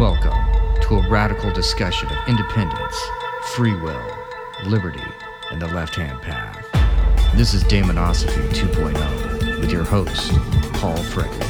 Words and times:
Welcome 0.00 0.32
to 0.80 0.94
a 0.94 1.08
radical 1.10 1.52
discussion 1.52 2.08
of 2.08 2.16
independence, 2.26 2.98
free 3.52 3.74
will, 3.74 4.02
liberty, 4.64 5.04
and 5.50 5.60
the 5.60 5.66
left 5.66 5.94
hand 5.94 6.22
path. 6.22 6.66
This 7.34 7.52
is 7.52 7.62
Daemonosophy 7.64 8.48
2.0 8.48 9.60
with 9.60 9.70
your 9.70 9.84
host, 9.84 10.32
Paul 10.80 10.96
Frederick. 10.96 11.42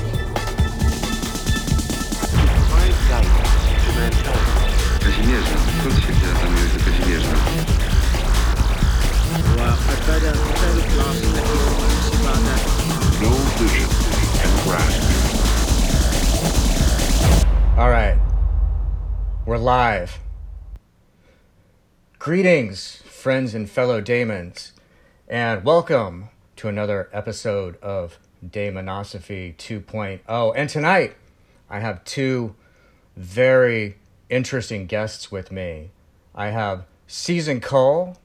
Kazimierza. 4.99 5.57
Skąd 5.81 5.95
się 5.95 6.13
wzięła 6.13 6.35
ta 6.35 6.47
miłość 6.49 6.73
do 6.75 6.81
Kazimierza? 6.85 7.37
Well, 9.57 9.79
I've 9.89 10.07
got 10.07 10.23
a 10.25 10.33
very 10.59 10.83
class 10.91 11.21
that 11.21 11.47
you 11.47 11.61
about 12.21 12.43
that. 12.45 12.63
No 13.23 13.31
vision 13.59 13.89
can 14.43 14.53
grasp. 14.65 15.21
All 17.79 17.89
right, 17.89 18.19
we're 19.47 19.57
live. 19.57 20.19
Greetings, 22.19 22.97
friends 23.07 23.55
and 23.55 23.69
fellow 23.69 24.01
daemons, 24.01 24.73
and 25.29 25.65
welcome 25.65 26.29
to 26.57 26.69
another 26.69 27.09
episode 27.13 27.77
of 27.83 28.19
Daemonosophy 28.47 29.57
2.0. 29.57 30.53
And 30.55 30.69
tonight, 30.69 31.17
I 31.71 31.81
have 31.81 32.05
two 32.05 32.55
very 33.17 33.97
interesting 34.29 34.87
guests 34.87 35.33
with 35.33 35.51
me. 35.51 35.91
I 36.35 36.49
have 36.49 36.85
Season 37.07 37.61
Cole 37.61 38.19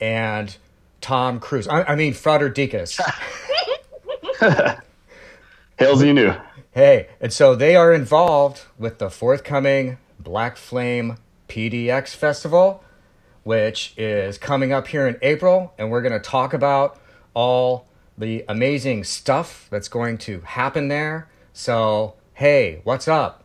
and 0.00 0.56
Tom 1.00 1.38
Cruise. 1.38 1.68
I, 1.68 1.84
I 1.84 1.94
mean, 1.94 2.12
Frater 2.12 2.48
Deacus. 2.48 3.00
Hails 5.78 6.02
you 6.02 6.12
knew. 6.12 6.34
Hey, 6.72 7.08
and 7.20 7.32
so 7.32 7.54
they 7.54 7.76
are 7.76 7.92
involved 7.92 8.62
with 8.76 8.98
the 8.98 9.10
forthcoming 9.10 9.98
Black 10.26 10.56
Flame 10.56 11.18
PDX 11.48 12.16
Festival, 12.16 12.82
which 13.44 13.94
is 13.96 14.38
coming 14.38 14.72
up 14.72 14.88
here 14.88 15.06
in 15.06 15.16
April, 15.22 15.72
and 15.78 15.88
we're 15.88 16.02
going 16.02 16.12
to 16.12 16.18
talk 16.18 16.52
about 16.52 17.00
all 17.32 17.86
the 18.18 18.44
amazing 18.48 19.04
stuff 19.04 19.68
that's 19.70 19.86
going 19.86 20.18
to 20.18 20.40
happen 20.40 20.88
there. 20.88 21.28
So, 21.52 22.14
hey, 22.34 22.80
what's 22.82 23.06
up? 23.06 23.44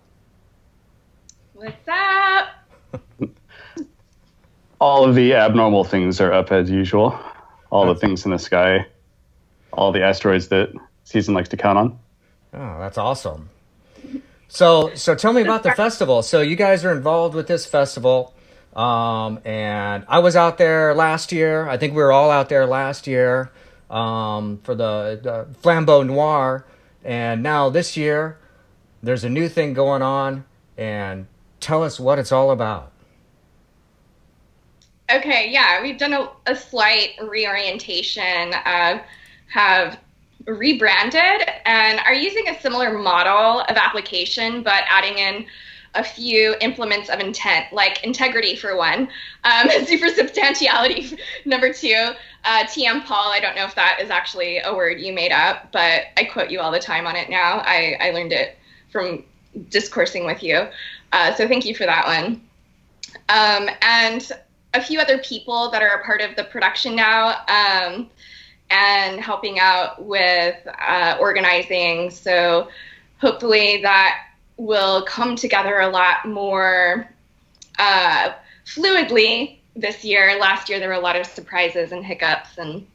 What's 1.54 1.88
up? 1.88 2.48
All 4.80 5.08
of 5.08 5.14
the 5.14 5.36
abnormal 5.36 5.84
things 5.84 6.20
are 6.20 6.34
up 6.34 6.52
as 6.52 6.72
usual. 6.72 7.16
All 7.70 7.86
the 7.86 7.94
things 7.94 8.26
in 8.26 8.32
the 8.32 8.40
sky, 8.40 8.88
all 9.72 9.92
the 9.92 10.02
asteroids 10.02 10.48
that 10.48 10.74
season 11.04 11.36
likes 11.36 11.50
to 11.50 11.58
count 11.58 11.78
on. 11.78 12.00
Oh, 12.56 12.80
that's 12.80 12.98
awesome. 12.98 13.52
So, 14.54 14.94
so 14.96 15.16
tell 15.16 15.32
me 15.32 15.44
about 15.44 15.64
the 15.64 15.72
festival. 15.72 16.22
So, 16.24 16.42
you 16.42 16.58
guys 16.58 16.84
are 16.84 16.92
involved 16.92 17.36
with 17.36 17.48
this 17.48 17.66
festival, 17.66 18.34
um, 18.76 19.40
and 19.46 20.04
I 20.10 20.20
was 20.20 20.36
out 20.36 20.58
there 20.58 20.94
last 20.94 21.32
year. 21.32 21.70
I 21.70 21.78
think 21.78 21.94
we 21.94 22.04
were 22.04 22.12
all 22.12 22.30
out 22.30 22.50
there 22.50 22.66
last 22.66 23.08
year 23.08 23.50
um, 23.90 24.60
for 24.64 24.76
the, 24.76 25.22
the 25.24 25.48
Flambeau 25.62 26.06
Noir, 26.06 26.66
and 27.06 27.42
now 27.42 27.70
this 27.70 27.96
year 27.96 28.40
there's 29.02 29.24
a 29.24 29.30
new 29.30 29.48
thing 29.48 29.74
going 29.74 30.02
on. 30.02 30.44
And 30.78 31.28
tell 31.62 31.82
us 31.82 31.98
what 31.98 32.20
it's 32.20 32.34
all 32.34 32.52
about. 32.52 32.92
Okay, 35.10 35.50
yeah, 35.50 35.82
we've 35.82 35.98
done 35.98 36.14
a, 36.14 36.30
a 36.46 36.58
slight 36.58 37.12
reorientation, 37.22 38.54
uh, 38.54 39.02
have 39.48 39.98
rebranded, 40.46 41.50
and 41.66 42.00
are 42.00 42.14
using 42.14 42.48
a 42.50 42.60
similar 42.62 42.98
model 42.98 43.62
of 43.62 43.78
application, 43.78 44.64
but 44.64 44.84
adding 44.88 45.18
in 45.18 45.46
a 45.96 46.04
few 46.04 46.56
implements 46.62 47.10
of 47.10 47.20
intent, 47.20 47.66
like 47.74 48.04
integrity 48.04 48.56
for 48.56 48.78
one, 48.78 49.10
um, 49.44 49.70
super 49.86 50.08
substantiality 50.10 51.18
number 51.46 51.74
two, 51.74 52.12
uh, 52.46 52.64
TM 52.64 53.04
Paul. 53.06 53.32
I 53.32 53.40
don't 53.40 53.56
know 53.56 53.66
if 53.66 53.76
that 53.76 54.00
is 54.02 54.10
actually 54.10 54.60
a 54.60 54.74
word 54.74 55.00
you 55.00 55.14
made 55.14 55.32
up, 55.32 55.72
but 55.72 56.04
I 56.18 56.26
quote 56.32 56.50
you 56.50 56.60
all 56.60 56.72
the 56.72 56.80
time 56.80 57.08
on 57.08 57.16
it 57.16 57.30
now. 57.30 57.62
I, 57.66 57.98
I 58.00 58.12
learned 58.12 58.32
it 58.32 58.58
from 58.90 59.24
discoursing 59.70 60.26
with 60.26 60.42
you. 60.42 60.68
Uh, 61.12 61.34
so 61.36 61.48
thank 61.48 61.66
you 61.66 61.76
for 61.76 61.86
that 61.86 62.06
one. 62.06 62.42
Um, 63.28 63.70
and 63.82 64.32
a 64.74 64.82
few 64.82 65.00
other 65.00 65.18
people 65.20 65.70
that 65.72 65.82
are 65.82 66.00
a 66.00 66.06
part 66.06 66.22
of 66.22 66.36
the 66.38 66.46
production 66.46 66.96
now 66.96 67.44
um, 67.48 68.10
and 68.72 69.20
helping 69.20 69.60
out 69.60 70.04
with 70.04 70.56
uh, 70.80 71.18
organizing. 71.20 72.10
So 72.10 72.70
hopefully 73.20 73.82
that 73.82 74.28
will 74.58 75.04
come 75.04 75.36
together 75.36 75.80
a 75.80 75.90
lot 75.90 76.26
more 76.26 77.10
uh, 77.78 78.34
fluidly 78.66 79.60
this 79.76 80.04
year. 80.04 80.40
Last 80.40 80.70
year 80.70 80.80
there 80.80 80.90
were 80.90 80.96
a 80.96 81.00
lot 81.00 81.16
of 81.16 81.26
surprises 81.26 81.92
and 81.92 82.06
hiccups 82.06 82.58
and 82.58 82.86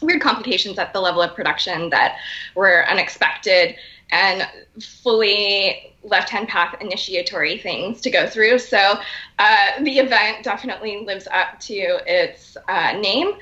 weird 0.00 0.20
complications 0.20 0.78
at 0.78 0.92
the 0.92 1.00
level 1.00 1.22
of 1.22 1.34
production 1.34 1.90
that 1.90 2.18
were 2.54 2.84
unexpected 2.88 3.76
and 4.10 4.46
fully 4.80 5.94
left 6.04 6.28
hand 6.28 6.48
path 6.48 6.74
initiatory 6.80 7.58
things 7.58 8.00
to 8.00 8.10
go 8.10 8.26
through. 8.26 8.58
So 8.58 8.98
uh, 9.38 9.66
the 9.80 9.98
event 9.98 10.44
definitely 10.44 11.04
lives 11.04 11.26
up 11.30 11.60
to 11.60 12.00
its 12.06 12.56
uh, 12.68 12.92
name. 13.00 13.32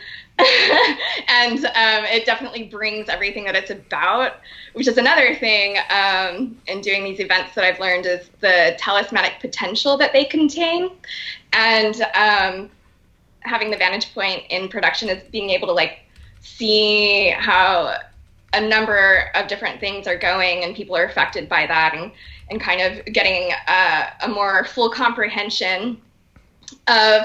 and 1.28 1.64
um, 1.66 2.04
it 2.06 2.24
definitely 2.24 2.64
brings 2.64 3.08
everything 3.08 3.44
that 3.44 3.54
it's 3.54 3.70
about, 3.70 4.40
which 4.72 4.88
is 4.88 4.98
another 4.98 5.34
thing 5.34 5.76
um, 5.90 6.56
in 6.66 6.80
doing 6.80 7.04
these 7.04 7.20
events 7.20 7.54
that 7.54 7.64
I've 7.64 7.80
learned 7.80 8.06
is 8.06 8.30
the 8.40 8.74
talismanic 8.78 9.34
potential 9.40 9.96
that 9.98 10.12
they 10.12 10.24
contain. 10.24 10.90
And 11.52 12.00
um, 12.14 12.70
having 13.40 13.70
the 13.70 13.76
vantage 13.76 14.14
point 14.14 14.44
in 14.50 14.68
production 14.68 15.08
is 15.08 15.22
being 15.30 15.50
able 15.50 15.68
to 15.68 15.74
like 15.74 16.00
see 16.40 17.30
how 17.30 17.96
a 18.52 18.60
number 18.60 19.30
of 19.34 19.46
different 19.46 19.78
things 19.78 20.06
are 20.06 20.18
going 20.18 20.64
and 20.64 20.74
people 20.74 20.96
are 20.96 21.04
affected 21.04 21.48
by 21.48 21.66
that 21.66 21.94
and, 21.94 22.10
and 22.50 22.60
kind 22.60 22.80
of 22.80 23.04
getting 23.12 23.52
uh, 23.68 24.10
a 24.22 24.28
more 24.28 24.64
full 24.64 24.90
comprehension 24.90 26.00
of 26.88 27.22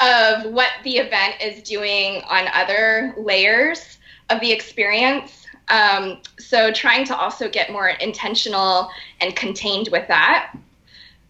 of 0.00 0.52
what 0.52 0.70
the 0.84 0.96
event 0.98 1.34
is 1.40 1.62
doing 1.62 2.22
on 2.28 2.46
other 2.54 3.14
layers 3.16 3.98
of 4.30 4.40
the 4.40 4.52
experience. 4.52 5.46
Um, 5.68 6.20
so 6.38 6.72
trying 6.72 7.04
to 7.06 7.16
also 7.16 7.48
get 7.48 7.70
more 7.70 7.88
intentional 7.88 8.90
and 9.20 9.34
contained 9.36 9.88
with 9.90 10.06
that. 10.08 10.54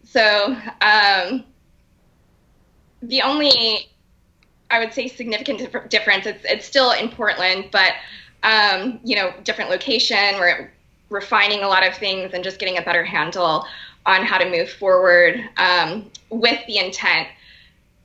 So 0.05 0.57
um, 0.81 1.45
the 3.03 3.23
only 3.23 3.89
I 4.71 4.79
would 4.79 4.93
say 4.93 5.09
significant 5.09 5.59
dif- 5.59 5.89
difference. 5.89 6.27
It's 6.27 6.45
it's 6.45 6.67
still 6.67 6.93
in 6.93 7.09
Portland, 7.09 7.69
but 7.73 7.93
um, 8.43 9.01
you 9.03 9.17
know, 9.17 9.33
different 9.45 9.71
location. 9.71 10.35
We're 10.39 10.71
refining 11.09 11.63
a 11.63 11.69
lot 11.69 11.87
of 11.87 11.95
things 11.95 12.35
and 12.35 12.45
just 12.45 12.59
getting 12.59 12.79
a 12.79 12.83
better 12.83 13.05
handle 13.05 13.67
on 14.05 14.23
how 14.23 14.39
to 14.39 14.49
move 14.49 14.71
forward 14.71 15.43
um, 15.57 16.11
with 16.31 16.59
the 16.67 16.79
intent 16.79 17.29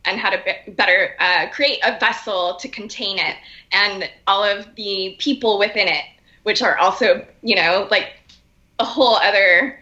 and 0.06 0.20
how 0.20 0.30
to 0.30 0.42
be- 0.46 0.72
better 0.74 1.16
uh, 1.20 1.48
create 1.50 1.80
a 1.84 1.98
vessel 2.00 2.56
to 2.56 2.68
contain 2.68 3.18
it 3.18 3.36
and 3.72 4.10
all 4.28 4.44
of 4.44 4.74
the 4.76 5.16
people 5.20 5.58
within 5.58 5.88
it, 5.88 6.04
which 6.44 6.62
are 6.62 6.78
also, 6.78 7.26
you 7.42 7.56
know, 7.56 7.88
like 7.90 8.14
a 8.80 8.86
whole 8.86 9.16
other, 9.16 9.80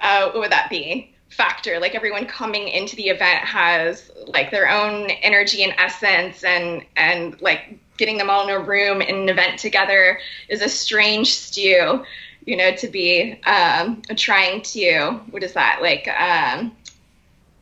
uh, 0.00 0.30
what 0.30 0.40
would 0.40 0.52
that 0.52 0.70
be? 0.70 1.14
factor 1.30 1.78
like 1.78 1.94
everyone 1.94 2.26
coming 2.26 2.68
into 2.68 2.96
the 2.96 3.08
event 3.08 3.44
has 3.44 4.10
like 4.26 4.50
their 4.50 4.68
own 4.68 5.10
energy 5.10 5.62
and 5.62 5.74
essence 5.78 6.42
and 6.42 6.82
and 6.96 7.40
like 7.42 7.78
getting 7.98 8.16
them 8.16 8.30
all 8.30 8.48
in 8.48 8.50
a 8.54 8.58
room 8.58 9.02
in 9.02 9.14
an 9.14 9.28
event 9.28 9.58
together 9.58 10.18
is 10.48 10.62
a 10.62 10.68
strange 10.68 11.34
stew 11.34 12.02
you 12.46 12.56
know 12.56 12.74
to 12.74 12.88
be 12.88 13.38
um, 13.44 14.00
trying 14.16 14.62
to 14.62 15.20
what 15.30 15.42
is 15.42 15.52
that 15.52 15.80
like 15.82 16.08
um, 16.08 16.74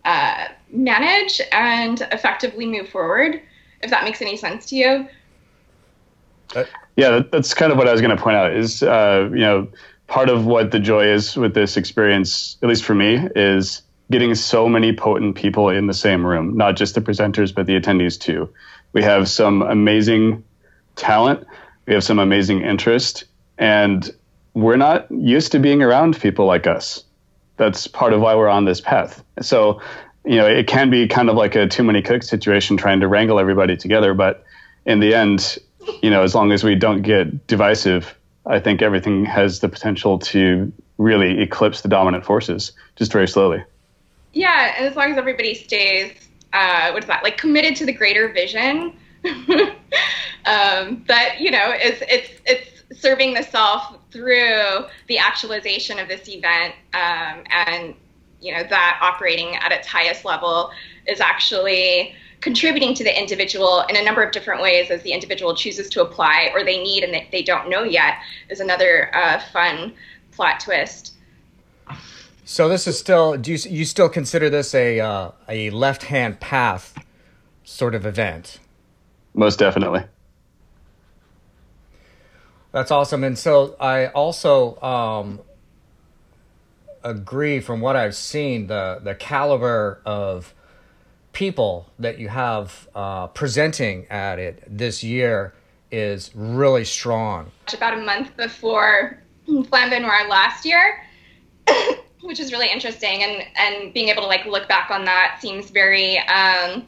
uh, 0.04 0.46
manage 0.76 1.40
and 1.52 2.06
effectively 2.12 2.66
move 2.66 2.88
forward 2.88 3.40
if 3.82 3.90
that 3.90 4.04
makes 4.04 4.20
any 4.22 4.36
sense 4.36 4.66
to 4.66 4.76
you 4.76 5.08
Yeah, 6.96 7.22
that's 7.30 7.54
kind 7.54 7.72
of 7.72 7.78
what 7.78 7.88
I 7.88 7.92
was 7.92 8.00
going 8.00 8.16
to 8.16 8.22
point 8.22 8.36
out. 8.36 8.54
Is 8.54 8.82
uh, 8.82 9.28
you 9.32 9.40
know 9.40 9.68
part 10.06 10.28
of 10.28 10.46
what 10.46 10.70
the 10.70 10.78
joy 10.78 11.06
is 11.06 11.36
with 11.36 11.54
this 11.54 11.76
experience, 11.76 12.56
at 12.62 12.68
least 12.68 12.84
for 12.84 12.94
me, 12.94 13.28
is 13.34 13.82
getting 14.10 14.34
so 14.34 14.68
many 14.68 14.94
potent 14.94 15.34
people 15.34 15.68
in 15.68 15.86
the 15.86 15.94
same 15.94 16.24
room, 16.24 16.56
not 16.56 16.76
just 16.76 16.94
the 16.94 17.00
presenters, 17.00 17.54
but 17.54 17.66
the 17.66 17.78
attendees 17.78 18.18
too. 18.18 18.48
We 18.92 19.02
have 19.02 19.28
some 19.28 19.62
amazing 19.62 20.44
talent, 20.94 21.44
we 21.86 21.94
have 21.94 22.04
some 22.04 22.18
amazing 22.18 22.62
interest, 22.62 23.24
and 23.58 24.08
we're 24.54 24.76
not 24.76 25.10
used 25.10 25.52
to 25.52 25.58
being 25.58 25.82
around 25.82 26.18
people 26.20 26.46
like 26.46 26.66
us. 26.66 27.02
That's 27.56 27.86
part 27.86 28.12
of 28.12 28.20
why 28.20 28.34
we're 28.34 28.48
on 28.48 28.64
this 28.64 28.80
path. 28.80 29.24
So, 29.40 29.80
you 30.26 30.36
know, 30.36 30.46
it 30.46 30.66
can 30.66 30.90
be 30.90 31.06
kind 31.06 31.30
of 31.30 31.36
like 31.36 31.54
a 31.54 31.68
too 31.68 31.84
many 31.84 32.02
cooks 32.02 32.28
situation 32.28 32.76
trying 32.76 33.00
to 33.00 33.08
wrangle 33.08 33.38
everybody 33.38 33.76
together, 33.76 34.12
but 34.12 34.44
in 34.84 34.98
the 34.98 35.14
end, 35.14 35.58
you 36.02 36.10
know, 36.10 36.22
as 36.22 36.34
long 36.34 36.50
as 36.52 36.64
we 36.64 36.74
don't 36.74 37.02
get 37.02 37.46
divisive, 37.46 38.14
I 38.44 38.58
think 38.58 38.82
everything 38.82 39.24
has 39.24 39.60
the 39.60 39.68
potential 39.68 40.18
to 40.18 40.72
really 40.98 41.40
eclipse 41.40 41.82
the 41.82 41.88
dominant 41.88 42.24
forces 42.24 42.72
just 42.96 43.12
very 43.12 43.28
slowly. 43.28 43.62
Yeah, 44.32 44.74
and 44.76 44.86
as 44.86 44.96
long 44.96 45.12
as 45.12 45.18
everybody 45.18 45.54
stays, 45.54 46.12
uh, 46.52 46.90
what 46.90 47.04
is 47.04 47.08
that, 47.08 47.22
like 47.22 47.38
committed 47.38 47.76
to 47.76 47.86
the 47.86 47.92
greater 47.92 48.28
vision, 48.32 48.92
um, 49.24 51.04
that 51.06 51.36
you 51.40 51.50
know, 51.50 51.72
it's 51.72 52.02
it's 52.08 52.30
it's 52.44 53.00
serving 53.00 53.34
the 53.34 53.42
self 53.42 53.96
through 54.10 54.84
the 55.08 55.18
actualization 55.18 55.98
of 55.98 56.08
this 56.08 56.28
event, 56.28 56.74
um, 56.94 57.44
and 57.50 57.94
you 58.40 58.52
know 58.52 58.62
that 58.68 58.98
operating 59.02 59.56
at 59.56 59.72
its 59.72 59.86
highest 59.86 60.24
level 60.24 60.70
is 61.06 61.20
actually 61.20 62.14
contributing 62.40 62.94
to 62.94 63.02
the 63.02 63.18
individual 63.18 63.84
in 63.88 63.96
a 63.96 64.02
number 64.02 64.22
of 64.22 64.32
different 64.32 64.62
ways 64.62 64.90
as 64.90 65.02
the 65.02 65.12
individual 65.12 65.54
chooses 65.54 65.88
to 65.88 66.02
apply 66.02 66.50
or 66.54 66.64
they 66.64 66.82
need 66.82 67.02
and 67.02 67.12
that 67.14 67.22
they 67.32 67.42
don't 67.42 67.68
know 67.68 67.82
yet 67.82 68.14
is 68.50 68.60
another 68.60 69.14
uh, 69.14 69.40
fun 69.52 69.92
plot 70.32 70.60
twist. 70.60 71.14
So 72.44 72.68
this 72.68 72.86
is 72.86 72.98
still 72.98 73.36
do 73.36 73.52
you 73.52 73.58
you 73.68 73.84
still 73.84 74.08
consider 74.08 74.48
this 74.48 74.74
a 74.74 75.00
uh, 75.00 75.32
a 75.48 75.70
left 75.70 76.04
hand 76.04 76.38
path 76.38 76.94
sort 77.64 77.94
of 77.94 78.06
event? 78.06 78.60
Most 79.34 79.58
definitely. 79.58 80.04
That's 82.70 82.90
awesome. 82.90 83.24
And 83.24 83.38
so 83.38 83.74
I 83.80 84.08
also 84.08 84.80
um, 84.82 85.40
agree 87.06 87.60
from 87.60 87.80
what 87.80 87.96
I've 87.96 88.14
seen 88.14 88.66
the 88.66 89.00
the 89.02 89.14
caliber 89.14 90.00
of 90.04 90.52
people 91.32 91.90
that 91.98 92.18
you 92.18 92.28
have 92.28 92.88
uh, 92.94 93.28
presenting 93.28 94.06
at 94.08 94.38
it 94.38 94.62
this 94.66 95.04
year 95.04 95.54
is 95.90 96.30
really 96.34 96.84
strong. 96.84 97.50
About 97.72 97.94
a 97.94 98.02
month 98.02 98.36
before 98.36 99.22
Flambeau 99.46 100.00
Noir 100.00 100.28
last 100.28 100.64
year, 100.64 101.04
which 102.22 102.40
is 102.40 102.52
really 102.52 102.70
interesting, 102.70 103.22
and 103.22 103.44
and 103.56 103.94
being 103.94 104.08
able 104.08 104.22
to 104.22 104.28
like 104.28 104.44
look 104.46 104.68
back 104.68 104.90
on 104.90 105.04
that 105.04 105.38
seems 105.40 105.70
very 105.70 106.18
um, 106.18 106.86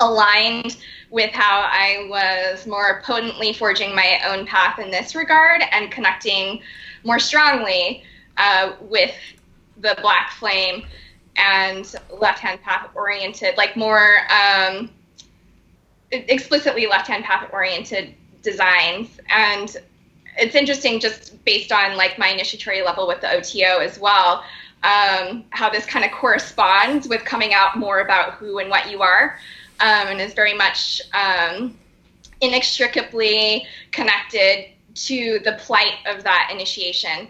aligned 0.00 0.76
with 1.10 1.30
how 1.30 1.60
I 1.70 2.08
was 2.10 2.66
more 2.66 3.02
potently 3.04 3.52
forging 3.52 3.94
my 3.94 4.18
own 4.26 4.46
path 4.46 4.80
in 4.80 4.90
this 4.90 5.14
regard 5.14 5.62
and 5.70 5.90
connecting 5.92 6.60
more 7.04 7.20
strongly 7.20 8.02
uh, 8.36 8.72
with 8.80 9.14
the 9.84 9.96
Black 10.00 10.32
Flame 10.32 10.84
and 11.36 11.94
left 12.18 12.40
hand 12.40 12.60
path 12.62 12.88
oriented, 12.94 13.56
like 13.56 13.76
more 13.76 14.20
um, 14.30 14.90
explicitly 16.10 16.86
left 16.86 17.06
hand 17.06 17.24
path 17.24 17.48
oriented 17.52 18.14
designs. 18.42 19.20
And 19.28 19.76
it's 20.38 20.54
interesting 20.54 20.98
just 21.00 21.44
based 21.44 21.70
on 21.70 21.96
like 21.96 22.18
my 22.18 22.28
initiatory 22.28 22.82
level 22.82 23.06
with 23.06 23.20
the 23.20 23.30
OTO 23.30 23.78
as 23.78 23.98
well, 23.98 24.42
um, 24.82 25.44
how 25.50 25.70
this 25.70 25.86
kind 25.86 26.04
of 26.04 26.10
corresponds 26.12 27.06
with 27.06 27.24
coming 27.24 27.52
out 27.52 27.76
more 27.76 28.00
about 28.00 28.34
who 28.34 28.58
and 28.58 28.70
what 28.70 28.90
you 28.90 29.02
are, 29.02 29.38
um, 29.80 30.08
and 30.08 30.20
is 30.20 30.34
very 30.34 30.54
much 30.54 31.02
um, 31.12 31.76
inextricably 32.40 33.66
connected 33.92 34.66
to 34.94 35.40
the 35.44 35.52
plight 35.60 35.94
of 36.06 36.22
that 36.24 36.48
initiation. 36.52 37.28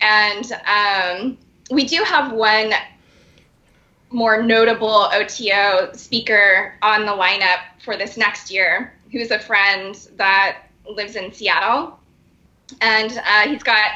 And 0.00 0.52
um, 0.66 1.38
we 1.70 1.84
do 1.84 2.02
have 2.04 2.32
one 2.32 2.72
more 4.10 4.42
notable 4.42 5.10
OTO 5.12 5.92
speaker 5.92 6.74
on 6.82 7.04
the 7.04 7.12
lineup 7.12 7.60
for 7.84 7.96
this 7.96 8.16
next 8.16 8.50
year, 8.50 8.94
who's 9.10 9.30
a 9.30 9.38
friend 9.38 9.94
that 10.16 10.58
lives 10.88 11.16
in 11.16 11.32
Seattle. 11.32 11.98
And 12.80 13.18
uh, 13.18 13.48
he's 13.48 13.62
got 13.62 13.90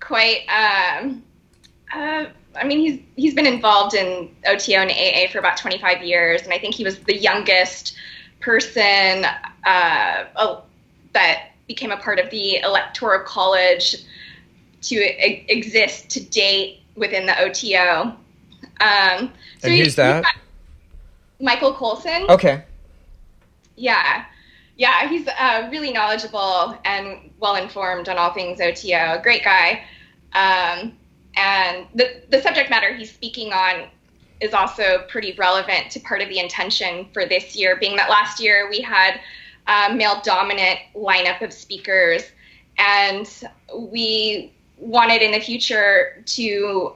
quite, 0.00 0.46
um, 0.48 1.22
uh, 1.92 2.26
I 2.54 2.64
mean, 2.64 2.80
he's, 2.80 3.00
he's 3.16 3.34
been 3.34 3.46
involved 3.46 3.94
in 3.94 4.34
OTO 4.46 4.74
and 4.74 4.90
AA 4.90 5.30
for 5.30 5.38
about 5.38 5.56
25 5.56 6.02
years. 6.02 6.42
And 6.42 6.52
I 6.52 6.58
think 6.58 6.74
he 6.74 6.84
was 6.84 6.98
the 7.00 7.16
youngest 7.16 7.96
person 8.40 9.24
uh, 9.64 10.60
that 11.12 11.50
became 11.66 11.90
a 11.90 11.96
part 11.96 12.18
of 12.18 12.30
the 12.30 12.58
Electoral 12.58 13.24
College 13.24 13.96
to 14.82 14.96
exist 14.96 16.10
to 16.10 16.20
date 16.20 16.81
within 16.96 17.26
the 17.26 17.38
OTO. 17.40 18.16
Um, 18.80 19.32
so 19.60 19.68
and 19.68 19.74
who's 19.74 19.94
that? 19.96 20.24
Michael 21.40 21.74
Colson. 21.74 22.26
Okay. 22.28 22.62
Yeah. 23.76 24.24
Yeah, 24.76 25.08
he's 25.08 25.28
uh, 25.28 25.68
really 25.70 25.92
knowledgeable 25.92 26.78
and 26.84 27.30
well 27.38 27.56
informed 27.56 28.08
on 28.08 28.18
all 28.18 28.32
things 28.32 28.60
OTO. 28.60 29.20
Great 29.22 29.44
guy. 29.44 29.84
Um, 30.32 30.92
and 31.36 31.86
the, 31.94 32.22
the 32.30 32.40
subject 32.40 32.70
matter 32.70 32.94
he's 32.94 33.12
speaking 33.12 33.52
on 33.52 33.88
is 34.40 34.54
also 34.54 35.04
pretty 35.08 35.34
relevant 35.38 35.90
to 35.92 36.00
part 36.00 36.20
of 36.20 36.28
the 36.28 36.38
intention 36.38 37.06
for 37.12 37.26
this 37.26 37.54
year, 37.54 37.76
being 37.76 37.96
that 37.96 38.10
last 38.10 38.40
year 38.40 38.68
we 38.68 38.80
had 38.80 39.20
a 39.66 39.94
male 39.94 40.20
dominant 40.24 40.80
lineup 40.96 41.40
of 41.42 41.52
speakers, 41.52 42.24
and 42.78 43.44
we 43.76 44.52
wanted 44.82 45.22
in 45.22 45.32
the 45.32 45.40
future 45.40 46.22
to 46.26 46.92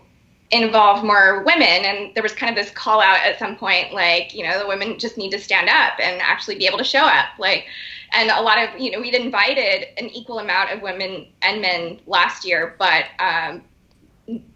involve 0.50 1.04
more 1.04 1.42
women. 1.44 1.84
And 1.84 2.14
there 2.14 2.22
was 2.22 2.32
kind 2.32 2.50
of 2.50 2.62
this 2.62 2.72
call 2.72 3.00
out 3.00 3.18
at 3.24 3.38
some 3.38 3.56
point 3.56 3.92
like 3.92 4.34
you 4.34 4.44
know 4.44 4.58
the 4.58 4.66
women 4.66 4.98
just 4.98 5.16
need 5.16 5.30
to 5.30 5.38
stand 5.38 5.68
up 5.68 5.98
and 6.00 6.20
actually 6.20 6.56
be 6.56 6.66
able 6.66 6.78
to 6.78 6.84
show 6.84 7.04
up. 7.04 7.26
Like 7.38 7.66
and 8.12 8.30
a 8.30 8.40
lot 8.40 8.58
of 8.58 8.78
you 8.80 8.90
know 8.90 9.00
we'd 9.00 9.14
invited 9.14 9.86
an 9.98 10.10
equal 10.10 10.38
amount 10.38 10.70
of 10.70 10.82
women 10.82 11.26
and 11.42 11.60
men 11.60 12.00
last 12.06 12.44
year 12.44 12.74
but 12.78 13.06
um, 13.18 13.62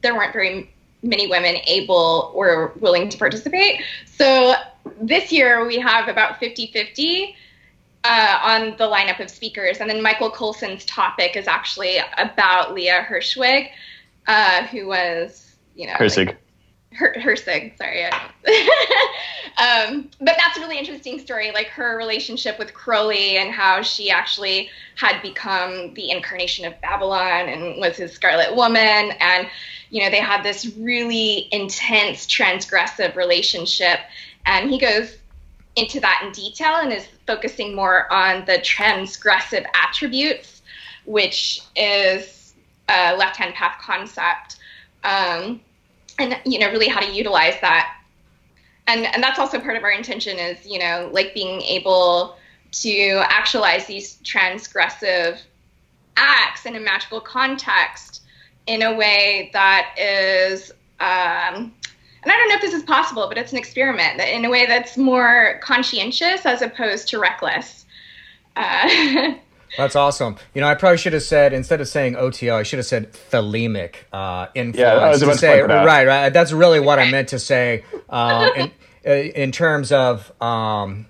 there 0.02 0.14
weren't 0.14 0.32
very 0.32 0.72
many 1.02 1.26
women 1.26 1.56
able 1.66 2.30
or 2.34 2.74
willing 2.80 3.08
to 3.08 3.18
participate. 3.18 3.80
So 4.06 4.54
this 5.00 5.32
year 5.32 5.66
we 5.66 5.78
have 5.78 6.08
about 6.08 6.38
50 6.38 6.68
50 6.68 7.36
uh, 8.04 8.38
on 8.42 8.70
the 8.78 8.88
lineup 8.88 9.20
of 9.20 9.28
speakers 9.28 9.78
and 9.78 9.90
then 9.90 10.02
michael 10.02 10.30
colson's 10.30 10.84
topic 10.86 11.36
is 11.36 11.46
actually 11.46 11.98
about 12.16 12.74
leah 12.74 13.06
hirschwig 13.08 13.68
uh, 14.26 14.64
who 14.66 14.86
was 14.86 15.50
you 15.80 15.86
know, 15.86 15.94
Hirsig. 15.94 16.26
Like, 16.26 16.36
her, 16.92 17.14
Hirsig, 17.18 17.78
sorry. 17.78 18.04
um, 18.04 20.10
but 20.18 20.36
that's 20.36 20.58
a 20.58 20.60
really 20.60 20.78
interesting 20.78 21.18
story, 21.18 21.52
like 21.52 21.68
her 21.68 21.96
relationship 21.96 22.58
with 22.58 22.74
Crowley 22.74 23.38
and 23.38 23.50
how 23.50 23.80
she 23.80 24.10
actually 24.10 24.68
had 24.96 25.22
become 25.22 25.94
the 25.94 26.10
incarnation 26.10 26.66
of 26.66 26.74
Babalon 26.82 27.52
and 27.52 27.80
was 27.80 27.96
his 27.96 28.12
Scarlet 28.12 28.54
Woman. 28.54 29.12
And, 29.20 29.48
you 29.90 30.02
know, 30.02 30.10
they 30.10 30.18
had 30.18 30.42
this 30.42 30.66
really 30.76 31.48
intense 31.52 32.26
transgressive 32.26 33.14
relationship. 33.14 34.00
And 34.44 34.68
he 34.68 34.78
goes 34.78 35.16
into 35.76 36.00
that 36.00 36.22
in 36.24 36.32
detail 36.32 36.76
and 36.76 36.92
is 36.92 37.06
focusing 37.26 37.74
more 37.74 38.12
on 38.12 38.44
the 38.44 38.58
transgressive 38.58 39.64
attributes, 39.74 40.62
which 41.04 41.62
is 41.76 42.54
a 42.88 43.16
left 43.16 43.36
hand 43.36 43.54
path 43.54 43.80
concept. 43.80 44.56
Um, 45.04 45.60
and 46.20 46.38
you 46.44 46.58
know 46.58 46.70
really 46.70 46.88
how 46.88 47.00
to 47.00 47.10
utilize 47.10 47.54
that 47.60 47.96
and 48.86 49.06
and 49.06 49.22
that's 49.22 49.38
also 49.38 49.58
part 49.58 49.76
of 49.76 49.82
our 49.82 49.90
intention 49.90 50.38
is 50.38 50.64
you 50.66 50.78
know 50.78 51.08
like 51.12 51.34
being 51.34 51.60
able 51.62 52.36
to 52.72 53.22
actualize 53.24 53.86
these 53.86 54.16
transgressive 54.22 55.40
acts 56.16 56.66
in 56.66 56.76
a 56.76 56.80
magical 56.80 57.20
context 57.20 58.22
in 58.66 58.82
a 58.82 58.94
way 58.94 59.50
that 59.52 59.94
is 59.98 60.70
um, 61.00 61.72
and 62.22 62.32
I 62.32 62.36
don't 62.36 62.48
know 62.48 62.54
if 62.56 62.60
this 62.60 62.74
is 62.74 62.82
possible, 62.82 63.26
but 63.28 63.38
it's 63.38 63.52
an 63.52 63.58
experiment 63.58 64.20
in 64.20 64.44
a 64.44 64.50
way 64.50 64.66
that's 64.66 64.96
more 64.96 65.58
conscientious 65.62 66.44
as 66.44 66.62
opposed 66.62 67.08
to 67.08 67.18
reckless. 67.18 67.86
Uh, 68.56 69.34
That's 69.76 69.94
awesome. 69.94 70.36
You 70.54 70.60
know, 70.60 70.66
I 70.66 70.74
probably 70.74 70.98
should 70.98 71.12
have 71.12 71.22
said 71.22 71.52
instead 71.52 71.80
of 71.80 71.88
saying 71.88 72.16
OTO, 72.16 72.56
I 72.56 72.62
should 72.64 72.78
have 72.78 72.86
said 72.86 73.12
thelemic 73.12 73.96
uh, 74.12 74.48
influence. 74.54 74.78
Yeah, 74.78 74.94
I 74.94 75.10
was 75.10 75.22
about 75.22 75.34
to 75.34 75.38
say 75.38 75.62
right, 75.62 76.06
right. 76.06 76.30
That's 76.30 76.52
really 76.52 76.80
what 76.80 76.98
I 76.98 77.10
meant 77.12 77.28
to 77.28 77.38
say 77.38 77.84
um, 78.08 78.50
in, 78.56 78.70
uh, 79.06 79.10
in 79.10 79.52
terms 79.52 79.92
of 79.92 80.32
um, 80.42 81.06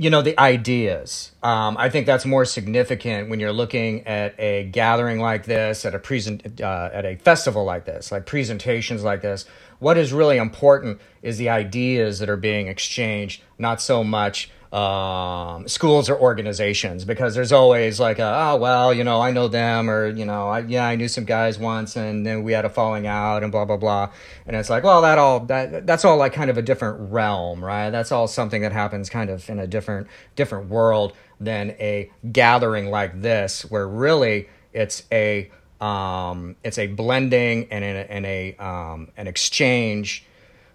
you 0.00 0.10
know 0.10 0.22
the 0.22 0.38
ideas. 0.38 1.32
Um, 1.42 1.76
I 1.76 1.90
think 1.90 2.06
that's 2.06 2.24
more 2.24 2.44
significant 2.44 3.28
when 3.28 3.40
you're 3.40 3.52
looking 3.52 4.06
at 4.06 4.38
a 4.38 4.64
gathering 4.70 5.18
like 5.18 5.44
this, 5.44 5.84
at 5.84 5.92
a 5.92 5.98
present, 5.98 6.60
uh, 6.60 6.90
at 6.92 7.04
a 7.04 7.16
festival 7.16 7.64
like 7.64 7.84
this, 7.84 8.12
like 8.12 8.24
presentations 8.24 9.02
like 9.02 9.22
this. 9.22 9.44
What 9.80 9.98
is 9.98 10.12
really 10.12 10.36
important 10.36 11.00
is 11.20 11.36
the 11.36 11.48
ideas 11.48 12.20
that 12.20 12.28
are 12.28 12.36
being 12.36 12.68
exchanged, 12.68 13.42
not 13.58 13.80
so 13.80 14.04
much 14.04 14.50
um, 14.72 15.66
schools 15.66 16.10
or 16.10 16.18
organizations 16.18 17.04
because 17.04 17.34
there's 17.34 17.52
always 17.52 17.98
like 17.98 18.18
a, 18.18 18.24
oh 18.24 18.56
well 18.56 18.92
you 18.92 19.04
know 19.04 19.20
I 19.20 19.30
know 19.30 19.48
them 19.48 19.88
or 19.88 20.08
you 20.08 20.24
know 20.24 20.48
I, 20.48 20.60
yeah 20.60 20.86
I 20.86 20.96
knew 20.96 21.08
some 21.08 21.24
guys 21.24 21.58
once 21.58 21.96
and 21.96 22.26
then 22.26 22.42
we 22.42 22.52
had 22.52 22.64
a 22.64 22.68
falling 22.68 23.06
out 23.06 23.42
and 23.42 23.50
blah 23.50 23.64
blah 23.64 23.78
blah 23.78 24.10
and 24.46 24.56
it's 24.56 24.68
like 24.68 24.84
well 24.84 25.00
that 25.02 25.18
all 25.18 25.40
that 25.46 25.86
that's 25.86 26.04
all 26.04 26.16
like 26.16 26.32
kind 26.32 26.50
of 26.50 26.58
a 26.58 26.62
different 26.62 27.10
realm 27.10 27.64
right 27.64 27.90
that's 27.90 28.12
all 28.12 28.28
something 28.28 28.62
that 28.62 28.72
happens 28.72 29.08
kind 29.08 29.30
of 29.30 29.48
in 29.48 29.58
a 29.58 29.66
different 29.66 30.06
different 30.36 30.68
world 30.68 31.14
than 31.40 31.70
a 31.80 32.10
gathering 32.30 32.90
like 32.90 33.22
this 33.22 33.62
where 33.70 33.88
really 33.88 34.48
it's 34.72 35.04
a 35.10 35.50
Um, 35.80 36.56
it's 36.64 36.76
a 36.76 36.88
blending 36.88 37.68
and 37.70 37.84
an, 37.84 37.96
and 37.96 38.26
a 38.26 38.56
um, 38.56 39.12
an 39.16 39.28
exchange. 39.28 40.24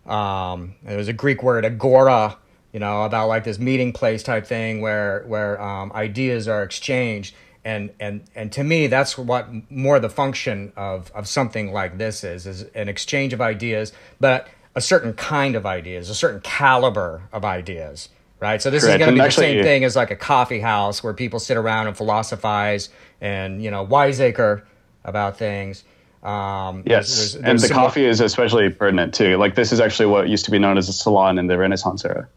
Um, 0.06 0.76
there's 0.82 1.10
a 1.10 1.14
Greek 1.14 1.44
word 1.44 1.66
agora, 1.66 2.38
you 2.74 2.80
know, 2.80 3.04
about 3.04 3.28
like 3.30 3.44
this 3.46 3.60
meeting 3.60 3.94
place 3.94 4.24
type 4.24 4.46
thing 4.46 4.82
where 4.82 5.24
where 5.28 5.62
um, 5.62 5.92
ideas 5.94 6.48
are 6.48 6.64
exchanged. 6.64 7.36
And, 7.66 7.92
and 7.98 8.24
and 8.36 8.52
to 8.54 8.64
me, 8.64 8.88
that's 8.88 9.18
what 9.18 9.48
more 9.72 9.98
the 10.00 10.10
function 10.10 10.74
of, 10.76 11.10
of 11.16 11.30
something 11.30 11.72
like 11.72 11.98
this 11.98 12.24
is 12.26 12.46
is 12.46 12.64
an 12.76 12.90
exchange 12.90 13.32
of 13.32 13.40
ideas, 13.40 13.94
but 14.20 14.50
a 14.76 14.82
certain 14.82 15.14
kind 15.14 15.56
of 15.56 15.66
ideas, 15.66 16.10
a 16.10 16.16
certain 16.16 16.42
caliber 16.42 17.22
of 17.32 17.46
ideas, 17.46 18.10
right? 18.42 18.62
So 18.62 18.70
this 18.70 18.84
Correct. 18.84 19.00
is 19.02 19.06
going 19.06 19.16
to 19.16 19.22
And 19.22 19.26
be 19.32 19.36
the 19.36 19.42
same 19.42 19.64
thing 19.64 19.84
as 19.86 19.96
like 19.96 20.12
a 20.12 20.16
coffee 20.18 20.60
house 20.60 21.02
where 21.04 21.14
people 21.14 21.40
sit 21.40 21.56
around 21.56 21.88
and 21.88 21.96
philosophize 21.96 22.90
and 23.22 23.64
you 23.64 23.72
know 23.72 23.84
wiseacre 23.84 24.66
about 25.06 25.38
things. 25.38 25.84
Um, 26.22 26.84
Yes, 26.86 27.16
there's- 27.16 27.34
there's- 27.34 27.36
and 27.46 27.60
the 27.60 27.74
coffee 27.74 28.06
is 28.06 28.20
especially 28.20 28.70
pertinent 28.72 29.14
too. 29.14 29.38
Like 29.38 29.56
this 29.56 29.72
is 29.72 29.80
actually 29.80 30.08
what 30.08 30.28
used 30.28 30.44
to 30.46 30.52
be 30.52 30.60
known 30.60 30.78
as 30.78 30.90
a 30.90 30.94
salon 30.94 31.38
in 31.38 31.48
the 31.48 31.58
Renaissance 31.58 32.04
era. 32.04 32.28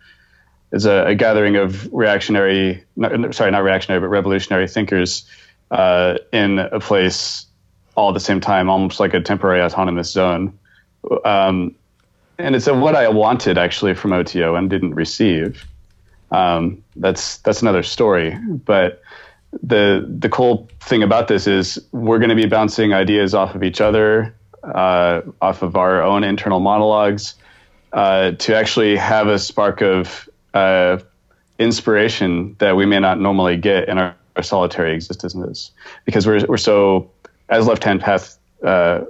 It's 0.72 0.84
a, 0.84 1.06
a 1.06 1.14
gathering 1.14 1.56
of 1.56 1.92
reactionary, 1.92 2.84
no, 2.96 3.30
sorry, 3.30 3.50
not 3.50 3.62
reactionary, 3.62 4.00
but 4.00 4.08
revolutionary 4.08 4.68
thinkers 4.68 5.24
uh, 5.70 6.18
in 6.32 6.58
a 6.58 6.80
place 6.80 7.46
all 7.94 8.10
at 8.10 8.14
the 8.14 8.20
same 8.20 8.40
time, 8.40 8.68
almost 8.68 9.00
like 9.00 9.14
a 9.14 9.20
temporary 9.20 9.62
autonomous 9.62 10.10
zone. 10.10 10.58
Um, 11.24 11.74
and 12.38 12.54
it's 12.54 12.66
a, 12.66 12.74
what 12.74 12.94
I 12.94 13.08
wanted 13.08 13.58
actually 13.58 13.94
from 13.94 14.12
OTO 14.12 14.54
and 14.54 14.68
didn't 14.68 14.94
receive. 14.94 15.64
Um, 16.30 16.82
that's 16.96 17.38
that's 17.38 17.62
another 17.62 17.82
story, 17.82 18.36
but 18.48 19.00
the 19.62 20.04
the 20.06 20.28
cool 20.28 20.68
thing 20.80 21.02
about 21.02 21.28
this 21.28 21.46
is 21.46 21.78
we're 21.92 22.18
going 22.18 22.30
to 22.30 22.36
be 22.36 22.46
bouncing 22.46 22.92
ideas 22.92 23.32
off 23.32 23.54
of 23.54 23.62
each 23.62 23.80
other, 23.80 24.34
uh, 24.62 25.22
off 25.40 25.62
of 25.62 25.76
our 25.76 26.02
own 26.02 26.24
internal 26.24 26.60
monologues, 26.60 27.36
uh, 27.92 28.32
to 28.32 28.56
actually 28.56 28.96
have 28.96 29.28
a 29.28 29.38
spark 29.38 29.80
of 29.80 30.28
uh, 30.56 30.98
inspiration 31.58 32.56
that 32.58 32.76
we 32.76 32.86
may 32.86 33.00
not 33.00 33.16
normally 33.20 33.56
get 33.56 33.88
in 33.90 33.98
our, 33.98 34.14
our 34.36 34.42
solitary 34.42 34.92
existences, 34.94 35.70
because 36.04 36.26
we're 36.28 36.44
we're 36.50 36.66
so 36.72 37.10
as 37.48 37.66
left 37.66 37.84
hand 37.84 38.00
path. 38.00 38.38
Uh, 38.62 39.00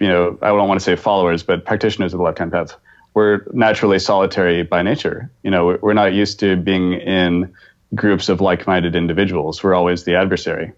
you 0.00 0.08
know, 0.08 0.38
I 0.42 0.48
don't 0.48 0.68
want 0.68 0.80
to 0.80 0.84
say 0.84 0.96
followers, 0.96 1.42
but 1.44 1.64
practitioners 1.64 2.12
of 2.12 2.18
the 2.18 2.24
left 2.24 2.38
hand 2.38 2.52
path. 2.52 2.76
We're 3.14 3.40
naturally 3.52 3.98
solitary 3.98 4.62
by 4.64 4.82
nature. 4.82 5.30
You 5.44 5.50
know, 5.52 5.66
we're- 5.66 5.78
we're 5.82 5.94
not 6.02 6.12
used 6.12 6.40
to 6.40 6.56
being 6.56 6.94
in 6.94 7.52
groups 7.94 8.28
of 8.28 8.40
like-minded 8.40 8.96
individuals. 8.96 9.62
We're 9.62 9.74
always 9.74 10.04
the 10.04 10.16
adversary. 10.16 10.72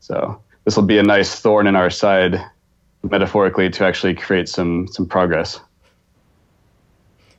So 0.00 0.40
this 0.64 0.76
will 0.76 0.88
be 0.94 0.98
a 0.98 1.02
nice 1.02 1.40
thorn 1.40 1.66
in 1.66 1.76
our 1.76 1.90
side, 1.90 2.34
metaphorically, 3.02 3.70
to 3.70 3.84
actually 3.84 4.14
create 4.14 4.48
some 4.48 4.88
some 4.88 5.06
progress. 5.06 5.60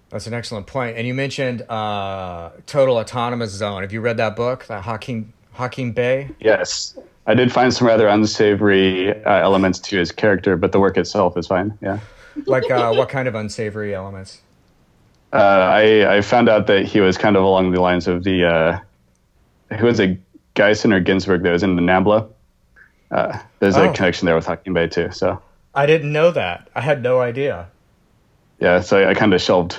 That's 0.10 0.26
an 0.28 0.34
excellent 0.34 0.66
point. 0.68 0.98
And 0.98 1.06
you 1.06 1.14
mentioned 1.14 1.62
uh, 1.70 2.50
Total 2.66 2.98
Autonomous 2.98 3.52
Zone. 3.52 3.82
Have 3.84 3.94
you 3.94 4.02
read 4.02 4.18
that 4.18 4.36
book, 4.36 4.66
that 4.68 4.84
Hakim 4.84 5.34
Hakim 5.54 5.92
Bey? 5.92 6.30
Yes, 6.40 6.98
I 7.28 7.36
did 7.36 7.52
find 7.52 7.72
some 7.74 7.86
rather 7.88 8.08
unsavory 8.08 9.12
uh, 9.24 9.30
elements 9.32 9.78
to 9.80 9.98
his 9.98 10.12
character, 10.12 10.58
but 10.58 10.72
the 10.72 10.80
work 10.80 10.98
itself 10.98 11.38
is 11.38 11.48
fine. 11.48 11.78
Yeah. 11.82 12.00
Like 12.46 12.72
uh, 12.72 12.94
what 12.94 13.10
kind 13.10 13.28
of 13.28 13.36
unsavory 13.36 13.94
elements? 13.94 14.40
Uh, 15.34 15.36
I, 15.38 16.18
I 16.18 16.22
found 16.22 16.48
out 16.48 16.68
that 16.68 16.86
he 16.86 17.02
was 17.02 17.18
kind 17.18 17.36
of 17.36 17.44
along 17.44 17.72
the 17.72 17.82
lines 17.82 18.08
of 18.08 18.24
the 18.24 18.46
uh, 18.46 19.76
who 19.76 19.88
was 19.88 20.00
it 20.00 20.20
Geisen 20.56 20.94
or 20.94 21.02
Ginsberg 21.02 21.44
that 21.44 21.52
was 21.52 21.64
in 21.64 21.76
the 21.76 21.82
Nambla. 21.82 22.30
Uh, 23.12 23.38
there's 23.60 23.76
Oh. 23.76 23.90
a 23.90 23.94
connection 23.94 24.26
there 24.26 24.36
with 24.36 24.46
Hakim 24.46 24.74
Bey 24.74 24.88
too. 24.88 25.12
So 25.12 25.42
I 25.76 25.86
didn't 25.86 26.14
know 26.14 26.32
that. 26.32 26.70
I 26.76 26.82
had 26.82 27.04
no 27.04 27.20
idea. 27.20 27.68
yeah, 28.62 28.80
so 28.80 28.98
I, 29.00 29.10
I 29.10 29.14
kind 29.16 29.34
of 29.34 29.42
shelved 29.42 29.78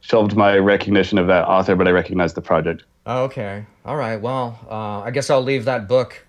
shelved 0.00 0.36
my 0.36 0.56
recognition 0.56 1.18
of 1.18 1.26
that 1.28 1.46
author, 1.46 1.76
but 1.76 1.86
I 1.86 1.90
recognized 1.90 2.34
the 2.34 2.42
project. 2.42 2.84
Oh, 3.06 3.24
okay. 3.24 3.66
All 3.84 3.96
right. 3.96 4.20
Well, 4.20 4.58
uh, 4.70 5.00
I 5.00 5.10
guess 5.10 5.30
I'll 5.30 5.42
leave 5.42 5.64
that 5.64 5.88
book 5.88 6.24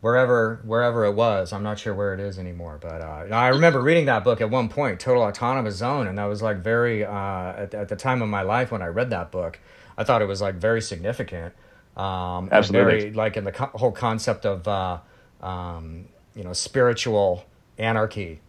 wherever 0.00 0.60
wherever 0.64 1.04
it 1.04 1.12
was. 1.12 1.52
I'm 1.52 1.62
not 1.62 1.78
sure 1.78 1.94
where 1.94 2.14
it 2.14 2.20
is 2.20 2.38
anymore, 2.38 2.78
but 2.80 3.00
uh, 3.00 3.34
I 3.34 3.48
remember 3.48 3.80
reading 3.80 4.06
that 4.06 4.24
book 4.24 4.40
at 4.40 4.50
one 4.50 4.68
point, 4.68 5.00
Total 5.00 5.22
Autonomous 5.22 5.76
Zone, 5.76 6.06
and 6.06 6.18
that 6.18 6.24
was 6.24 6.42
like 6.42 6.58
very 6.58 7.04
uh, 7.04 7.12
at, 7.12 7.74
at 7.74 7.88
the 7.88 7.96
time 7.96 8.22
of 8.22 8.28
my 8.28 8.42
life 8.42 8.70
when 8.70 8.82
I 8.82 8.86
read 8.86 9.10
that 9.10 9.30
book. 9.30 9.58
I 9.96 10.04
thought 10.04 10.22
it 10.22 10.28
was 10.28 10.40
like 10.40 10.54
very 10.54 10.80
significant. 10.80 11.54
Um, 11.96 12.48
Absolutely. 12.50 13.00
Very, 13.00 13.12
like 13.12 13.36
in 13.36 13.44
the 13.44 13.52
co- 13.52 13.70
whole 13.74 13.92
concept 13.92 14.46
of 14.46 14.66
uh, 14.66 14.98
um, 15.42 16.08
you 16.34 16.44
know 16.44 16.52
spiritual 16.52 17.44
anarchy. 17.78 18.40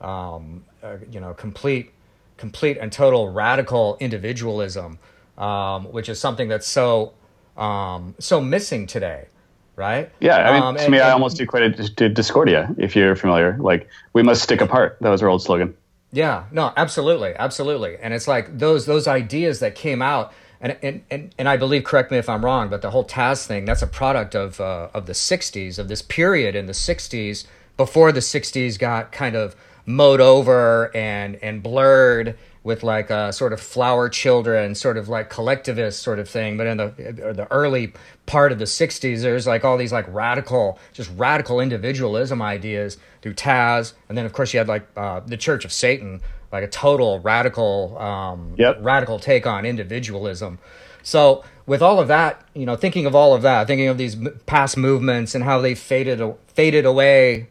Um, 0.00 0.64
uh, 0.82 0.98
you 1.10 1.18
know, 1.18 1.34
complete 1.34 1.90
complete 2.38 2.78
and 2.80 2.90
total 2.90 3.28
radical 3.30 3.96
individualism, 4.00 4.98
um, 5.36 5.84
which 5.92 6.08
is 6.08 6.18
something 6.18 6.48
that's 6.48 6.66
so 6.66 7.12
um, 7.56 8.14
so 8.20 8.40
missing 8.40 8.86
today, 8.86 9.26
right? 9.74 10.10
Yeah, 10.20 10.48
I 10.48 10.52
mean, 10.52 10.62
Um, 10.62 10.76
to 10.76 10.82
and- 10.82 10.92
me, 10.92 11.00
I 11.00 11.10
almost 11.10 11.40
equate 11.40 11.64
it 11.80 11.96
to 11.96 12.08
Discordia, 12.08 12.72
if 12.78 12.94
you're 12.94 13.16
familiar. 13.16 13.56
Like, 13.58 13.88
we 14.12 14.22
must 14.22 14.42
stick 14.42 14.60
apart. 14.60 14.96
That 15.00 15.10
was 15.10 15.22
our 15.22 15.28
old 15.28 15.42
slogan. 15.42 15.74
Yeah, 16.12 16.44
no, 16.52 16.72
absolutely, 16.76 17.34
absolutely. 17.36 17.96
And 18.00 18.14
it's 18.14 18.28
like 18.28 18.58
those 18.58 18.86
those 18.86 19.06
ideas 19.08 19.58
that 19.60 19.74
came 19.74 20.00
out, 20.00 20.32
and 20.60 20.76
and 20.82 21.02
and, 21.10 21.34
and 21.36 21.48
I 21.48 21.56
believe, 21.56 21.82
correct 21.84 22.10
me 22.12 22.16
if 22.18 22.28
I'm 22.28 22.44
wrong, 22.44 22.68
but 22.70 22.80
the 22.80 22.90
whole 22.90 23.04
Taz 23.04 23.44
thing 23.44 23.64
that's 23.66 23.82
a 23.82 23.86
product 23.88 24.34
of 24.36 24.60
uh, 24.60 24.88
of 24.94 25.06
the 25.06 25.12
'60s, 25.12 25.78
of 25.78 25.88
this 25.88 26.00
period 26.00 26.54
in 26.54 26.66
the 26.66 26.72
'60s 26.72 27.44
before 27.76 28.10
the 28.12 28.20
'60s 28.20 28.78
got 28.78 29.10
kind 29.12 29.34
of 29.36 29.54
mowed 29.88 30.20
over 30.20 30.94
and 30.94 31.36
and 31.36 31.62
blurred 31.62 32.36
with 32.62 32.82
like 32.82 33.08
a 33.08 33.32
sort 33.32 33.54
of 33.54 33.60
flower 33.60 34.08
children, 34.10 34.74
sort 34.74 34.98
of 34.98 35.08
like 35.08 35.30
collectivist 35.30 36.02
sort 36.02 36.18
of 36.18 36.28
thing. 36.28 36.58
But 36.58 36.66
in 36.66 36.76
the 36.76 36.86
the 37.34 37.48
early 37.50 37.94
part 38.26 38.52
of 38.52 38.58
the 38.58 38.66
'60s, 38.66 39.22
there's 39.22 39.46
like 39.46 39.64
all 39.64 39.78
these 39.78 39.92
like 39.92 40.04
radical, 40.08 40.78
just 40.92 41.10
radical 41.16 41.58
individualism 41.60 42.42
ideas 42.42 42.98
through 43.22 43.34
Taz, 43.34 43.94
and 44.08 44.18
then 44.18 44.26
of 44.26 44.32
course 44.34 44.52
you 44.52 44.58
had 44.58 44.68
like 44.68 44.86
uh, 44.96 45.20
the 45.20 45.38
Church 45.38 45.64
of 45.64 45.72
Satan, 45.72 46.20
like 46.52 46.62
a 46.62 46.68
total 46.68 47.20
radical, 47.20 47.96
um, 47.98 48.54
Yep. 48.58 48.78
radical 48.82 49.18
take 49.18 49.46
on 49.46 49.64
individualism. 49.64 50.58
So 51.02 51.42
with 51.64 51.80
all 51.80 51.98
of 52.00 52.08
that, 52.08 52.44
you 52.52 52.66
know, 52.66 52.76
thinking 52.76 53.06
of 53.06 53.14
all 53.14 53.34
of 53.34 53.40
that, 53.42 53.66
thinking 53.66 53.88
of 53.88 53.96
these 53.96 54.16
past 54.44 54.76
movements 54.76 55.34
and 55.34 55.44
how 55.44 55.60
they 55.62 55.74
faded 55.74 56.20
faded 56.48 56.84
away, 56.84 57.48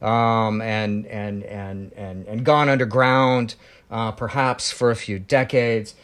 um, 0.00 0.60
and 0.60 1.06
and 1.06 1.42
and 1.44 1.92
and 1.94 2.26
and 2.26 2.44
gone 2.44 2.68
underground, 2.68 3.54
uh, 3.90 4.12
perhaps 4.12 4.70
for 4.70 4.90
a 4.90 4.96
few 4.96 5.18
decades. 5.18 5.94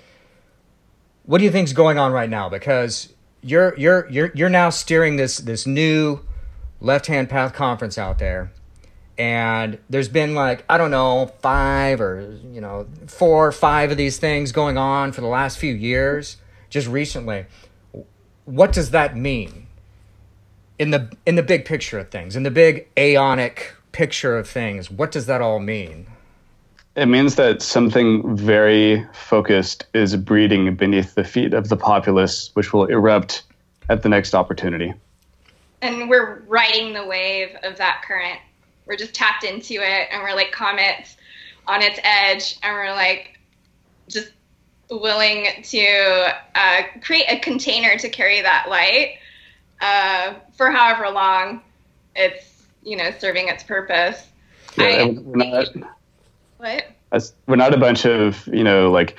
What 1.25 1.39
do 1.39 1.45
you 1.45 1.51
think's 1.51 1.73
going 1.73 1.99
on 1.99 2.13
right 2.13 2.31
now? 2.31 2.49
Because 2.49 3.13
you're 3.43 3.77
you're 3.79 4.09
you're 4.11 4.33
you're 4.35 4.49
now 4.49 4.71
steering 4.71 5.17
this 5.17 5.39
this 5.39 5.67
new 5.67 6.21
left 6.81 7.07
hand 7.07 7.29
path 7.29 7.53
conference 7.55 7.97
out 7.97 8.19
there 8.19 8.51
and 9.19 9.79
there's 9.89 10.09
been 10.09 10.35
like 10.35 10.65
i 10.69 10.77
don't 10.77 10.91
know 10.91 11.33
five 11.41 12.01
or 12.01 12.37
you 12.53 12.61
know 12.61 12.87
four 13.07 13.47
or 13.47 13.53
five 13.53 13.91
of 13.91 13.97
these 13.97 14.19
things 14.19 14.53
going 14.53 14.77
on 14.77 15.13
for 15.13 15.21
the 15.21 15.27
last 15.27 15.59
few 15.59 15.73
years 15.73 16.37
just 16.69 16.87
recently 16.89 17.47
what 18.45 18.73
does 18.73 18.91
that 18.91 19.17
mean 19.17 19.67
in 20.79 20.91
the 20.91 21.11
in 21.25 21.37
the 21.37 21.43
big 21.43 21.65
picture 21.65 21.99
of 21.99 22.11
things 22.11 22.37
in 22.37 22.43
the 22.43 22.51
big 22.51 22.93
aeonic 22.97 23.71
picture 23.97 24.37
of 24.37 24.47
things 24.47 24.91
what 24.91 25.11
does 25.11 25.25
that 25.27 25.41
all 25.41 25.59
mean 25.59 26.07
It 26.97 27.07
means 27.07 27.35
that 27.37 27.63
something 27.63 28.37
very 28.37 29.07
focused 29.13 29.87
is 29.95 30.17
breeding 30.17 30.77
beneath 30.77 31.15
the 31.15 31.25
feet 31.25 31.53
of 31.55 31.69
the 31.69 31.77
populace, 31.77 32.51
which 32.55 32.73
will 32.73 32.87
erupt 32.97 33.43
at 33.89 34.03
the 34.03 34.09
next 34.09 34.35
opportunity. 34.35 34.91
and 35.83 36.09
we're 36.11 36.43
riding 36.49 36.95
the 36.95 37.07
wave 37.07 37.51
of 37.63 37.77
that 37.77 38.03
current. 38.07 38.41
We're 38.87 38.97
just 38.97 39.15
tapped 39.15 39.45
into 39.45 39.75
it, 39.75 40.09
and 40.11 40.23
we're 40.23 40.35
like 40.35 40.53
comets 40.53 41.17
on 41.67 41.83
its 41.83 41.99
edge, 42.03 42.59
and 42.63 42.73
we're 42.75 42.95
like 42.95 43.39
just 44.09 44.31
willing 44.91 45.47
to 45.75 46.35
uh, 46.55 46.83
create 47.03 47.27
a 47.29 47.39
container 47.41 47.99
to 47.99 48.09
carry 48.09 48.41
that 48.43 48.67
light 48.71 49.19
uh, 49.81 50.35
for 50.57 50.71
however 50.71 51.11
long 51.11 51.61
it's 52.15 52.56
you 52.87 52.97
know 52.97 53.11
serving 53.19 53.49
its 53.49 53.63
purpose. 53.65 54.27
Yeah, 54.79 54.85
I- 54.85 55.19
we're 55.23 55.37
not, 55.37 55.69
What? 56.59 57.33
we're 57.47 57.57
not 57.57 57.75
a 57.75 57.79
bunch 57.79 58.07
of 58.07 58.47
you 58.47 58.65
know 58.65 58.91
like 58.91 59.19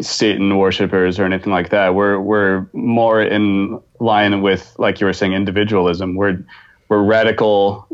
Satan 0.00 0.56
worshippers 0.56 1.18
or 1.18 1.24
anything 1.24 1.52
like 1.52 1.70
that. 1.70 1.94
We're 1.94 2.18
we're 2.18 2.66
more 2.72 3.20
in 3.20 3.80
line 4.00 4.40
with 4.42 4.74
like 4.78 5.00
you 5.00 5.06
were 5.06 5.12
saying 5.12 5.32
individualism. 5.32 6.14
We're 6.14 6.44
we're 6.88 7.02
radical 7.02 7.86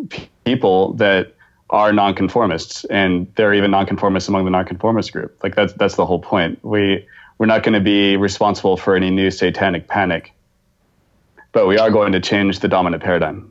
people 0.44 0.94
that 0.94 1.34
are 1.70 1.92
nonconformists, 1.92 2.84
and 2.86 3.32
they're 3.36 3.54
even 3.54 3.70
nonconformists 3.70 4.28
among 4.28 4.44
the 4.44 4.50
nonconformist 4.50 5.12
group. 5.12 5.38
Like 5.42 5.54
that's 5.54 5.72
that's 5.74 5.96
the 5.96 6.06
whole 6.06 6.20
point. 6.20 6.58
We 6.62 7.06
we're 7.38 7.46
not 7.46 7.62
going 7.62 7.74
to 7.74 7.80
be 7.80 8.16
responsible 8.16 8.76
for 8.76 8.94
any 8.94 9.10
new 9.10 9.30
satanic 9.30 9.88
panic, 9.88 10.32
but 11.52 11.66
we 11.66 11.78
are 11.78 11.90
going 11.90 12.12
to 12.12 12.20
change 12.20 12.58
the 12.60 12.68
dominant 12.68 13.02
paradigm. 13.02 13.50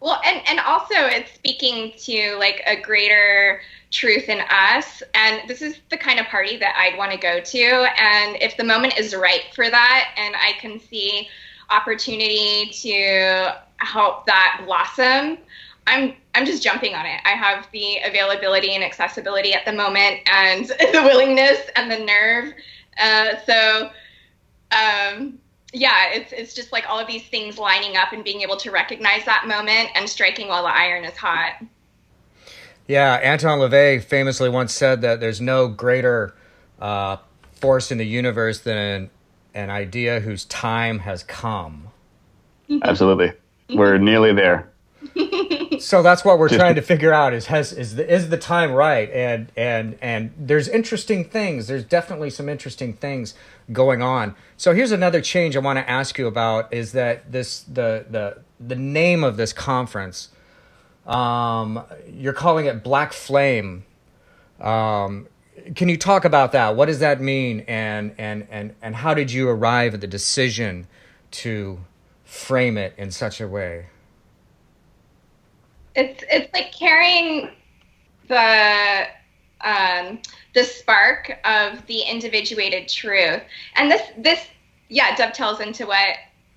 Well, 0.00 0.20
and 0.24 0.42
and 0.46 0.60
also 0.60 0.94
it's 0.94 1.32
speaking 1.32 1.92
to 1.98 2.36
like 2.38 2.62
a 2.66 2.80
greater 2.80 3.60
truth 3.90 4.28
in 4.28 4.40
us, 4.50 5.02
and 5.14 5.48
this 5.48 5.62
is 5.62 5.78
the 5.90 5.96
kind 5.96 6.20
of 6.20 6.26
party 6.26 6.56
that 6.58 6.76
I'd 6.78 6.98
want 6.98 7.12
to 7.12 7.18
go 7.18 7.40
to. 7.40 7.62
And 7.98 8.36
if 8.42 8.56
the 8.56 8.64
moment 8.64 8.98
is 8.98 9.14
right 9.14 9.44
for 9.54 9.70
that, 9.70 10.08
and 10.16 10.34
I 10.36 10.52
can 10.60 10.78
see 10.78 11.28
opportunity 11.70 12.70
to 12.82 13.56
help 13.78 14.26
that 14.26 14.62
blossom, 14.64 15.38
I'm 15.86 16.14
I'm 16.34 16.44
just 16.44 16.62
jumping 16.62 16.94
on 16.94 17.06
it. 17.06 17.20
I 17.24 17.30
have 17.30 17.68
the 17.72 17.98
availability 18.04 18.74
and 18.74 18.84
accessibility 18.84 19.54
at 19.54 19.64
the 19.64 19.72
moment, 19.72 20.20
and 20.30 20.66
the 20.92 21.02
willingness 21.04 21.60
and 21.76 21.90
the 21.90 21.98
nerve. 22.00 22.52
Uh, 22.98 23.36
so, 23.46 23.90
um, 24.72 25.38
yeah, 25.72 26.12
it's 26.12 26.32
it's 26.32 26.54
just 26.54 26.72
like 26.72 26.88
all 26.88 26.98
of 26.98 27.06
these 27.06 27.26
things 27.28 27.58
lining 27.58 27.96
up 27.96 28.12
and 28.12 28.22
being 28.24 28.42
able 28.42 28.56
to 28.58 28.70
recognize 28.70 29.24
that 29.24 29.46
moment 29.46 29.90
and 29.94 30.08
striking 30.08 30.48
while 30.48 30.62
the 30.62 30.74
iron 30.74 31.04
is 31.04 31.16
hot. 31.16 31.62
Yeah, 32.86 33.14
Anton 33.14 33.58
LaVey 33.58 34.02
famously 34.02 34.48
once 34.48 34.72
said 34.72 35.00
that 35.02 35.18
there's 35.18 35.40
no 35.40 35.68
greater 35.68 36.36
uh, 36.80 37.16
force 37.52 37.90
in 37.90 37.98
the 37.98 38.06
universe 38.06 38.60
than 38.60 38.76
an, 38.76 39.10
an 39.54 39.70
idea 39.70 40.20
whose 40.20 40.44
time 40.44 41.00
has 41.00 41.24
come. 41.24 41.88
Absolutely, 42.82 43.32
we're 43.70 43.98
nearly 43.98 44.32
there. 44.32 44.70
so 45.80 46.02
that's 46.02 46.24
what 46.24 46.38
we're 46.38 46.48
trying 46.48 46.74
to 46.74 46.82
figure 46.82 47.12
out 47.12 47.32
is 47.32 47.46
has 47.46 47.72
is 47.72 47.96
the 47.96 48.12
is 48.12 48.28
the 48.28 48.38
time 48.38 48.72
right 48.72 49.10
and 49.10 49.50
and 49.56 49.96
and 50.00 50.32
there's 50.38 50.68
interesting 50.68 51.24
things 51.24 51.66
there's 51.66 51.84
definitely 51.84 52.30
some 52.30 52.48
interesting 52.48 52.92
things 52.92 53.34
going 53.72 54.02
on 54.02 54.34
so 54.56 54.74
here's 54.74 54.92
another 54.92 55.20
change 55.20 55.56
i 55.56 55.60
want 55.60 55.78
to 55.78 55.88
ask 55.88 56.18
you 56.18 56.26
about 56.26 56.72
is 56.72 56.92
that 56.92 57.30
this 57.30 57.60
the 57.62 58.06
the 58.10 58.42
the 58.60 58.76
name 58.76 59.22
of 59.22 59.36
this 59.36 59.52
conference 59.52 60.30
um 61.06 61.82
you're 62.08 62.32
calling 62.32 62.66
it 62.66 62.82
black 62.82 63.12
flame. 63.12 63.84
Um 64.60 65.28
can 65.74 65.88
you 65.88 65.96
talk 65.96 66.24
about 66.24 66.52
that? 66.52 66.76
What 66.76 66.86
does 66.86 66.98
that 66.98 67.20
mean? 67.20 67.60
And 67.60 68.14
and 68.18 68.46
and 68.50 68.74
and 68.82 68.96
how 68.96 69.14
did 69.14 69.32
you 69.32 69.48
arrive 69.48 69.94
at 69.94 70.00
the 70.00 70.06
decision 70.06 70.86
to 71.32 71.80
frame 72.24 72.76
it 72.76 72.94
in 72.96 73.10
such 73.10 73.40
a 73.40 73.48
way? 73.48 73.86
It's 75.94 76.22
it's 76.28 76.52
like 76.52 76.72
carrying 76.72 77.50
the 78.28 79.06
um, 79.62 80.20
the 80.54 80.64
spark 80.64 81.38
of 81.44 81.84
the 81.86 82.00
individuated 82.00 82.88
truth, 82.88 83.42
and 83.76 83.90
this 83.90 84.02
this 84.18 84.40
yeah 84.88 85.16
dovetails 85.16 85.60
into 85.60 85.86
what 85.86 86.16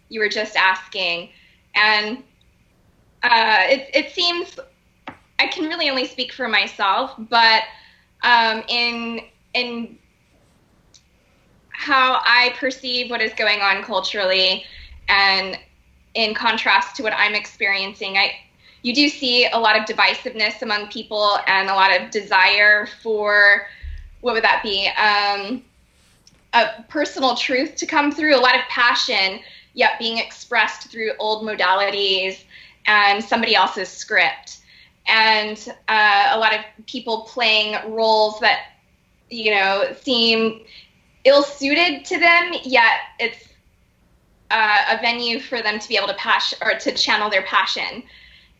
you 0.09 0.19
were 0.19 0.29
just 0.29 0.55
asking, 0.55 1.29
and 1.75 2.23
uh, 3.23 3.63
it 3.67 3.89
it 3.93 4.11
seems 4.11 4.59
I 5.39 5.47
can 5.47 5.65
really 5.65 5.89
only 5.89 6.05
speak 6.05 6.33
for 6.33 6.47
myself, 6.47 7.13
but 7.17 7.63
um, 8.23 8.63
in 8.67 9.21
in 9.53 9.97
how 11.71 12.21
I 12.25 12.53
perceive 12.57 13.09
what 13.09 13.21
is 13.21 13.33
going 13.33 13.61
on 13.61 13.83
culturally, 13.83 14.65
and 15.07 15.57
in 16.13 16.33
contrast 16.33 16.97
to 16.97 17.03
what 17.03 17.13
I'm 17.13 17.35
experiencing, 17.35 18.17
I 18.17 18.33
you 18.81 18.93
do 18.93 19.09
see 19.09 19.47
a 19.47 19.57
lot 19.57 19.77
of 19.77 19.85
divisiveness 19.85 20.61
among 20.61 20.87
people 20.87 21.37
and 21.47 21.69
a 21.69 21.73
lot 21.73 21.99
of 21.99 22.11
desire 22.11 22.87
for 23.01 23.67
what 24.21 24.33
would 24.33 24.43
that 24.43 24.61
be? 24.63 24.87
Um, 24.97 25.63
a 26.53 26.83
personal 26.89 27.35
truth 27.35 27.75
to 27.75 27.85
come 27.85 28.11
through, 28.11 28.35
a 28.35 28.39
lot 28.39 28.55
of 28.55 28.61
passion, 28.69 29.39
yet 29.73 29.99
being 29.99 30.17
expressed 30.17 30.89
through 30.89 31.11
old 31.19 31.45
modalities 31.45 32.43
and 32.85 33.23
somebody 33.23 33.55
else's 33.55 33.89
script. 33.89 34.59
And 35.07 35.57
uh, 35.87 36.29
a 36.31 36.39
lot 36.39 36.53
of 36.53 36.61
people 36.85 37.21
playing 37.21 37.75
roles 37.93 38.39
that, 38.39 38.71
you 39.29 39.51
know, 39.51 39.95
seem 40.01 40.61
ill 41.23 41.43
suited 41.43 42.05
to 42.05 42.19
them, 42.19 42.53
yet 42.63 42.99
it's 43.19 43.47
uh, 44.51 44.77
a 44.91 44.97
venue 45.01 45.39
for 45.39 45.61
them 45.61 45.79
to 45.79 45.87
be 45.87 45.97
able 45.97 46.07
to 46.07 46.15
passion 46.15 46.57
or 46.61 46.73
to 46.75 46.91
channel 46.93 47.29
their 47.29 47.43
passion 47.43 48.03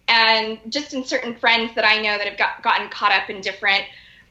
and 0.10 0.60
just 0.69 0.93
in 0.93 1.06
certain 1.06 1.36
friends 1.36 1.74
that 1.76 1.86
I 1.86 1.98
know 2.02 2.17
that 2.17 2.28
have 2.28 2.38
got, 2.38 2.63
gotten 2.63 2.89
caught 2.89 3.12
up 3.12 3.30
in 3.30 3.41
different 3.41 3.86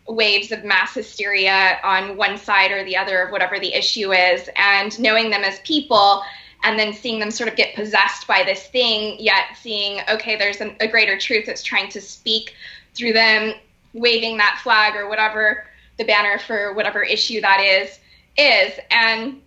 waves 0.09 0.53
of 0.53 0.65
mass 0.65 0.95
hysteria 0.95 1.79
on 1.85 2.17
one 2.17 2.37
side 2.37 2.73
or 2.73 2.85
the 2.85 2.97
other 2.97 3.23
of 3.23 3.31
whatever 3.31 3.59
the 3.59 3.73
issue 3.73 4.13
is, 4.13 4.49
and 4.57 4.99
knowing 4.99 5.31
them 5.31 5.45
as 5.45 5.61
people, 5.61 6.23
and 6.65 6.79
then 6.79 6.93
seeing 6.93 7.21
them 7.21 7.31
sort 7.31 7.49
of 7.49 7.57
get 7.57 7.75
possessed 7.77 8.27
by 8.27 8.43
this 8.43 8.67
thing, 8.67 9.17
yet 9.21 9.45
seeing, 9.61 10.01
okay, 10.11 10.37
there's 10.37 10.61
an, 10.61 10.75
a 10.81 10.89
greater 10.89 11.19
truth 11.19 11.47
that's 11.47 11.63
trying 11.63 11.89
to 11.91 12.01
speak 12.01 12.55
through 12.95 13.13
them, 13.13 13.55
waving 13.95 14.37
that 14.39 14.61
flag 14.63 14.97
or 14.97 15.09
whatever 15.09 15.65
the 15.99 16.05
banner 16.05 16.39
for 16.39 16.75
whatever 16.75 17.03
issue 17.03 17.41
that 17.41 17.61
is 17.61 17.99
is. 18.37 18.79
And 18.91 19.43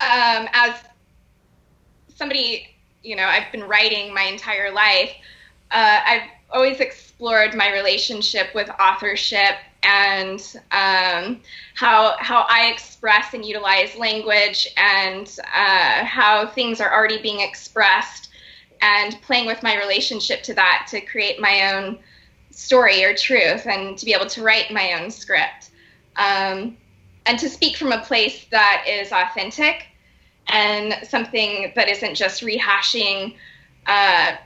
um, 0.00 0.48
as 0.52 0.74
somebody 2.14 2.75
you 3.06 3.16
know 3.16 3.24
I've 3.24 3.50
been 3.52 3.64
writing 3.64 4.12
my 4.12 4.22
entire 4.22 4.72
life, 4.72 5.12
uh, 5.70 6.00
I've 6.04 6.28
always 6.50 6.80
explored 6.80 7.54
my 7.54 7.72
relationship 7.72 8.54
with 8.54 8.68
authorship 8.80 9.56
and 9.82 10.40
um, 10.72 11.40
how 11.74 12.16
how 12.18 12.46
I 12.48 12.70
express 12.72 13.34
and 13.34 13.44
utilize 13.44 13.96
language 13.96 14.68
and 14.76 15.26
uh, 15.54 16.04
how 16.04 16.46
things 16.48 16.80
are 16.80 16.92
already 16.92 17.22
being 17.22 17.40
expressed 17.40 18.30
and 18.82 19.20
playing 19.22 19.46
with 19.46 19.62
my 19.62 19.76
relationship 19.78 20.42
to 20.44 20.54
that 20.54 20.86
to 20.90 21.00
create 21.00 21.40
my 21.40 21.72
own 21.72 21.98
story 22.50 23.04
or 23.04 23.14
truth 23.14 23.66
and 23.66 23.96
to 23.98 24.04
be 24.04 24.12
able 24.12 24.26
to 24.26 24.42
write 24.42 24.70
my 24.70 25.00
own 25.00 25.10
script. 25.10 25.70
Um, 26.16 26.76
and 27.26 27.38
to 27.38 27.48
speak 27.48 27.76
from 27.76 27.92
a 27.92 28.00
place 28.00 28.46
that 28.50 28.84
is 28.88 29.12
authentic 29.12 29.86
and 30.48 30.94
something 31.06 31.72
that 31.74 31.88
isn't 31.88 32.14
just 32.14 32.42
rehashing, 32.42 33.36
uh, 33.86 34.36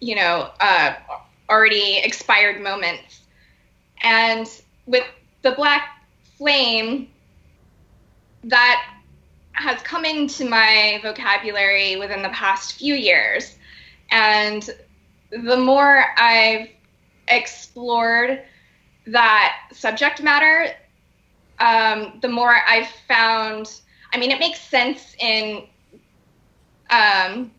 you 0.00 0.14
know, 0.14 0.50
uh, 0.60 0.94
already 1.48 1.98
expired 1.98 2.62
moments. 2.62 3.22
And 4.02 4.48
with 4.86 5.04
the 5.42 5.52
Black 5.52 5.88
Flame, 6.36 7.08
that 8.44 8.94
has 9.52 9.80
come 9.82 10.04
into 10.04 10.48
my 10.48 11.00
vocabulary 11.02 11.96
within 11.96 12.22
the 12.22 12.28
past 12.28 12.74
few 12.74 12.94
years. 12.94 13.56
And 14.10 14.68
the 15.30 15.56
more 15.56 16.04
I've 16.16 16.68
explored 17.28 18.42
that 19.06 19.56
subject 19.72 20.22
matter, 20.22 20.74
um, 21.58 22.18
the 22.20 22.28
more 22.28 22.54
I've 22.68 22.88
found 23.08 23.80
I 24.16 24.18
mean, 24.18 24.30
it 24.30 24.40
makes 24.40 24.60
sense 24.60 25.14
in 25.18 25.64
um, 26.88 27.50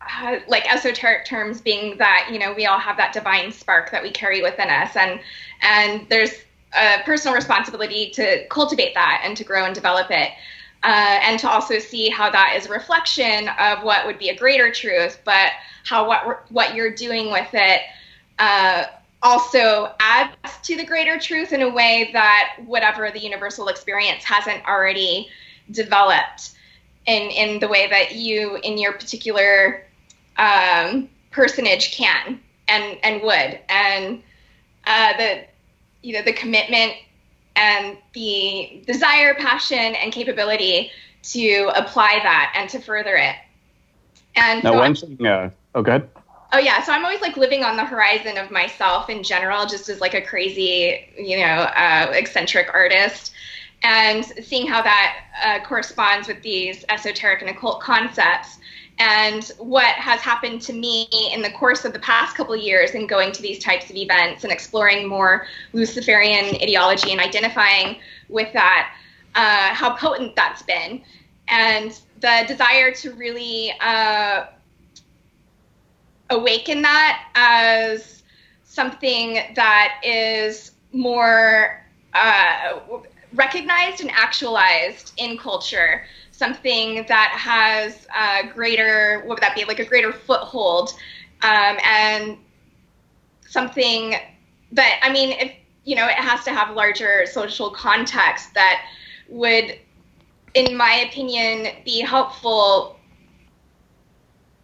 uh, 0.00 0.36
like 0.46 0.72
esoteric 0.72 1.26
terms, 1.26 1.60
being 1.60 1.98
that 1.98 2.28
you 2.30 2.38
know 2.38 2.52
we 2.52 2.66
all 2.66 2.78
have 2.78 2.96
that 2.96 3.12
divine 3.12 3.50
spark 3.50 3.90
that 3.90 4.00
we 4.00 4.12
carry 4.12 4.40
within 4.40 4.70
us, 4.70 4.94
and 4.94 5.18
and 5.62 6.06
there's 6.08 6.30
a 6.76 7.02
personal 7.04 7.34
responsibility 7.34 8.10
to 8.10 8.46
cultivate 8.50 8.94
that 8.94 9.22
and 9.24 9.36
to 9.36 9.42
grow 9.42 9.64
and 9.64 9.74
develop 9.74 10.06
it. 10.10 10.30
Uh, 10.84 11.18
and 11.22 11.40
to 11.40 11.48
also 11.48 11.78
see 11.80 12.08
how 12.08 12.30
that 12.30 12.54
is 12.56 12.66
a 12.66 12.68
reflection 12.68 13.48
of 13.58 13.82
what 13.82 14.06
would 14.06 14.18
be 14.18 14.28
a 14.28 14.36
greater 14.36 14.70
truth, 14.70 15.18
but 15.24 15.50
how 15.84 16.06
what 16.06 16.48
what 16.52 16.76
you're 16.76 16.94
doing 16.94 17.32
with 17.32 17.48
it 17.52 17.80
uh, 18.38 18.84
also 19.24 19.92
adds 19.98 20.36
to 20.62 20.76
the 20.76 20.84
greater 20.84 21.18
truth 21.18 21.52
in 21.52 21.62
a 21.62 21.68
way 21.68 22.10
that 22.12 22.58
whatever 22.64 23.10
the 23.10 23.18
universal 23.18 23.66
experience 23.66 24.22
hasn't 24.22 24.64
already 24.68 25.28
developed 25.70 26.52
in 27.06 27.30
in 27.30 27.58
the 27.60 27.68
way 27.68 27.88
that 27.88 28.14
you 28.14 28.58
in 28.62 28.78
your 28.78 28.92
particular 28.92 29.84
um, 30.36 31.08
personage 31.30 31.96
can 31.96 32.40
and 32.68 32.98
and 33.02 33.22
would. 33.22 33.60
And 33.68 34.22
uh, 34.86 35.16
the 35.16 35.44
you 36.02 36.14
know 36.14 36.22
the 36.22 36.32
commitment 36.32 36.92
and 37.56 37.96
the 38.12 38.82
desire 38.86 39.34
passion 39.34 39.78
and 39.78 40.12
capability 40.12 40.90
to 41.22 41.70
apply 41.74 42.20
that 42.22 42.52
and 42.56 42.68
to 42.70 42.80
further 42.80 43.16
it. 43.16 43.36
And 44.36 44.64
now 44.64 44.72
so 44.72 44.78
one 44.78 44.94
thing 44.94 45.26
uh, 45.26 45.50
oh 45.74 45.82
good 45.82 46.08
oh 46.52 46.58
yeah. 46.58 46.82
So 46.82 46.92
i'm 46.92 47.04
always 47.04 47.20
like 47.20 47.36
living 47.36 47.64
on 47.64 47.76
the 47.76 47.84
horizon 47.84 48.38
of 48.38 48.50
myself 48.50 49.10
in 49.10 49.22
general 49.22 49.66
just 49.66 49.88
as 49.88 50.00
like 50.00 50.14
a 50.14 50.22
crazy 50.22 51.12
you 51.16 51.38
know 51.38 51.44
uh, 51.44 52.10
eccentric 52.12 52.72
artist 52.72 53.33
and 53.84 54.24
seeing 54.42 54.66
how 54.66 54.82
that 54.82 55.16
uh, 55.44 55.58
corresponds 55.64 56.26
with 56.26 56.42
these 56.42 56.84
esoteric 56.88 57.42
and 57.42 57.50
occult 57.50 57.80
concepts. 57.80 58.58
And 58.98 59.44
what 59.58 59.94
has 59.96 60.20
happened 60.20 60.62
to 60.62 60.72
me 60.72 61.06
in 61.32 61.42
the 61.42 61.50
course 61.50 61.84
of 61.84 61.92
the 61.92 61.98
past 61.98 62.34
couple 62.34 62.56
years 62.56 62.92
in 62.92 63.06
going 63.06 63.30
to 63.32 63.42
these 63.42 63.62
types 63.62 63.90
of 63.90 63.96
events 63.96 64.44
and 64.44 64.52
exploring 64.52 65.06
more 65.06 65.46
Luciferian 65.74 66.56
ideology 66.56 67.12
and 67.12 67.20
identifying 67.20 67.98
with 68.28 68.52
that, 68.54 68.94
uh, 69.34 69.74
how 69.74 69.94
potent 69.96 70.34
that's 70.34 70.62
been. 70.62 71.02
And 71.48 71.98
the 72.20 72.44
desire 72.48 72.92
to 72.92 73.12
really 73.14 73.74
uh, 73.80 74.46
awaken 76.30 76.80
that 76.82 77.28
as 77.34 78.22
something 78.62 79.40
that 79.54 80.00
is 80.02 80.70
more 80.92 81.84
uh, 82.14 82.78
recognized 83.34 84.00
and 84.00 84.10
actualized 84.12 85.12
in 85.16 85.36
culture, 85.36 86.04
something 86.32 87.04
that 87.08 87.30
has 87.30 88.06
a 88.16 88.48
greater, 88.48 89.20
what 89.20 89.36
would 89.36 89.42
that 89.42 89.54
be, 89.54 89.64
like 89.64 89.78
a 89.78 89.84
greater 89.84 90.12
foothold, 90.12 90.90
um, 91.42 91.76
and 91.84 92.38
something 93.48 94.14
that, 94.72 95.00
I 95.02 95.12
mean, 95.12 95.32
if, 95.38 95.52
you 95.84 95.96
know, 95.96 96.06
it 96.06 96.14
has 96.14 96.44
to 96.44 96.50
have 96.50 96.74
larger 96.74 97.26
social 97.26 97.70
context 97.70 98.54
that 98.54 98.84
would, 99.28 99.78
in 100.54 100.76
my 100.76 101.06
opinion, 101.08 101.74
be 101.84 102.00
helpful 102.00 102.93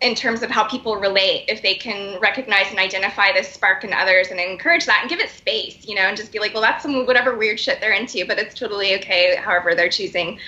in 0.00 0.14
terms 0.14 0.42
of 0.42 0.50
how 0.50 0.64
people 0.64 0.96
relate 0.96 1.44
if 1.48 1.60
they 1.60 1.74
can 1.74 2.18
recognize 2.20 2.70
and 2.70 2.78
identify 2.78 3.32
this 3.32 3.52
spark 3.52 3.84
in 3.84 3.92
others 3.92 4.28
and 4.28 4.40
encourage 4.40 4.86
that 4.86 5.00
and 5.02 5.10
give 5.10 5.20
it 5.20 5.28
space 5.28 5.86
you 5.86 5.94
know 5.94 6.02
and 6.02 6.16
just 6.16 6.32
be 6.32 6.38
like 6.38 6.52
well 6.54 6.62
that's 6.62 6.82
some 6.82 7.06
whatever 7.06 7.36
weird 7.36 7.60
shit 7.60 7.80
they're 7.80 7.92
into 7.92 8.24
but 8.26 8.38
it's 8.38 8.54
totally 8.54 8.94
okay 8.94 9.36
however 9.36 9.74
they're 9.74 9.90
choosing 9.90 10.38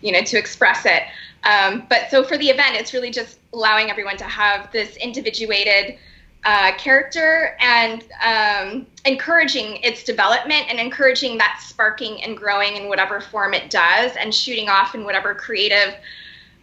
you 0.00 0.12
know 0.12 0.22
to 0.22 0.38
express 0.38 0.84
it. 0.86 1.02
Um, 1.44 1.86
but 1.88 2.10
so 2.10 2.24
for 2.24 2.36
the 2.38 2.46
event 2.46 2.76
it's 2.76 2.92
really 2.92 3.10
just 3.10 3.38
allowing 3.52 3.90
everyone 3.90 4.16
to 4.18 4.24
have 4.24 4.70
this 4.72 4.96
individuated 4.96 5.98
uh, 6.44 6.72
character 6.76 7.56
and 7.60 8.04
um, 8.24 8.86
encouraging 9.04 9.78
its 9.82 10.04
development 10.04 10.64
and 10.68 10.78
encouraging 10.78 11.38
that 11.38 11.60
sparking 11.64 12.22
and 12.22 12.36
growing 12.36 12.76
in 12.76 12.88
whatever 12.88 13.20
form 13.20 13.52
it 13.52 13.68
does 13.70 14.12
and 14.16 14.32
shooting 14.34 14.68
off 14.68 14.94
in 14.94 15.04
whatever 15.04 15.34
creative 15.34 15.94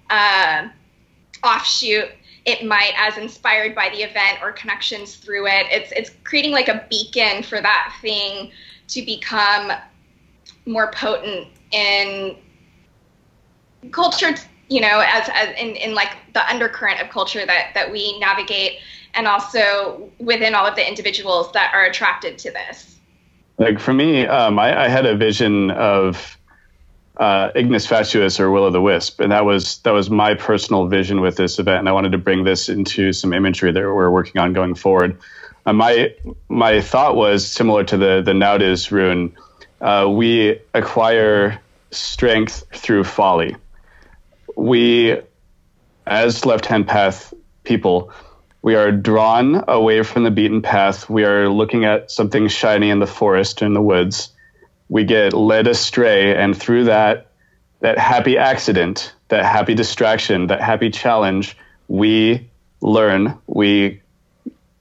uh, 0.09 0.67
offshoot 1.43 2.09
it 2.45 2.65
might 2.65 2.91
as 2.97 3.17
inspired 3.17 3.73
by 3.73 3.89
the 3.89 4.03
event 4.03 4.39
or 4.41 4.51
connections 4.51 5.15
through 5.15 5.47
it. 5.47 5.67
It's 5.69 5.91
it's 5.93 6.11
creating 6.23 6.51
like 6.51 6.67
a 6.67 6.85
beacon 6.89 7.43
for 7.43 7.61
that 7.61 7.95
thing 8.01 8.51
to 8.89 9.01
become 9.01 9.71
more 10.65 10.91
potent 10.91 11.47
in 11.71 12.37
culture 13.91 14.33
you 14.69 14.79
know 14.79 15.03
as, 15.05 15.29
as 15.33 15.49
in, 15.57 15.75
in 15.75 15.93
like 15.93 16.15
the 16.33 16.49
undercurrent 16.49 17.01
of 17.01 17.09
culture 17.09 17.45
that 17.45 17.71
that 17.73 17.91
we 17.91 18.17
navigate 18.19 18.79
and 19.13 19.27
also 19.27 20.09
within 20.19 20.55
all 20.55 20.65
of 20.65 20.75
the 20.75 20.87
individuals 20.87 21.51
that 21.51 21.71
are 21.73 21.83
attracted 21.85 22.37
to 22.39 22.49
this. 22.49 22.97
Like 23.57 23.79
for 23.79 23.93
me 23.93 24.25
um, 24.25 24.57
I, 24.57 24.85
I 24.85 24.87
had 24.87 25.05
a 25.05 25.15
vision 25.15 25.71
of 25.71 26.37
uh, 27.17 27.51
Ignis 27.55 27.85
Fatuus 27.85 28.39
or 28.39 28.49
Will 28.49 28.63
o' 28.63 28.71
the 28.71 28.81
Wisp, 28.81 29.19
and 29.19 29.31
that 29.31 29.45
was 29.45 29.79
that 29.79 29.91
was 29.91 30.09
my 30.09 30.33
personal 30.33 30.87
vision 30.87 31.21
with 31.21 31.35
this 31.35 31.59
event, 31.59 31.79
and 31.79 31.89
I 31.89 31.91
wanted 31.91 32.13
to 32.13 32.17
bring 32.17 32.43
this 32.43 32.69
into 32.69 33.13
some 33.13 33.33
imagery 33.33 33.71
that 33.71 33.81
we're 33.81 34.09
working 34.09 34.41
on 34.41 34.53
going 34.53 34.75
forward. 34.75 35.17
Uh, 35.65 35.73
my 35.73 36.13
my 36.49 36.81
thought 36.81 37.15
was 37.15 37.45
similar 37.45 37.83
to 37.83 37.97
the 37.97 38.21
the 38.23 38.33
Naudiz 38.33 38.91
rune. 38.91 39.35
Uh, 39.79 40.09
we 40.09 40.59
acquire 40.73 41.59
strength 41.91 42.63
through 42.73 43.03
folly. 43.03 43.55
We, 44.55 45.19
as 46.07 46.45
left 46.45 46.65
hand 46.65 46.87
path 46.87 47.33
people, 47.63 48.11
we 48.61 48.75
are 48.75 48.91
drawn 48.91 49.63
away 49.67 50.03
from 50.03 50.23
the 50.23 50.31
beaten 50.31 50.61
path. 50.61 51.09
We 51.09 51.25
are 51.25 51.49
looking 51.49 51.85
at 51.85 52.09
something 52.09 52.47
shiny 52.47 52.89
in 52.89 52.99
the 52.99 53.07
forest 53.07 53.61
in 53.61 53.73
the 53.73 53.81
woods 53.81 54.32
we 54.93 55.03
get 55.03 55.33
led 55.33 55.65
astray 55.65 56.35
and 56.37 56.55
through 56.55 56.83
that 56.83 57.31
that 57.79 57.97
happy 57.97 58.37
accident 58.37 59.15
that 59.29 59.43
happy 59.43 59.73
distraction 59.73 60.45
that 60.47 60.61
happy 60.61 60.91
challenge 60.91 61.57
we 61.87 62.47
learn 62.79 63.35
we 63.47 63.99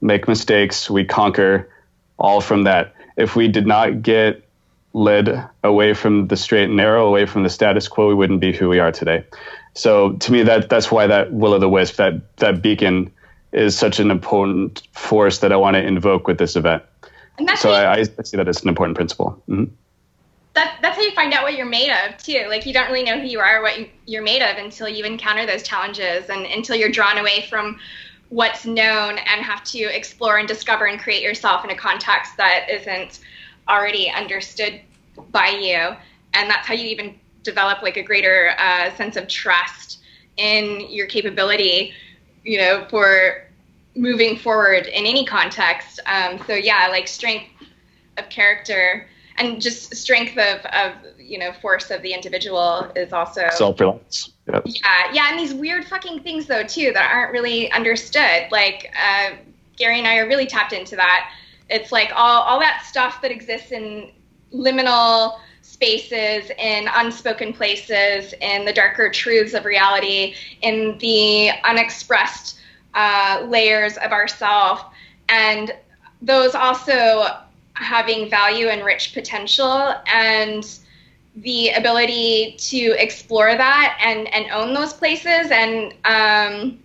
make 0.02 0.28
mistakes 0.28 0.90
we 0.90 1.02
conquer 1.02 1.66
all 2.18 2.42
from 2.42 2.64
that. 2.64 2.94
If 3.16 3.36
we 3.36 3.48
did 3.48 3.66
not 3.66 4.02
get 4.02 4.46
led 4.92 5.48
away 5.64 5.94
from 5.94 6.28
the 6.28 6.36
straight 6.36 6.64
and 6.64 6.76
narrow 6.76 7.08
away 7.08 7.24
from 7.24 7.42
the 7.42 7.48
status 7.48 7.88
quo 7.88 8.08
we 8.08 8.14
wouldn't 8.14 8.40
be 8.40 8.52
who 8.52 8.68
we 8.68 8.80
are 8.80 8.92
today. 8.92 9.24
So 9.72 10.12
to 10.12 10.30
me 10.30 10.42
that 10.42 10.68
that's 10.68 10.92
why 10.92 11.06
that 11.06 11.32
will 11.32 11.54
o' 11.54 11.58
the 11.58 11.70
wisp 11.70 11.96
that 11.96 12.36
that 12.36 12.60
beacon 12.60 13.10
is 13.52 13.78
such 13.78 13.98
an 13.98 14.10
important 14.10 14.86
force 14.92 15.38
that 15.38 15.52
i 15.52 15.56
want 15.56 15.74
to 15.74 15.82
invoke 15.82 16.26
with 16.26 16.36
this 16.36 16.54
event. 16.54 16.82
So 17.56 17.70
I, 17.70 18.00
I, 18.00 18.02
see 18.02 18.36
that 18.36 18.46
as 18.46 18.62
an 18.62 18.68
important 18.68 18.94
principle. 18.94 19.42
Mm-hmm 19.48 19.72
that, 20.54 20.78
that's 20.82 20.96
how 20.96 21.02
you 21.02 21.12
find 21.12 21.32
out 21.32 21.44
what 21.44 21.54
you're 21.54 21.66
made 21.66 21.90
of 21.90 22.16
too. 22.18 22.44
Like 22.48 22.66
you 22.66 22.72
don't 22.72 22.88
really 22.88 23.04
know 23.04 23.18
who 23.18 23.26
you 23.26 23.40
are, 23.40 23.62
what 23.62 23.78
you, 24.06 24.20
are 24.20 24.22
made 24.22 24.42
of 24.42 24.58
until 24.58 24.88
you 24.88 25.04
encounter 25.04 25.46
those 25.46 25.62
challenges 25.62 26.28
and 26.28 26.44
until 26.44 26.76
you're 26.76 26.90
drawn 26.90 27.18
away 27.18 27.46
from 27.48 27.78
what's 28.28 28.64
known 28.64 29.18
and 29.18 29.42
have 29.42 29.64
to 29.64 29.78
explore 29.78 30.38
and 30.38 30.48
discover 30.48 30.86
and 30.86 31.00
create 31.00 31.22
yourself 31.22 31.64
in 31.64 31.70
a 31.70 31.76
context 31.76 32.36
that 32.36 32.66
isn't 32.70 33.20
already 33.68 34.10
understood 34.10 34.80
by 35.30 35.48
you. 35.48 35.96
And 36.34 36.50
that's 36.50 36.66
how 36.66 36.74
you 36.74 36.86
even 36.86 37.18
develop 37.42 37.82
like 37.82 37.96
a 37.96 38.02
greater 38.02 38.52
uh, 38.58 38.94
sense 38.96 39.16
of 39.16 39.28
trust 39.28 40.00
in 40.36 40.90
your 40.90 41.06
capability, 41.06 41.92
you 42.44 42.58
know, 42.58 42.86
for 42.88 43.44
moving 43.94 44.38
forward 44.38 44.86
in 44.86 45.06
any 45.06 45.24
context. 45.24 46.00
Um, 46.06 46.40
so 46.46 46.54
yeah, 46.54 46.88
like 46.90 47.08
strength 47.08 47.50
of 48.16 48.28
character 48.28 49.06
and 49.38 49.60
just 49.60 49.94
strength 49.94 50.36
of, 50.38 50.64
of 50.66 50.92
you 51.18 51.38
know 51.38 51.52
force 51.52 51.90
of 51.90 52.02
the 52.02 52.12
individual 52.12 52.90
is 52.96 53.12
also 53.12 53.48
self-reliance. 53.50 54.32
Yep. 54.52 54.62
yeah 54.66 55.12
yeah 55.12 55.30
and 55.30 55.38
these 55.38 55.54
weird 55.54 55.84
fucking 55.84 56.20
things 56.20 56.46
though 56.46 56.64
too 56.64 56.92
that 56.92 57.10
aren't 57.12 57.32
really 57.32 57.70
understood. 57.72 58.46
Like 58.50 58.92
uh, 58.96 59.36
gary 59.76 59.98
and 59.98 60.06
i 60.06 60.18
are 60.18 60.26
really 60.26 60.46
tapped 60.46 60.72
into 60.72 60.96
that. 60.96 61.30
It's 61.70 61.92
like 61.92 62.10
all, 62.14 62.42
all 62.42 62.60
that 62.60 62.84
stuff 62.84 63.22
that 63.22 63.30
exists 63.30 63.72
in 63.72 64.12
liminal 64.52 65.38
spaces 65.62 66.50
in 66.58 66.88
unspoken 66.94 67.52
places 67.52 68.34
in 68.40 68.64
the 68.64 68.72
darker 68.72 69.10
truths 69.10 69.54
of 69.54 69.64
reality 69.64 70.34
in 70.60 70.98
the 70.98 71.50
unexpressed 71.64 72.58
uh, 72.94 73.46
layers 73.48 73.96
of 73.98 74.12
ourself. 74.12 74.84
And 75.28 75.74
those 76.20 76.54
also 76.54 77.38
having 77.82 78.30
value 78.30 78.68
and 78.68 78.84
rich 78.84 79.12
potential 79.12 79.94
and 80.06 80.78
the 81.36 81.70
ability 81.70 82.56
to 82.58 82.94
explore 82.98 83.56
that 83.56 83.98
and, 84.02 84.32
and 84.34 84.50
own 84.52 84.74
those 84.74 84.92
places 84.92 85.50
and 85.50 85.94
um, 86.04 86.78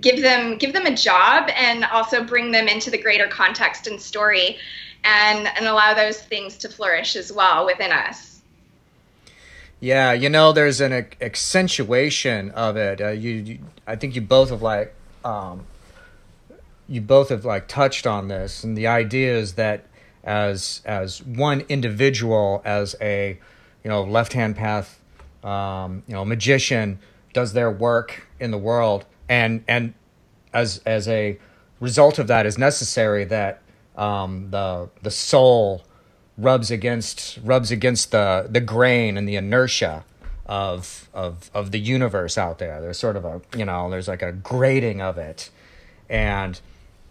give 0.00 0.20
them 0.22 0.58
give 0.58 0.72
them 0.74 0.84
a 0.86 0.94
job 0.94 1.48
and 1.56 1.84
also 1.86 2.22
bring 2.22 2.52
them 2.52 2.68
into 2.68 2.90
the 2.90 2.98
greater 2.98 3.26
context 3.26 3.86
and 3.86 4.00
story 4.00 4.58
and 5.04 5.48
and 5.56 5.66
allow 5.66 5.94
those 5.94 6.20
things 6.20 6.58
to 6.58 6.68
flourish 6.68 7.16
as 7.16 7.32
well 7.32 7.64
within 7.64 7.90
us. 7.90 8.42
Yeah 9.80 10.12
you 10.12 10.28
know 10.28 10.52
there's 10.52 10.82
an 10.82 10.92
accentuation 11.22 12.50
of 12.50 12.76
it. 12.76 13.00
Uh, 13.00 13.08
you, 13.08 13.30
you, 13.30 13.58
i 13.86 13.96
think 13.96 14.14
you 14.14 14.20
both 14.20 14.50
have 14.50 14.60
like 14.60 14.94
um, 15.24 15.66
you 16.88 17.00
both 17.00 17.28
have 17.28 17.44
like 17.44 17.68
touched 17.68 18.06
on 18.06 18.28
this, 18.28 18.64
and 18.64 18.76
the 18.76 18.86
idea 18.86 19.36
is 19.36 19.54
that 19.54 19.84
as 20.28 20.82
as 20.84 21.22
one 21.24 21.62
individual, 21.70 22.60
as 22.64 22.94
a 23.00 23.38
you 23.82 23.88
know 23.88 24.02
left 24.04 24.34
hand 24.34 24.56
path, 24.56 25.00
um, 25.42 26.02
you 26.06 26.12
know 26.12 26.24
magician 26.24 26.98
does 27.32 27.54
their 27.54 27.70
work 27.70 28.28
in 28.38 28.50
the 28.50 28.58
world, 28.58 29.06
and 29.28 29.64
and 29.66 29.94
as 30.52 30.82
as 30.84 31.08
a 31.08 31.38
result 31.80 32.18
of 32.18 32.26
that 32.26 32.44
is 32.44 32.58
necessary 32.58 33.24
that 33.24 33.62
um, 33.96 34.50
the 34.50 34.90
the 35.02 35.10
soul 35.10 35.82
rubs 36.36 36.70
against 36.70 37.38
rubs 37.42 37.70
against 37.70 38.10
the 38.10 38.46
the 38.50 38.60
grain 38.60 39.16
and 39.16 39.26
the 39.26 39.36
inertia 39.36 40.04
of 40.44 41.08
of 41.14 41.50
of 41.54 41.70
the 41.70 41.80
universe 41.80 42.36
out 42.36 42.58
there. 42.58 42.82
There's 42.82 42.98
sort 42.98 43.16
of 43.16 43.24
a 43.24 43.40
you 43.56 43.64
know 43.64 43.88
there's 43.88 44.08
like 44.08 44.22
a 44.22 44.32
grading 44.32 45.00
of 45.00 45.16
it, 45.16 45.48
and 46.10 46.60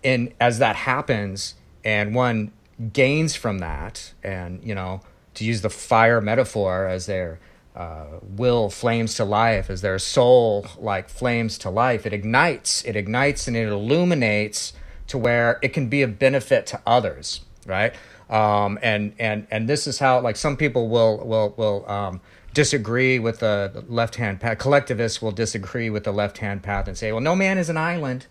and 0.04 0.32
as 0.40 0.60
that 0.60 0.76
happens 0.76 1.56
and 1.84 2.14
one 2.14 2.52
gains 2.94 3.36
from 3.36 3.60
that 3.60 4.14
and 4.24 4.64
you 4.64 4.76
know 4.76 5.02
to 5.34 5.44
use 5.44 5.62
the 5.62 5.70
fire 5.70 6.22
metaphor 6.22 6.88
as 6.88 7.06
their 7.06 7.40
uh, 7.76 8.20
will 8.24 8.70
flames 8.70 9.16
to 9.16 9.24
life 9.24 9.70
as 9.70 9.82
their 9.82 10.00
soul 10.00 10.66
like 10.78 11.10
flames 11.10 11.58
to 11.58 11.70
life 11.70 12.06
it 12.06 12.14
ignites 12.14 12.84
it 12.86 12.96
ignites 12.96 13.48
and 13.48 13.56
it 13.56 13.68
illuminates 13.68 14.74
to 15.08 15.18
where 15.18 15.60
it 15.62 15.70
can 15.70 15.88
be 15.88 16.02
of 16.02 16.20
benefit 16.20 16.66
to 16.66 16.82
others 16.86 17.42
right? 17.68 17.94
Um, 18.30 18.80
and 18.82 19.14
and 19.20 19.46
and 19.52 19.70
this 19.70 19.86
is 19.86 20.00
how 20.00 20.20
like 20.22 20.36
some 20.36 20.58
people 20.58 20.90
will 20.90 21.18
will 21.20 21.54
will 21.58 21.90
um, 21.90 22.22
disagree 22.54 23.20
with 23.20 23.40
the 23.40 23.84
left 23.88 24.16
hand 24.16 24.40
path 24.40 24.58
collectivists 24.58 25.22
will 25.22 25.32
disagree 25.32 25.90
with 25.90 26.04
the 26.04 26.12
left 26.12 26.40
hand 26.40 26.64
path 26.64 26.88
and 26.88 26.98
say 26.98 27.12
well 27.12 27.22
no 27.22 27.36
man 27.36 27.58
is 27.58 27.70
an 27.70 27.78
island 27.78 28.26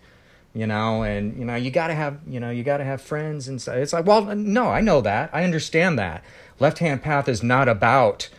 you 0.53 0.65
know 0.65 1.03
and 1.03 1.37
you 1.37 1.45
know 1.45 1.55
you 1.55 1.69
got 1.69 1.87
to 1.87 1.93
have 1.93 2.19
you 2.27 2.39
know 2.39 2.49
you 2.49 2.63
got 2.63 2.77
to 2.77 2.83
have 2.83 3.01
friends 3.01 3.47
and 3.47 3.61
so 3.61 3.73
it's 3.73 3.93
like 3.93 4.05
well 4.05 4.23
no 4.35 4.67
i 4.69 4.81
know 4.81 5.01
that. 5.01 5.29
I 5.33 5.43
understand 5.43 5.99
that. 5.99 6.23
Left 6.59 6.79
hand 6.79 7.01
path 7.03 7.27
is 7.27 7.43
not 7.43 7.67
about 7.67 8.29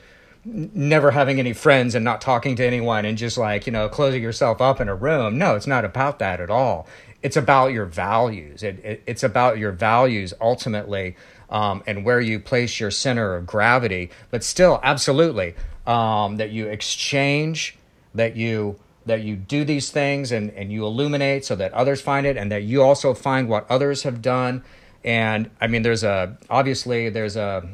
never 0.44 1.10
having 1.10 1.38
any 1.38 1.52
friends 1.52 1.94
and 1.94 2.04
not 2.04 2.20
talking 2.20 2.56
to 2.56 2.64
anyone 2.64 3.04
and 3.04 3.18
just 3.18 3.36
like 3.36 3.66
you 3.66 3.72
know 3.72 3.88
closing 3.88 4.22
yourself 4.22 4.60
up 4.60 4.80
in 4.80 4.88
a 4.88 4.94
room. 4.94 5.38
No 5.38 5.54
it's 5.54 5.66
not 5.66 5.84
about 5.84 6.18
that 6.18 6.40
at 6.40 6.50
all. 6.50 6.86
It's 7.22 7.36
about 7.36 7.72
your 7.72 7.84
values. 7.84 8.62
It, 8.62 8.84
it 8.84 9.02
it's 9.06 9.22
about 9.22 9.58
your 9.58 9.72
values 9.72 10.32
ultimately 10.40 11.16
um, 11.50 11.82
and 11.86 12.04
where 12.04 12.20
you 12.20 12.40
place 12.40 12.78
your 12.80 12.90
center 12.90 13.34
of 13.34 13.46
gravity. 13.46 14.10
But 14.30 14.44
still 14.44 14.80
absolutely 14.82 15.54
um, 15.86 16.36
that 16.36 16.50
you 16.50 16.66
exchange 16.66 17.76
that 18.14 18.36
you 18.36 18.78
that 19.08 19.22
you 19.22 19.36
do 19.36 19.64
these 19.64 19.90
things 19.90 20.32
and, 20.32 20.50
and 20.50 20.72
you 20.72 20.84
illuminate 20.86 21.44
so 21.44 21.56
that 21.56 21.72
others 21.72 22.00
find 22.00 22.26
it 22.26 22.36
and 22.36 22.50
that 22.52 22.62
you 22.62 22.82
also 22.82 23.14
find 23.14 23.48
what 23.48 23.70
others 23.70 24.04
have 24.04 24.22
done. 24.22 24.62
And 25.04 25.50
i 25.60 25.66
mean 25.66 25.82
there's 25.82 26.04
a 26.04 26.36
obviously 26.50 27.08
there's 27.08 27.36
a 27.36 27.68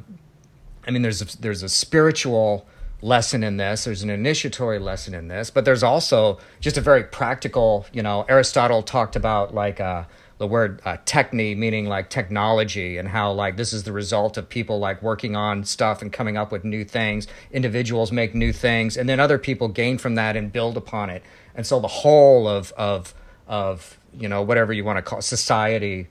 i 0.86 0.90
mean 0.90 1.02
there's 1.02 1.22
a, 1.22 1.40
there's 1.40 1.62
a 1.62 1.68
spiritual 1.68 2.66
lesson 3.04 3.44
in 3.44 3.58
this. 3.58 3.84
There's 3.84 4.02
an 4.02 4.10
initiatory 4.10 4.78
lesson 4.78 5.14
in 5.14 5.28
this. 5.28 5.50
But 5.50 5.64
there's 5.64 5.82
also 5.82 6.38
just 6.60 6.78
a 6.78 6.80
very 6.80 7.04
practical 7.04 7.86
you 7.92 8.02
know 8.02 8.24
aristotle 8.28 8.82
talked 8.82 9.14
about 9.14 9.54
like 9.54 9.80
uh, 9.80 10.04
the 10.38 10.46
word 10.46 10.80
uh, 10.84 10.96
techne 11.04 11.56
meaning 11.56 11.86
like 11.86 12.10
technology 12.10 12.98
and 12.98 13.08
how 13.08 13.32
like 13.32 13.56
this 13.56 13.72
is 13.72 13.84
the 13.84 13.92
result 13.92 14.36
of 14.36 14.48
people 14.48 14.78
like 14.78 15.02
working 15.02 15.36
on 15.36 15.64
stuff 15.64 16.02
and 16.02 16.12
coming 16.12 16.36
up 16.36 16.50
with 16.50 16.64
new 16.64 16.84
things. 16.84 17.26
Individuals 17.52 18.10
make 18.10 18.34
new 18.34 18.52
things 18.52 18.96
and 18.96 19.08
then 19.08 19.20
other 19.20 19.38
people 19.38 19.68
gain 19.68 19.98
from 19.98 20.16
that 20.16 20.36
and 20.36 20.52
build 20.52 20.76
upon 20.76 21.10
it. 21.10 21.22
And 21.54 21.66
so 21.66 21.78
the 21.80 21.88
whole 21.88 22.48
of 22.48 22.72
of 22.72 23.14
of 23.46 23.98
you 24.12 24.28
know 24.28 24.42
whatever 24.42 24.72
you 24.72 24.84
want 24.84 24.96
to 24.96 25.02
call 25.02 25.20
it, 25.20 25.22
society 25.22 26.08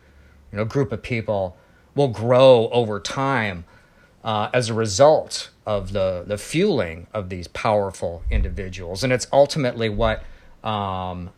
you 0.52 0.58
know 0.58 0.66
group 0.66 0.92
of 0.92 1.02
people 1.02 1.58
will 1.96 2.08
grow 2.08 2.70
over 2.70 3.00
time 3.00 3.66
uh, 4.24 4.50
as 4.54 4.70
a 4.70 4.74
result 4.74 5.50
of 5.66 5.92
the 5.92 6.24
the 6.26 6.38
fueling 6.38 7.08
of 7.14 7.30
these 7.30 7.48
powerful 7.50 8.24
individuals. 8.32 9.04
And 9.04 9.12
it's 9.12 9.28
ultimately 9.32 9.90
what 9.90 10.24
um, 10.64 11.32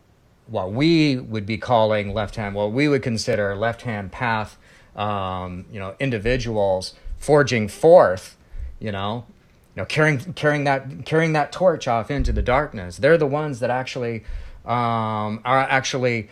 what 0.46 0.72
we 0.72 1.16
would 1.16 1.46
be 1.46 1.58
calling 1.58 2.14
left 2.14 2.36
hand, 2.36 2.54
what 2.54 2.72
we 2.72 2.88
would 2.88 3.02
consider 3.02 3.54
left 3.56 3.82
hand 3.82 4.12
path, 4.12 4.56
um, 4.94 5.66
you 5.70 5.78
know, 5.78 5.94
individuals 5.98 6.94
forging 7.18 7.68
forth, 7.68 8.36
you 8.78 8.92
know, 8.92 9.24
you 9.74 9.82
know, 9.82 9.86
carrying 9.86 10.18
carrying 10.34 10.64
that 10.64 11.04
carrying 11.04 11.32
that 11.32 11.52
torch 11.52 11.88
off 11.88 12.10
into 12.10 12.32
the 12.32 12.42
darkness. 12.42 12.96
They're 12.96 13.18
the 13.18 13.26
ones 13.26 13.60
that 13.60 13.70
actually 13.70 14.24
um, 14.64 15.40
are 15.44 15.58
actually 15.58 16.28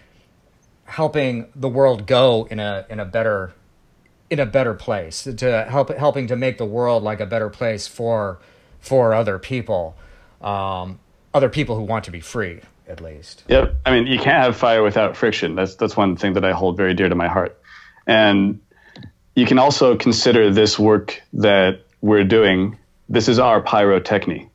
helping 0.84 1.46
the 1.54 1.68
world 1.68 2.06
go 2.06 2.46
in 2.50 2.60
a 2.60 2.86
in 2.88 3.00
a 3.00 3.04
better 3.04 3.52
in 4.30 4.38
a 4.38 4.46
better 4.46 4.74
place 4.74 5.24
to 5.24 5.64
help 5.68 5.90
helping 5.90 6.26
to 6.28 6.36
make 6.36 6.58
the 6.58 6.64
world 6.64 7.02
like 7.02 7.20
a 7.20 7.26
better 7.26 7.50
place 7.50 7.86
for 7.86 8.38
for 8.80 9.14
other 9.14 9.38
people, 9.38 9.96
um, 10.40 11.00
other 11.32 11.48
people 11.48 11.74
who 11.74 11.82
want 11.82 12.04
to 12.04 12.10
be 12.10 12.20
free 12.20 12.60
at 12.88 13.00
least. 13.00 13.44
Yep. 13.48 13.76
I 13.84 13.90
mean, 13.92 14.06
you 14.06 14.18
can't 14.18 14.42
have 14.42 14.56
fire 14.56 14.82
without 14.82 15.16
friction. 15.16 15.54
That's 15.54 15.76
that's 15.76 15.96
one 15.96 16.16
thing 16.16 16.34
that 16.34 16.44
I 16.44 16.52
hold 16.52 16.76
very 16.76 16.94
dear 16.94 17.08
to 17.08 17.14
my 17.14 17.28
heart. 17.28 17.58
And 18.06 18.60
you 19.34 19.46
can 19.46 19.58
also 19.58 19.96
consider 19.96 20.50
this 20.50 20.78
work 20.78 21.22
that 21.34 21.80
we're 22.00 22.24
doing. 22.24 22.78
This 23.08 23.28
is 23.28 23.38
our 23.38 23.62
pyrotechny. 23.62 24.48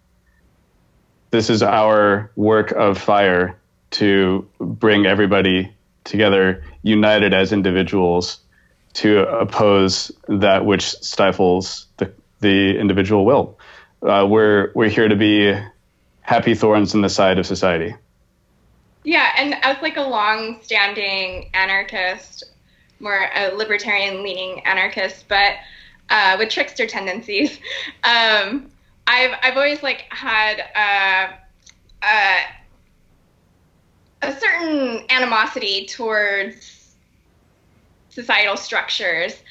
This 1.31 1.49
is 1.49 1.61
our 1.61 2.31
work 2.35 2.71
of 2.71 2.97
fire 2.97 3.59
to 3.91 4.47
bring 4.59 5.05
everybody 5.05 5.73
together, 6.03 6.63
united 6.81 7.33
as 7.33 7.51
individuals, 7.51 8.39
to 8.93 9.27
oppose 9.27 10.11
that 10.27 10.65
which 10.65 10.83
stifles 10.83 11.87
the 11.97 12.11
the 12.39 12.77
individual 12.77 13.25
will. 13.25 13.59
Uh, 14.01 14.25
we're 14.27 14.71
we're 14.73 14.89
here 14.89 15.07
to 15.07 15.15
be 15.15 15.53
happy 16.21 16.55
thorns 16.55 16.93
in 16.93 17.01
the 17.01 17.09
side 17.09 17.37
of 17.37 17.45
society. 17.45 17.95
Yeah, 19.03 19.31
and 19.38 19.55
as 19.63 19.81
like 19.81 19.97
a 19.97 20.01
long-standing 20.01 21.49
anarchist, 21.53 22.43
more 22.99 23.29
a 23.35 23.49
libertarian-leaning 23.55 24.65
anarchist, 24.65 25.27
but 25.29 25.53
uh, 26.09 26.35
with 26.38 26.49
trickster 26.49 26.85
tendencies, 26.85 27.59
um, 28.03 28.71
I've 29.07 29.31
I've 29.41 29.57
always 29.57 29.81
like 29.81 30.05
had 30.12 30.62
uh, 30.75 31.33
uh, 32.03 32.39
a 34.21 34.39
certain 34.39 35.05
animosity 35.09 35.85
towards 35.85 36.95
societal 38.09 38.57
structures. 38.57 39.41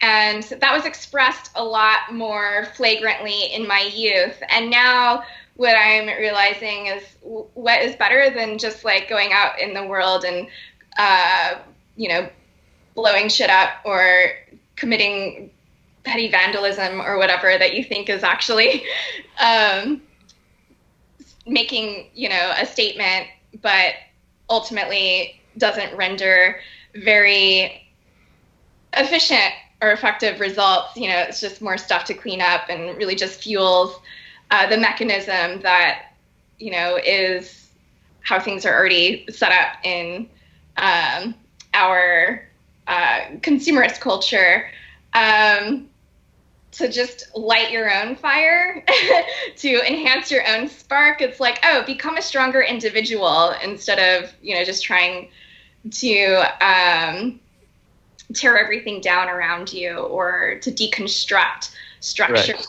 And 0.00 0.44
that 0.44 0.72
was 0.72 0.84
expressed 0.84 1.50
a 1.56 1.64
lot 1.64 2.12
more 2.12 2.68
flagrantly 2.76 3.52
in 3.52 3.66
my 3.66 3.90
youth. 3.92 4.40
And 4.48 4.70
now 4.70 5.24
what 5.58 5.76
I'm 5.76 6.06
realizing 6.06 6.86
is 6.86 7.02
what 7.20 7.82
is 7.82 7.96
better 7.96 8.30
than 8.30 8.58
just 8.58 8.84
like 8.84 9.08
going 9.08 9.32
out 9.32 9.60
in 9.60 9.74
the 9.74 9.84
world 9.84 10.24
and, 10.24 10.46
uh, 10.96 11.56
you 11.96 12.08
know, 12.08 12.28
blowing 12.94 13.28
shit 13.28 13.50
up 13.50 13.70
or 13.84 14.30
committing 14.76 15.50
petty 16.04 16.30
vandalism 16.30 17.00
or 17.00 17.18
whatever 17.18 17.58
that 17.58 17.74
you 17.74 17.82
think 17.82 18.08
is 18.08 18.22
actually 18.22 18.84
um, 19.40 20.00
making, 21.44 22.06
you 22.14 22.28
know, 22.28 22.54
a 22.56 22.64
statement, 22.64 23.26
but 23.60 23.94
ultimately 24.48 25.40
doesn't 25.56 25.92
render 25.96 26.60
very 26.94 27.82
efficient 28.92 29.52
or 29.82 29.90
effective 29.90 30.38
results. 30.38 30.96
You 30.96 31.08
know, 31.08 31.18
it's 31.18 31.40
just 31.40 31.60
more 31.60 31.76
stuff 31.76 32.04
to 32.04 32.14
clean 32.14 32.40
up 32.40 32.68
and 32.68 32.96
really 32.96 33.16
just 33.16 33.42
fuels 33.42 34.00
uh, 34.50 34.68
the 34.68 34.76
mechanism 34.76 35.60
that 35.62 36.12
you 36.58 36.70
know 36.70 36.98
is 37.04 37.70
how 38.20 38.38
things 38.40 38.66
are 38.66 38.74
already 38.74 39.26
set 39.30 39.52
up 39.52 39.84
in 39.84 40.28
um, 40.76 41.34
our 41.74 42.48
uh, 42.86 43.20
consumerist 43.40 44.00
culture. 44.00 44.70
Um, 45.14 45.88
to 46.78 46.88
just 46.88 47.34
light 47.34 47.70
your 47.70 47.92
own 47.92 48.14
fire, 48.14 48.84
to 49.56 49.68
enhance 49.86 50.30
your 50.30 50.46
own 50.48 50.68
spark. 50.68 51.20
It's 51.20 51.40
like, 51.40 51.58
oh, 51.64 51.82
become 51.84 52.16
a 52.16 52.22
stronger 52.22 52.62
individual 52.62 53.54
instead 53.62 53.98
of, 53.98 54.32
you 54.42 54.54
know, 54.54 54.64
just 54.64 54.84
trying 54.84 55.30
to 55.90 56.44
um, 56.60 57.40
tear 58.34 58.58
everything 58.58 59.00
down 59.00 59.28
around 59.28 59.72
you 59.72 59.96
or 59.96 60.58
to 60.62 60.70
deconstruct 60.70 61.74
structure. 62.00 62.54
Right. 62.54 62.66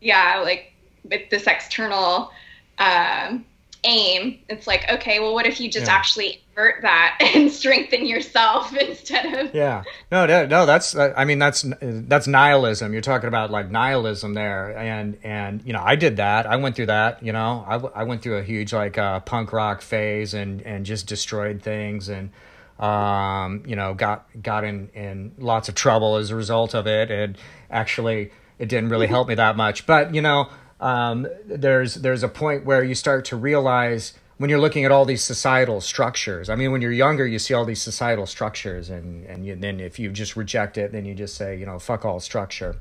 Yeah, 0.00 0.40
like 0.44 0.72
with 1.10 1.30
this 1.30 1.46
external 1.46 2.30
um, 2.78 3.44
aim, 3.84 4.38
it's 4.48 4.66
like, 4.66 4.90
okay, 4.90 5.20
well, 5.20 5.34
what 5.34 5.46
if 5.46 5.60
you 5.60 5.70
just 5.70 5.86
yeah. 5.86 5.94
actually 5.94 6.42
invert 6.50 6.82
that 6.82 7.18
and 7.34 7.50
strengthen 7.50 8.06
yourself 8.06 8.74
instead 8.80 9.26
of 9.34 9.54
yeah, 9.54 9.84
no, 10.10 10.26
no, 10.26 10.46
no, 10.46 10.66
that's 10.66 10.96
I 10.96 11.24
mean 11.24 11.38
that's 11.38 11.64
that's 11.80 12.26
nihilism. 12.26 12.92
You're 12.92 13.02
talking 13.02 13.28
about 13.28 13.50
like 13.50 13.70
nihilism 13.70 14.34
there, 14.34 14.76
and 14.76 15.18
and 15.22 15.62
you 15.64 15.72
know 15.72 15.82
I 15.84 15.96
did 15.96 16.16
that. 16.16 16.46
I 16.46 16.56
went 16.56 16.76
through 16.76 16.86
that. 16.86 17.22
You 17.22 17.32
know, 17.32 17.64
I, 17.66 18.00
I 18.00 18.04
went 18.04 18.22
through 18.22 18.38
a 18.38 18.42
huge 18.42 18.72
like 18.72 18.98
uh, 18.98 19.20
punk 19.20 19.52
rock 19.52 19.80
phase 19.80 20.34
and 20.34 20.62
and 20.62 20.84
just 20.84 21.06
destroyed 21.06 21.62
things 21.62 22.08
and 22.08 22.30
um, 22.78 23.64
you 23.66 23.76
know 23.76 23.94
got 23.94 24.26
got 24.40 24.64
in 24.64 24.88
in 24.94 25.32
lots 25.38 25.68
of 25.68 25.74
trouble 25.74 26.16
as 26.16 26.30
a 26.30 26.36
result 26.36 26.74
of 26.74 26.86
it 26.86 27.10
and 27.10 27.36
actually 27.70 28.30
it 28.58 28.68
didn't 28.68 28.88
really 28.88 29.06
help 29.06 29.28
me 29.28 29.34
that 29.34 29.56
much 29.56 29.86
but 29.86 30.14
you 30.14 30.22
know 30.22 30.48
um, 30.80 31.26
there's 31.44 31.96
there's 31.96 32.22
a 32.22 32.28
point 32.28 32.64
where 32.64 32.82
you 32.82 32.94
start 32.94 33.24
to 33.26 33.36
realize 33.36 34.14
when 34.38 34.48
you're 34.48 34.60
looking 34.60 34.84
at 34.84 34.92
all 34.92 35.04
these 35.04 35.22
societal 35.22 35.80
structures. 35.80 36.48
I 36.48 36.54
mean, 36.54 36.70
when 36.70 36.80
you're 36.80 36.92
younger, 36.92 37.26
you 37.26 37.38
see 37.38 37.54
all 37.54 37.64
these 37.64 37.82
societal 37.82 38.26
structures, 38.26 38.88
and 38.88 39.24
and 39.26 39.44
you, 39.44 39.56
then 39.56 39.80
if 39.80 39.98
you 39.98 40.10
just 40.10 40.36
reject 40.36 40.78
it, 40.78 40.92
then 40.92 41.04
you 41.04 41.14
just 41.14 41.36
say, 41.36 41.56
you 41.56 41.66
know, 41.66 41.78
fuck 41.78 42.04
all 42.04 42.20
structure. 42.20 42.76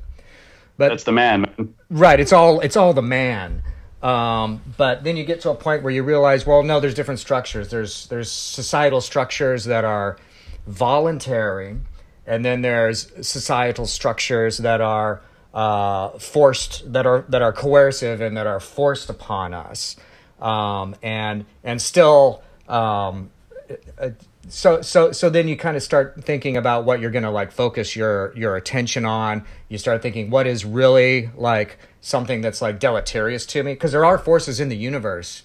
But 0.78 0.90
that's 0.90 1.04
the 1.04 1.12
man, 1.12 1.42
man. 1.42 1.74
Right. 1.90 2.20
It's 2.20 2.32
all 2.32 2.60
it's 2.60 2.78
all 2.78 2.94
the 2.94 3.02
man. 3.02 3.64
Um, 4.04 4.62
but 4.78 5.04
then 5.04 5.18
you 5.18 5.24
get 5.24 5.42
to 5.42 5.50
a 5.50 5.56
point 5.56 5.82
where 5.82 5.92
you 5.92 6.04
realize, 6.04 6.46
well, 6.46 6.62
no, 6.62 6.80
there's 6.80 6.94
different 6.94 7.20
structures. 7.20 7.70
There's 7.70 8.08
there's 8.08 8.32
societal 8.32 9.02
structures 9.02 9.66
that 9.66 9.84
are 9.84 10.18
voluntary, 10.68 11.78
and 12.28 12.46
then 12.46 12.62
there's 12.62 13.12
societal 13.28 13.88
structures 13.88 14.60
that 14.60 14.82
are 14.82 15.22
uh, 15.58 16.10
forced 16.20 16.94
that 16.94 17.08
are 17.08 17.26
that 17.30 17.42
are 17.42 17.52
coercive 17.52 18.22
and 18.22 18.38
that 18.38 18.46
are 18.46 18.60
forced 18.60 19.10
upon 19.10 19.56
us, 19.56 19.96
um, 20.40 20.96
and 21.02 21.46
and 21.64 21.82
still. 21.82 22.44
Um, 22.68 23.32
uh, 24.00 24.12
so 24.50 24.82
so 24.82 25.12
so 25.12 25.32
then 25.32 25.48
you 25.48 25.58
kind 25.58 25.76
of 25.76 25.82
start 25.82 26.24
thinking 26.24 26.56
about 26.58 26.86
what 26.86 27.02
you're 27.02 27.10
going 27.12 27.24
to 27.24 27.32
like 27.32 27.52
focus 27.52 27.96
your 27.96 28.38
your 28.38 28.56
attention 28.56 29.04
on. 29.04 29.46
You 29.68 29.80
start 29.80 30.04
thinking 30.04 30.30
what 30.30 30.46
is 30.46 30.64
really 30.64 31.32
like 31.36 31.80
something 32.02 32.42
that's 32.42 32.62
like 32.62 32.80
deleterious 32.80 33.48
to 33.48 33.64
me? 33.64 33.74
Because 33.74 33.92
there 33.94 34.06
are 34.06 34.20
forces 34.20 34.60
in 34.60 34.70
the 34.70 34.78
universe 34.78 35.42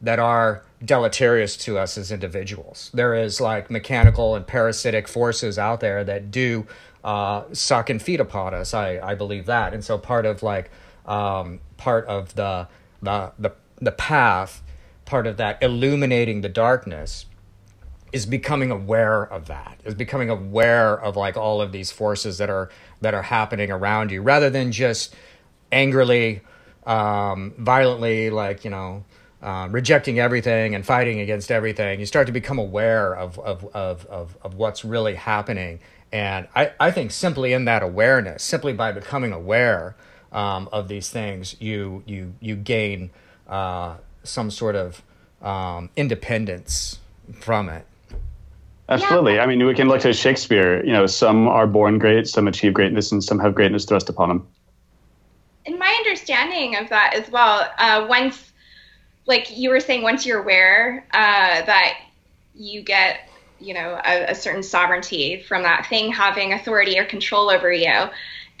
that 0.00 0.20
are 0.20 0.62
deleterious 0.84 1.56
to 1.56 1.76
us 1.76 1.98
as 1.98 2.12
individuals. 2.12 2.90
There 2.94 3.14
is 3.14 3.40
like 3.40 3.68
mechanical 3.68 4.36
and 4.36 4.46
parasitic 4.46 5.08
forces 5.08 5.58
out 5.58 5.80
there 5.80 6.04
that 6.04 6.30
do 6.30 6.66
uh, 7.06 7.44
suck 7.52 7.88
and 7.88 8.02
feed 8.02 8.18
upon 8.20 8.52
us. 8.52 8.74
I, 8.74 8.98
I 8.98 9.14
believe 9.14 9.46
that. 9.46 9.72
And 9.72 9.84
so 9.84 9.96
part 9.96 10.26
of 10.26 10.42
like 10.42 10.70
um, 11.06 11.60
part 11.76 12.04
of 12.06 12.34
the, 12.34 12.68
the 13.00 13.32
the 13.38 13.52
the 13.80 13.92
path, 13.92 14.62
part 15.04 15.26
of 15.28 15.36
that 15.36 15.62
illuminating 15.62 16.40
the 16.40 16.48
darkness 16.48 17.26
is 18.12 18.26
becoming 18.26 18.70
aware 18.70 19.22
of 19.22 19.46
that 19.46 19.78
is 19.84 19.94
becoming 19.94 20.30
aware 20.30 20.98
of 20.98 21.16
like 21.16 21.36
all 21.36 21.60
of 21.60 21.70
these 21.72 21.90
forces 21.92 22.38
that 22.38 22.48
are 22.48 22.70
that 23.00 23.14
are 23.14 23.22
happening 23.22 23.70
around 23.70 24.10
you 24.10 24.22
rather 24.22 24.48
than 24.48 24.72
just 24.72 25.14
angrily 25.72 26.40
um, 26.86 27.52
violently 27.58 28.30
like 28.30 28.64
you 28.64 28.70
know 28.70 29.04
um, 29.42 29.72
rejecting 29.72 30.18
everything 30.18 30.74
and 30.74 30.86
fighting 30.86 31.20
against 31.20 31.50
everything 31.50 32.00
you 32.00 32.06
start 32.06 32.26
to 32.26 32.32
become 32.32 32.58
aware 32.58 33.14
of 33.14 33.38
of, 33.40 33.64
of, 33.74 34.06
of, 34.06 34.36
of 34.42 34.54
what's 34.54 34.84
really 34.84 35.16
happening 35.16 35.80
and 36.12 36.48
I, 36.54 36.72
I 36.78 36.90
think 36.90 37.10
simply 37.10 37.52
in 37.52 37.64
that 37.66 37.82
awareness 37.82 38.42
simply 38.42 38.72
by 38.72 38.92
becoming 38.92 39.32
aware 39.32 39.96
um, 40.32 40.68
of 40.72 40.88
these 40.88 41.10
things 41.10 41.56
you 41.60 42.02
you 42.06 42.34
you 42.40 42.56
gain 42.56 43.10
uh, 43.48 43.96
some 44.22 44.50
sort 44.50 44.76
of 44.76 45.02
um, 45.42 45.90
independence 45.96 46.98
from 47.40 47.68
it 47.68 47.86
Absolutely. 48.88 49.34
Yeah. 49.34 49.42
I 49.42 49.46
mean, 49.46 49.64
we 49.66 49.74
can 49.74 49.88
look 49.88 50.00
to 50.02 50.12
Shakespeare. 50.12 50.84
You 50.84 50.92
know, 50.92 51.06
some 51.06 51.48
are 51.48 51.66
born 51.66 51.98
great, 51.98 52.28
some 52.28 52.46
achieve 52.46 52.72
greatness, 52.72 53.10
and 53.10 53.22
some 53.22 53.38
have 53.40 53.54
greatness 53.54 53.84
thrust 53.84 54.08
upon 54.08 54.28
them. 54.28 54.48
In 55.64 55.78
my 55.78 55.92
understanding 55.98 56.76
of 56.76 56.88
that 56.90 57.14
as 57.14 57.28
well, 57.30 57.68
uh, 57.78 58.06
once, 58.08 58.52
like 59.26 59.56
you 59.56 59.70
were 59.70 59.80
saying, 59.80 60.02
once 60.02 60.24
you're 60.24 60.40
aware 60.40 61.04
uh, 61.12 61.62
that 61.62 61.98
you 62.54 62.82
get, 62.82 63.25
you 63.60 63.74
know, 63.74 64.00
a, 64.04 64.30
a 64.30 64.34
certain 64.34 64.62
sovereignty 64.62 65.42
from 65.42 65.62
that 65.62 65.86
thing 65.86 66.12
having 66.12 66.52
authority 66.52 66.98
or 66.98 67.04
control 67.04 67.50
over 67.50 67.72
you. 67.72 68.08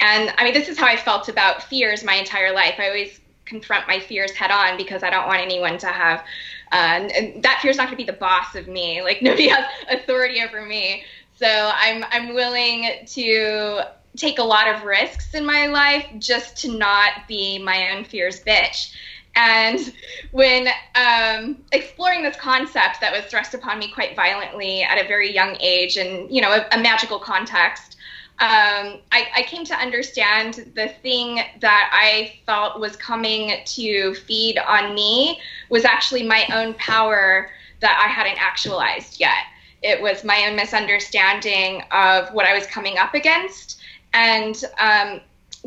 And 0.00 0.32
I 0.36 0.44
mean, 0.44 0.54
this 0.54 0.68
is 0.68 0.78
how 0.78 0.86
I 0.86 0.96
felt 0.96 1.28
about 1.28 1.62
fears 1.62 2.04
my 2.04 2.14
entire 2.14 2.52
life. 2.52 2.74
I 2.78 2.88
always 2.88 3.20
confront 3.44 3.86
my 3.86 4.00
fears 4.00 4.32
head 4.32 4.50
on 4.50 4.76
because 4.76 5.02
I 5.02 5.10
don't 5.10 5.26
want 5.26 5.40
anyone 5.40 5.78
to 5.78 5.86
have 5.86 6.24
uh, 6.72 7.08
that 7.42 7.62
is 7.64 7.76
not 7.76 7.84
going 7.86 7.96
to 7.96 7.96
be 7.96 8.04
the 8.04 8.12
boss 8.12 8.54
of 8.54 8.68
me. 8.68 9.00
Like 9.06 9.22
nobody 9.22 9.48
has 9.48 9.64
authority 9.88 10.42
over 10.42 10.66
me. 10.66 11.04
So 11.36 11.46
I'm 11.46 12.04
I'm 12.10 12.34
willing 12.34 13.06
to 13.06 13.82
take 14.16 14.38
a 14.38 14.42
lot 14.42 14.66
of 14.74 14.82
risks 14.82 15.34
in 15.34 15.46
my 15.46 15.66
life 15.66 16.06
just 16.18 16.56
to 16.62 16.76
not 16.76 17.28
be 17.28 17.58
my 17.58 17.92
own 17.92 18.04
fear's 18.04 18.42
bitch. 18.42 18.92
And 19.36 19.92
when 20.32 20.68
um, 20.94 21.58
exploring 21.70 22.22
this 22.22 22.36
concept 22.36 23.02
that 23.02 23.12
was 23.12 23.26
thrust 23.26 23.52
upon 23.52 23.78
me 23.78 23.92
quite 23.92 24.16
violently 24.16 24.82
at 24.82 24.98
a 24.98 25.06
very 25.06 25.32
young 25.32 25.56
age, 25.60 25.98
and 25.98 26.30
you 26.34 26.40
know, 26.40 26.52
a, 26.52 26.66
a 26.72 26.80
magical 26.80 27.18
context, 27.18 27.96
um, 28.38 28.98
I, 29.12 29.28
I, 29.34 29.42
came 29.46 29.64
to 29.64 29.74
understand 29.74 30.70
the 30.74 30.88
thing 31.02 31.40
that 31.60 31.90
I 31.90 32.34
felt 32.44 32.78
was 32.78 32.94
coming 32.94 33.60
to 33.64 34.14
feed 34.14 34.58
on 34.58 34.94
me 34.94 35.40
was 35.70 35.86
actually 35.86 36.22
my 36.22 36.44
own 36.52 36.74
power 36.74 37.48
that 37.80 38.02
I 38.04 38.12
hadn't 38.12 38.38
actualized 38.38 39.20
yet. 39.20 39.44
It 39.82 40.02
was 40.02 40.22
my 40.22 40.46
own 40.46 40.56
misunderstanding 40.56 41.82
of 41.90 42.28
what 42.34 42.44
I 42.44 42.52
was 42.52 42.66
coming 42.66 42.98
up 42.98 43.14
against. 43.14 43.80
And 44.12 44.62
um, 44.78 45.22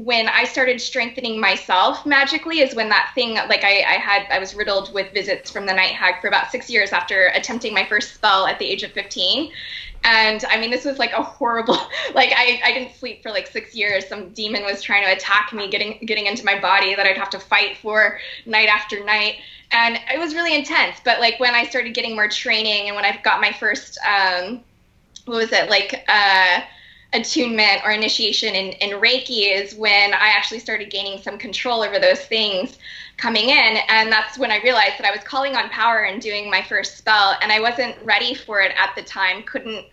when 0.05 0.29
I 0.29 0.45
started 0.45 0.79
strengthening 0.79 1.41
myself 1.41 2.05
magically 2.05 2.61
is 2.61 2.73
when 2.73 2.87
that 2.87 3.11
thing 3.15 3.35
like 3.35 3.65
I, 3.65 3.79
I, 3.79 3.97
had 3.97 4.27
I 4.31 4.39
was 4.39 4.55
riddled 4.55 4.93
with 4.93 5.11
visits 5.13 5.51
from 5.51 5.65
the 5.65 5.73
night 5.73 5.91
hag 5.91 6.21
for 6.21 6.27
about 6.27 6.51
six 6.51 6.69
years 6.69 6.93
after 6.93 7.27
attempting 7.35 7.73
my 7.73 7.85
first 7.85 8.13
spell 8.13 8.47
at 8.47 8.59
the 8.59 8.65
age 8.65 8.83
of 8.83 8.93
15 8.93 9.51
and 10.05 10.45
I 10.49 10.57
mean, 10.57 10.71
this 10.71 10.85
was 10.85 10.97
like 10.97 11.11
a 11.11 11.21
horrible, 11.21 11.75
like 12.15 12.31
I, 12.35 12.61
I 12.63 12.71
didn't 12.71 12.95
sleep 12.95 13.21
for 13.21 13.31
like 13.31 13.47
six 13.47 13.75
years. 13.75 14.07
Some 14.07 14.29
demon 14.29 14.63
was 14.63 14.81
trying 14.81 15.03
to 15.03 15.11
attack 15.11 15.51
me, 15.51 15.69
getting, 15.69 15.99
getting 16.05 16.25
into 16.25 16.45
my 16.45 16.57
body 16.57 16.95
that 16.95 17.05
I'd 17.05 17.17
have 17.17 17.29
to 17.31 17.39
fight 17.39 17.77
for 17.77 18.17
night 18.45 18.69
after 18.69 19.03
night. 19.03 19.41
And 19.71 19.99
it 20.13 20.17
was 20.17 20.33
really 20.33 20.55
intense. 20.55 21.01
But 21.03 21.19
like 21.19 21.37
when 21.41 21.53
I 21.53 21.65
started 21.65 21.93
getting 21.93 22.15
more 22.15 22.29
training 22.29 22.87
and 22.87 22.95
when 22.95 23.03
I 23.03 23.19
got 23.23 23.41
my 23.41 23.51
first, 23.51 23.99
um, 24.07 24.61
what 25.25 25.35
was 25.35 25.51
it? 25.51 25.69
Like, 25.69 26.05
uh, 26.07 26.61
attunement 27.13 27.81
or 27.83 27.91
initiation 27.91 28.53
in, 28.53 28.67
in 28.73 28.99
Reiki 28.99 29.51
is 29.53 29.75
when 29.75 30.13
I 30.13 30.27
actually 30.35 30.59
started 30.59 30.91
gaining 30.91 31.21
some 31.21 31.37
control 31.37 31.81
over 31.81 31.99
those 31.99 32.19
things 32.19 32.77
coming 33.17 33.49
in. 33.49 33.77
And 33.89 34.11
that's 34.11 34.37
when 34.37 34.51
I 34.51 34.61
realized 34.61 34.99
that 34.99 35.05
I 35.05 35.11
was 35.11 35.23
calling 35.23 35.55
on 35.55 35.69
power 35.69 36.01
and 36.01 36.21
doing 36.21 36.49
my 36.49 36.61
first 36.61 36.97
spell, 36.97 37.35
and 37.41 37.51
I 37.51 37.59
wasn't 37.59 37.95
ready 38.03 38.33
for 38.33 38.61
it 38.61 38.71
at 38.77 38.95
the 38.95 39.03
time, 39.03 39.43
couldn't. 39.43 39.85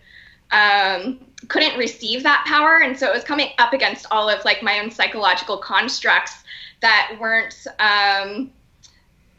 Um, 0.49 1.19
couldn't 1.49 1.77
receive 1.77 2.23
that 2.23 2.43
power 2.47 2.79
and 2.79 2.97
so 2.97 3.05
it 3.07 3.13
was 3.13 3.23
coming 3.23 3.49
up 3.57 3.73
against 3.73 4.05
all 4.09 4.29
of 4.29 4.43
like 4.43 4.63
my 4.63 4.79
own 4.79 4.89
psychological 4.89 5.57
constructs 5.57 6.43
that 6.81 7.15
weren't 7.19 7.67
um, 7.79 8.49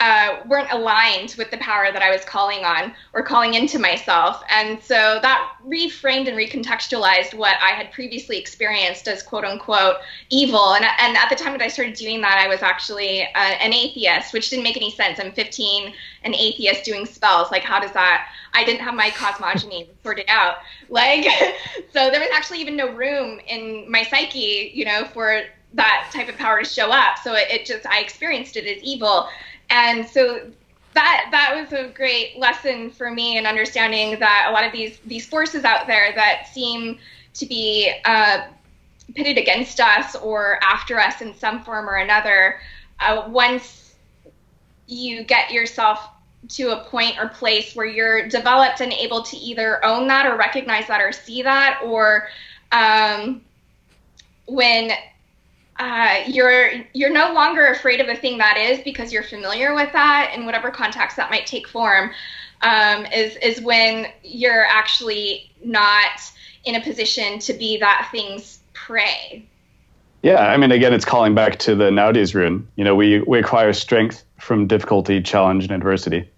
uh, 0.00 0.36
weren't 0.46 0.70
aligned 0.70 1.34
with 1.36 1.50
the 1.50 1.56
power 1.58 1.90
that 1.92 2.02
I 2.02 2.10
was 2.10 2.24
calling 2.24 2.64
on 2.64 2.94
or 3.12 3.22
calling 3.22 3.54
into 3.54 3.80
myself. 3.80 4.42
And 4.48 4.80
so 4.80 5.18
that 5.22 5.56
reframed 5.66 6.28
and 6.28 6.36
recontextualized 6.36 7.34
what 7.34 7.56
I 7.60 7.70
had 7.70 7.90
previously 7.90 8.38
experienced 8.38 9.08
as 9.08 9.24
quote 9.24 9.44
unquote 9.44 9.96
evil. 10.30 10.74
And, 10.74 10.84
and 10.84 11.16
at 11.16 11.28
the 11.28 11.34
time 11.34 11.52
that 11.52 11.62
I 11.62 11.68
started 11.68 11.94
doing 11.94 12.20
that, 12.20 12.38
I 12.38 12.46
was 12.46 12.62
actually 12.62 13.22
uh, 13.22 13.26
an 13.34 13.72
atheist, 13.72 14.32
which 14.32 14.50
didn't 14.50 14.62
make 14.62 14.76
any 14.76 14.92
sense. 14.92 15.18
I'm 15.18 15.32
15, 15.32 15.92
an 16.22 16.34
atheist 16.34 16.84
doing 16.84 17.04
spells. 17.04 17.50
Like, 17.50 17.64
how 17.64 17.80
does 17.80 17.92
that? 17.92 18.28
I 18.54 18.62
didn't 18.62 18.82
have 18.82 18.94
my 18.94 19.10
cosmogony 19.10 19.90
sorted 20.04 20.26
out. 20.28 20.58
Like, 20.88 21.24
so 21.92 22.08
there 22.10 22.20
was 22.20 22.30
actually 22.32 22.60
even 22.60 22.76
no 22.76 22.92
room 22.92 23.40
in 23.48 23.90
my 23.90 24.04
psyche, 24.04 24.70
you 24.72 24.84
know, 24.84 25.06
for 25.06 25.42
that 25.74 26.10
type 26.14 26.28
of 26.28 26.36
power 26.36 26.60
to 26.60 26.64
show 26.64 26.90
up. 26.90 27.18
So 27.18 27.34
it, 27.34 27.50
it 27.50 27.66
just, 27.66 27.84
I 27.84 27.98
experienced 28.00 28.56
it 28.56 28.64
as 28.64 28.82
evil 28.82 29.28
and 29.70 30.06
so 30.06 30.50
that 30.94 31.28
that 31.30 31.54
was 31.54 31.72
a 31.72 31.88
great 31.92 32.38
lesson 32.38 32.90
for 32.90 33.10
me 33.10 33.38
in 33.38 33.46
understanding 33.46 34.18
that 34.18 34.46
a 34.48 34.52
lot 34.52 34.64
of 34.64 34.72
these 34.72 34.98
these 35.06 35.26
forces 35.26 35.64
out 35.64 35.86
there 35.86 36.12
that 36.14 36.48
seem 36.52 36.98
to 37.34 37.46
be 37.46 37.92
uh, 38.04 38.46
pitted 39.14 39.38
against 39.38 39.80
us 39.80 40.16
or 40.16 40.58
after 40.62 40.98
us 40.98 41.20
in 41.20 41.34
some 41.34 41.62
form 41.62 41.88
or 41.88 41.96
another, 41.96 42.60
uh, 43.00 43.28
once 43.28 43.94
you 44.86 45.22
get 45.22 45.52
yourself 45.52 46.08
to 46.48 46.70
a 46.70 46.84
point 46.84 47.16
or 47.18 47.28
place 47.28 47.74
where 47.74 47.86
you're 47.86 48.28
developed 48.28 48.80
and 48.80 48.92
able 48.92 49.22
to 49.22 49.36
either 49.36 49.84
own 49.84 50.06
that 50.06 50.26
or 50.26 50.36
recognize 50.36 50.86
that 50.86 51.00
or 51.00 51.12
see 51.12 51.42
that, 51.42 51.80
or 51.84 52.28
um, 52.72 53.40
when 54.46 54.90
uh, 55.78 56.22
you're 56.26 56.70
you're 56.92 57.12
no 57.12 57.32
longer 57.32 57.66
afraid 57.66 58.00
of 58.00 58.08
a 58.08 58.16
thing 58.16 58.38
that 58.38 58.56
is 58.56 58.80
because 58.80 59.12
you're 59.12 59.22
familiar 59.22 59.74
with 59.74 59.92
that 59.92 60.32
in 60.34 60.44
whatever 60.44 60.70
context 60.70 61.16
that 61.16 61.30
might 61.30 61.46
take 61.46 61.68
form. 61.68 62.10
Um, 62.62 63.06
is 63.06 63.36
is 63.36 63.60
when 63.60 64.06
you're 64.24 64.64
actually 64.64 65.50
not 65.62 66.20
in 66.64 66.74
a 66.74 66.80
position 66.80 67.38
to 67.40 67.52
be 67.52 67.78
that 67.78 68.08
thing's 68.10 68.58
prey. 68.72 69.46
Yeah, 70.22 70.48
I 70.48 70.56
mean, 70.56 70.72
again, 70.72 70.92
it's 70.92 71.04
calling 71.04 71.36
back 71.36 71.60
to 71.60 71.76
the 71.76 71.90
Naudiz 71.90 72.34
rune. 72.34 72.66
You 72.74 72.82
know, 72.82 72.96
we 72.96 73.20
we 73.20 73.38
acquire 73.38 73.72
strength 73.72 74.24
from 74.38 74.66
difficulty, 74.66 75.22
challenge, 75.22 75.64
and 75.64 75.72
adversity. 75.72 76.28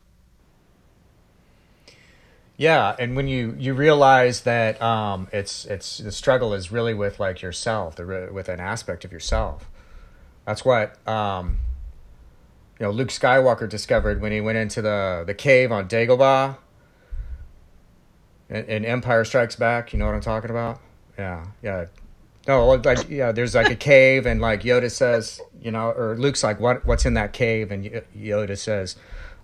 Yeah, 2.61 2.95
and 2.99 3.17
when 3.17 3.27
you 3.27 3.57
you 3.59 3.73
realize 3.73 4.43
that 4.43 4.83
um, 4.83 5.29
it's 5.33 5.65
it's 5.65 5.97
the 5.97 6.13
struggle 6.13 6.53
is 6.53 6.71
really 6.71 6.93
with 6.93 7.19
like 7.19 7.41
yourself, 7.41 7.97
the 7.97 8.29
with 8.31 8.51
an 8.51 8.61
aspect 8.61 9.03
of 9.07 9.13
yourself. 9.13 9.71
That's 10.45 10.63
what 10.63 10.99
um, 11.09 11.61
you 12.79 12.85
know 12.85 12.93
Luke 12.93 13.09
Skywalker 13.09 13.67
discovered 13.67 14.21
when 14.21 14.31
he 14.31 14.43
went 14.43 14.59
into 14.59 14.83
the 14.83 15.25
the 15.27 15.33
cave 15.33 15.73
on 15.73 15.89
Dagobah. 15.89 16.59
In, 18.51 18.65
in 18.67 18.85
Empire 18.85 19.25
Strikes 19.25 19.57
Back, 19.57 19.95
you 19.95 19.99
know 19.99 20.05
what 20.05 20.15
I'm 20.15 20.21
talking 20.21 20.51
about? 20.51 20.81
Yeah, 21.19 21.47
yeah. 21.63 21.87
No, 22.47 22.67
like 22.67 23.09
yeah, 23.09 23.33
there's 23.33 23.55
like 23.55 23.71
a 23.71 23.77
cave, 23.91 24.27
and 24.27 24.39
like 24.39 24.65
Yoda 24.65 24.91
says, 24.91 25.41
you 25.63 25.71
know, 25.71 25.93
or 25.93 26.15
Luke's 26.15 26.45
like, 26.45 26.61
"What? 26.61 26.85
What's 26.85 27.07
in 27.07 27.15
that 27.15 27.33
cave?" 27.33 27.71
And 27.71 27.87
Yoda 28.15 28.59
says, 28.59 28.97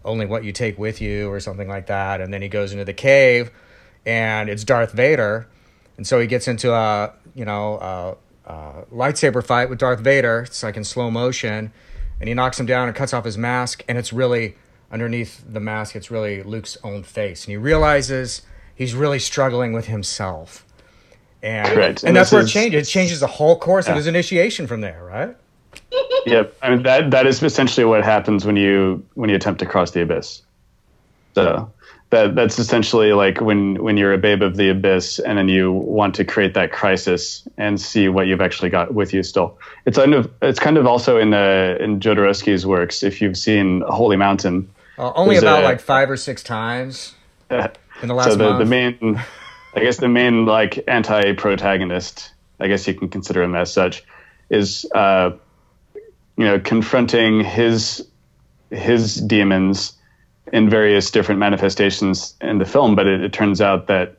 only 0.06 0.26
what 0.26 0.44
you 0.44 0.52
take 0.52 0.78
with 0.78 1.00
you 1.00 1.30
or 1.30 1.40
something 1.40 1.68
like 1.68 1.86
that. 1.86 2.20
And 2.20 2.32
then 2.32 2.42
he 2.42 2.48
goes 2.48 2.72
into 2.72 2.84
the 2.84 2.94
cave 2.94 3.50
and 4.04 4.48
it's 4.48 4.64
Darth 4.64 4.92
Vader. 4.92 5.48
And 5.96 6.07
so 6.07 6.20
he 6.20 6.26
gets 6.26 6.48
into 6.48 6.72
a, 6.72 7.12
you 7.34 7.44
know, 7.44 7.78
a, 8.46 8.50
a 8.50 8.84
lightsaber 8.92 9.44
fight 9.44 9.68
with 9.68 9.78
Darth 9.78 10.00
Vader. 10.00 10.40
It's 10.46 10.62
like 10.62 10.76
in 10.76 10.84
slow 10.84 11.11
motion. 11.11 11.72
And 12.20 12.28
he 12.28 12.34
knocks 12.34 12.59
him 12.59 12.66
down 12.66 12.88
and 12.88 12.96
cuts 12.96 13.12
off 13.12 13.24
his 13.24 13.36
mask. 13.36 13.84
And 13.88 13.98
it's 13.98 14.12
really 14.12 14.57
underneath 14.90 15.44
the 15.46 15.61
mask, 15.61 15.96
it's 15.96 16.11
really 16.11 16.42
Luke's 16.42 16.78
own 16.84 17.02
face. 17.02 17.44
And 17.44 17.50
he 17.50 17.57
realizes 17.57 18.42
he's 18.74 18.94
really 18.94 19.18
struggling 19.18 19.72
with 19.72 19.86
himself. 19.86 20.64
And, 21.42 21.68
and, 21.68 22.04
and 22.04 22.16
that's 22.16 22.32
where 22.32 22.42
is, 22.42 22.50
it 22.50 22.52
changes. 22.52 22.88
It 22.88 22.90
changes 22.90 23.20
the 23.20 23.26
whole 23.26 23.59
course 23.59 23.86
yeah. 23.86 23.92
of 23.92 23.96
his 23.96 24.07
initiation 24.07 24.66
from 24.66 24.80
there, 24.80 25.04
right? 25.04 25.36
Yep. 26.27 26.57
I 26.62 26.70
mean 26.70 26.83
that 26.83 27.11
that 27.12 27.27
is 27.27 27.43
essentially 27.43 27.85
what 27.85 28.05
happens 28.05 28.45
when 28.45 28.57
you 28.57 29.05
when 29.14 29.31
you 29.31 29.37
attempt 29.37 29.61
to 29.61 29.66
cross 29.66 29.93
the 29.93 30.03
abyss. 30.03 30.43
So 31.35 31.70
that 32.11 32.35
that's 32.35 32.59
essentially 32.59 33.12
like 33.12 33.41
when 33.41 33.83
when 33.83 33.97
you're 33.97 34.12
a 34.12 34.18
babe 34.18 34.43
of 34.43 34.57
the 34.57 34.70
abyss 34.70 35.18
and 35.18 35.39
then 35.39 35.49
you 35.49 35.72
want 35.72 36.14
to 36.14 36.24
create 36.24 36.55
that 36.55 36.72
crisis 36.72 37.47
and 37.57 37.81
see 37.81 38.09
what 38.09 38.27
you've 38.27 38.41
actually 38.41 38.70
got 38.70 38.95
with 38.95 39.12
you 39.12 39.22
still 39.22 39.59
it's 39.87 39.99
kind 39.99 40.14
of 40.14 40.31
it's 40.41 40.61
kind 40.61 40.79
of 40.79 40.87
also 40.87 41.18
in 41.18 41.31
the 41.31 41.77
in 41.81 41.99
jodorowsky's 41.99 42.64
works 42.64 43.03
if 43.03 43.20
you've 43.20 43.37
seen 43.37 43.83
holy 43.89 44.16
mountain 44.16 44.68
Uh, 44.99 45.12
only 45.14 45.37
about 45.37 45.62
a- 45.62 45.64
like 45.64 45.81
five 45.81 46.09
or 46.09 46.16
six 46.16 46.43
times 46.43 47.14
in 47.51 48.09
the 48.09 48.14
last 48.14 48.31
so 48.31 48.37
the, 48.37 48.45
month. 48.45 48.59
the 48.61 48.64
main 48.64 49.20
i 49.74 49.81
guess 49.81 49.97
the 49.97 50.09
main 50.09 50.47
like 50.47 50.85
anti-protagonist 50.87 52.33
i 52.61 52.68
guess 52.68 52.87
you 52.87 52.95
can 52.95 53.09
consider 53.09 53.43
him 53.43 53.57
as 53.57 53.72
such 53.72 54.05
is 54.49 54.87
uh 54.95 55.33
you 56.37 56.45
know 56.45 56.59
confronting 56.61 57.43
his 57.43 58.07
his 58.70 59.16
demons 59.16 59.93
in 60.53 60.70
various 60.70 61.11
different 61.11 61.39
manifestations 61.41 62.34
in 62.41 62.59
the 62.59 62.64
film 62.64 62.95
but 62.95 63.07
it, 63.07 63.22
it 63.22 63.32
turns 63.32 63.61
out 63.61 63.87
that 63.87 64.16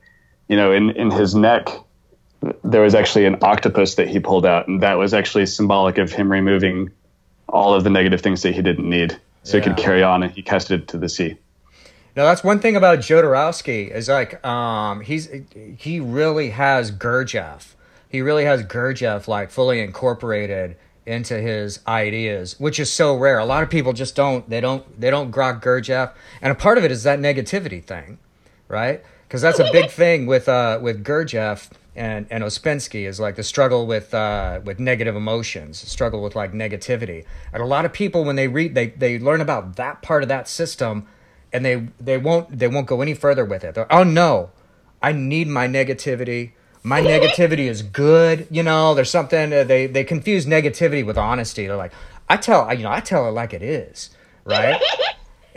you 0.47 0.55
know 0.55 0.71
in 0.71 0.89
in 0.91 1.11
his 1.11 1.35
neck 1.35 1.69
there 2.63 2.81
was 2.81 2.93
actually 2.93 3.25
an 3.25 3.37
octopus 3.41 3.95
that 3.95 4.07
he 4.07 4.19
pulled 4.19 4.45
out 4.45 4.67
and 4.67 4.81
that 4.81 4.95
was 4.95 5.13
actually 5.13 5.45
symbolic 5.45 5.97
of 5.97 6.11
him 6.11 6.31
removing 6.31 6.89
all 7.49 7.73
of 7.73 7.83
the 7.83 7.89
negative 7.89 8.21
things 8.21 8.41
that 8.41 8.53
he 8.53 8.61
didn't 8.61 8.89
need 8.89 9.17
so 9.43 9.57
he 9.57 9.63
could 9.63 9.77
carry 9.77 10.03
on 10.03 10.23
and 10.23 10.31
he 10.33 10.41
casted 10.41 10.81
it 10.81 10.87
to 10.87 10.97
the 10.97 11.09
sea 11.09 11.37
Now 12.15 12.25
that's 12.25 12.43
one 12.43 12.59
thing 12.59 12.75
about 12.75 12.99
Jodorowsky 12.99 13.89
is 13.91 14.09
like 14.09 14.45
um, 14.45 15.01
he's 15.01 15.29
he 15.77 15.99
really 15.99 16.49
has 16.49 16.91
Gurdjieff. 16.91 17.75
He 18.09 18.21
really 18.21 18.45
has 18.45 18.63
Gurdjieff 18.63 19.27
like 19.27 19.51
fully 19.51 19.79
incorporated 19.81 20.77
into 21.07 21.39
his 21.39 21.79
ideas, 21.87 22.59
which 22.59 22.79
is 22.79 22.91
so 22.91 23.15
rare. 23.15 23.39
A 23.39 23.45
lot 23.45 23.63
of 23.63 23.69
people 23.69 23.93
just 23.93 24.15
don't 24.15 24.47
they 24.49 24.61
don't 24.61 24.99
they 24.99 25.09
don't 25.09 25.31
grok 25.31 25.63
Gurdjieff, 25.63 26.13
and 26.41 26.51
a 26.51 26.55
part 26.55 26.77
of 26.77 26.83
it 26.83 26.91
is 26.91 27.03
that 27.03 27.19
negativity 27.19 27.83
thing, 27.83 28.19
right? 28.67 29.01
Because 29.27 29.41
that's 29.41 29.59
a 29.59 29.71
big 29.71 29.89
thing 30.03 30.25
with 30.25 30.47
uh, 30.49 30.79
with 30.81 31.03
Gurdjieff 31.03 31.69
and 31.95 32.27
and 32.29 32.43
Ouspensky 32.43 33.07
is 33.07 33.19
like 33.19 33.35
the 33.35 33.43
struggle 33.43 33.87
with 33.87 34.13
uh, 34.13 34.59
with 34.63 34.79
negative 34.79 35.15
emotions, 35.15 35.79
struggle 35.79 36.21
with 36.21 36.35
like 36.35 36.53
negativity, 36.53 37.25
and 37.53 37.63
a 37.63 37.65
lot 37.65 37.85
of 37.85 37.93
people 37.93 38.23
when 38.23 38.35
they 38.35 38.47
read 38.47 38.75
they 38.75 38.89
they 38.89 39.17
learn 39.17 39.41
about 39.41 39.77
that 39.77 40.01
part 40.01 40.23
of 40.23 40.29
that 40.29 40.47
system 40.47 41.07
and 41.53 41.65
they 41.65 41.87
they 41.99 42.17
won't 42.17 42.57
they 42.57 42.67
won't 42.67 42.87
go 42.87 43.01
any 43.01 43.13
further 43.13 43.45
with 43.45 43.63
it. 43.63 43.75
They're, 43.75 43.91
oh 43.91 44.03
no, 44.03 44.51
I 45.01 45.11
need 45.11 45.47
my 45.47 45.67
negativity. 45.67 46.51
My 46.87 47.01
negativity 47.01 47.67
is 47.67 47.81
good. 47.81 48.47
You 48.49 48.63
know, 48.63 48.95
there's 48.95 49.09
something 49.09 49.51
uh, 49.51 49.63
they 49.63 49.87
they 49.87 50.03
confuse 50.03 50.45
negativity 50.45 51.05
with 51.05 51.17
honesty. 51.17 51.67
They're 51.67 51.75
like, 51.75 51.93
I 52.29 52.37
tell 52.37 52.73
you 52.73 52.83
know 52.83 52.91
I 52.91 53.01
tell 53.01 53.27
it 53.27 53.31
like 53.31 53.53
it 53.53 53.61
is, 53.61 54.09
right? 54.45 54.81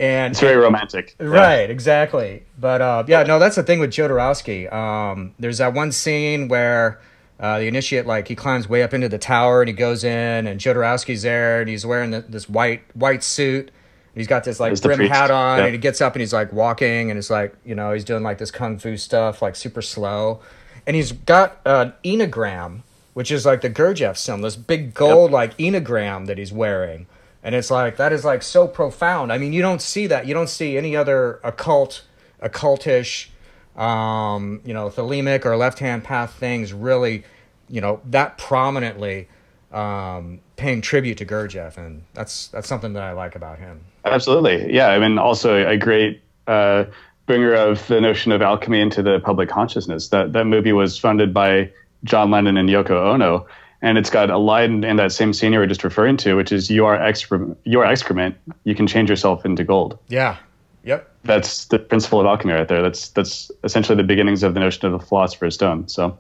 And 0.01 0.31
it's 0.31 0.41
very 0.41 0.57
romantic 0.57 1.15
Right, 1.21 1.69
exactly. 1.69 2.45
But 2.59 2.81
uh, 2.81 3.05
yeah, 3.07 3.23
no, 3.23 3.39
that's 3.39 3.57
the 3.57 3.63
thing 3.63 3.81
with 3.81 3.91
Jodorowsky. 3.91 4.73
Um, 4.73 5.35
there's 5.39 5.59
that 5.59 5.75
one 5.75 5.93
scene 5.93 6.49
where 6.49 6.99
uh, 7.39 7.59
the 7.59 7.67
initiate, 7.67 8.07
like, 8.07 8.27
he 8.27 8.35
climbs 8.35 8.67
way 8.67 8.83
up 8.83 8.95
into 8.95 9.11
the 9.11 9.19
tower 9.19 9.61
and 9.61 9.69
he 9.69 9.75
goes 9.75 10.03
in, 10.03 10.47
and 10.47 10.59
Jodorowsky's 10.59 11.21
there, 11.21 11.61
and 11.61 11.69
he's 11.69 11.85
wearing 11.85 12.13
the, 12.13 12.23
this 12.23 12.49
white 12.49 12.83
white 12.95 13.23
suit. 13.23 13.71
He's 14.15 14.27
got 14.27 14.45
this 14.45 14.59
like 14.59 14.81
brim 14.81 15.01
hat 15.01 15.31
on, 15.31 15.59
yeah. 15.59 15.65
and 15.67 15.75
he 15.75 15.79
gets 15.79 16.01
up 16.01 16.15
and 16.15 16.21
he's 16.21 16.33
like 16.33 16.51
walking, 16.51 17.11
and 17.11 17.19
it's 17.19 17.31
like 17.31 17.55
you 17.63 17.75
know 17.75 17.93
he's 17.93 18.05
doing 18.05 18.23
like 18.23 18.39
this 18.39 18.51
kung 18.51 18.79
fu 18.79 18.97
stuff, 18.97 19.43
like 19.43 19.55
super 19.55 19.83
slow, 19.83 20.41
and 20.87 20.97
he's 20.97 21.13
got 21.13 21.61
an 21.65 21.93
enneagram, 22.05 22.83
which 23.15 23.31
is 23.31 23.47
like 23.47 23.61
the 23.61 23.71
Gurdjieff 23.71 24.17
symbol, 24.17 24.45
this 24.45 24.57
big 24.57 24.95
gold 24.95 25.31
like 25.31 25.57
enneagram 25.59 26.27
that 26.27 26.39
he's 26.39 26.53
wearing, 26.53 27.07
and 27.43 27.55
it's 27.55 27.71
like 27.71 27.97
that 27.97 28.13
is 28.13 28.25
like 28.25 28.43
so 28.43 28.67
profound. 28.69 29.33
I 29.33 29.39
mean, 29.39 29.53
you 29.53 29.63
don't 29.63 29.83
see 29.83 30.07
that. 30.07 30.27
You 30.27 30.35
don't 30.35 30.49
see 30.49 30.77
any 30.77 30.97
other 30.97 31.41
occult, 31.43 32.03
occultish, 32.43 33.29
um, 33.77 34.61
you 34.65 34.75
know, 34.75 34.89
thelemic 34.89 35.45
or 35.45 35.57
left 35.57 35.79
hand 35.79 36.05
path 36.05 36.35
things 36.35 36.73
really, 36.73 37.25
you 37.69 37.81
know, 37.81 38.01
that 38.07 38.37
prominently 38.39 39.29
um, 39.73 40.41
paying 40.57 40.81
tribute 40.81 41.19
to 41.19 41.27
Gurdjieff, 41.27 41.77
and 41.77 42.05
that's 42.15 42.49
that's 42.49 42.69
something 42.69 42.93
that 42.95 43.03
I 43.03 43.13
like 43.13 43.37
about 43.37 43.59
him. 43.59 43.81
Absolutely. 44.05 44.73
Yeah. 44.73 44.89
I 44.89 44.99
mean, 44.99 45.19
also 45.19 45.67
a 45.67 45.77
great 45.77 46.23
uh, 46.47 46.85
bringer 47.31 47.55
of 47.55 47.87
the 47.87 48.01
notion 48.01 48.33
of 48.33 48.43
alchemy 48.43 48.81
into 48.81 49.05
the 49.05 49.21
public 49.21 49.49
consciousness. 49.49 50.09
That, 50.09 50.33
that 50.33 50.47
movie 50.47 50.73
was 50.73 50.99
funded 50.99 51.33
by 51.33 51.71
John 52.03 52.33
Lennon 52.33 52.57
and 52.57 52.69
Yoko 52.69 53.13
Ono. 53.15 53.47
And 53.81 53.97
it's 53.97 54.11
got 54.11 54.31
a 54.31 54.37
line 54.37 54.83
in 54.83 54.97
that 54.97 55.13
same 55.13 55.33
scene 55.33 55.53
you 55.53 55.61
were 55.61 55.67
just 55.69 55.85
referring 55.85 56.17
to, 56.17 56.35
which 56.35 56.51
is 56.51 56.71
you 56.71 56.87
are 56.87 57.01
excrement, 57.01 57.57
you 57.63 57.79
are 57.79 57.85
excrement. 57.85 58.35
You 58.65 58.75
can 58.75 58.89
change 58.89 59.09
yourself 59.09 59.45
into 59.45 59.63
gold. 59.63 59.97
Yeah. 60.09 60.39
Yep. 60.83 61.09
That's 61.23 61.67
the 61.67 61.79
principle 61.79 62.19
of 62.19 62.27
alchemy 62.27 62.53
right 62.53 62.67
there. 62.67 62.83
That's 62.83 63.11
that's 63.11 63.53
essentially 63.63 63.95
the 63.95 64.03
beginnings 64.03 64.43
of 64.43 64.55
the 64.55 64.61
notion 64.61 64.87
of 64.87 65.01
the 65.01 65.07
philosopher's 65.07 65.55
stone. 65.55 65.87
So 65.87 66.19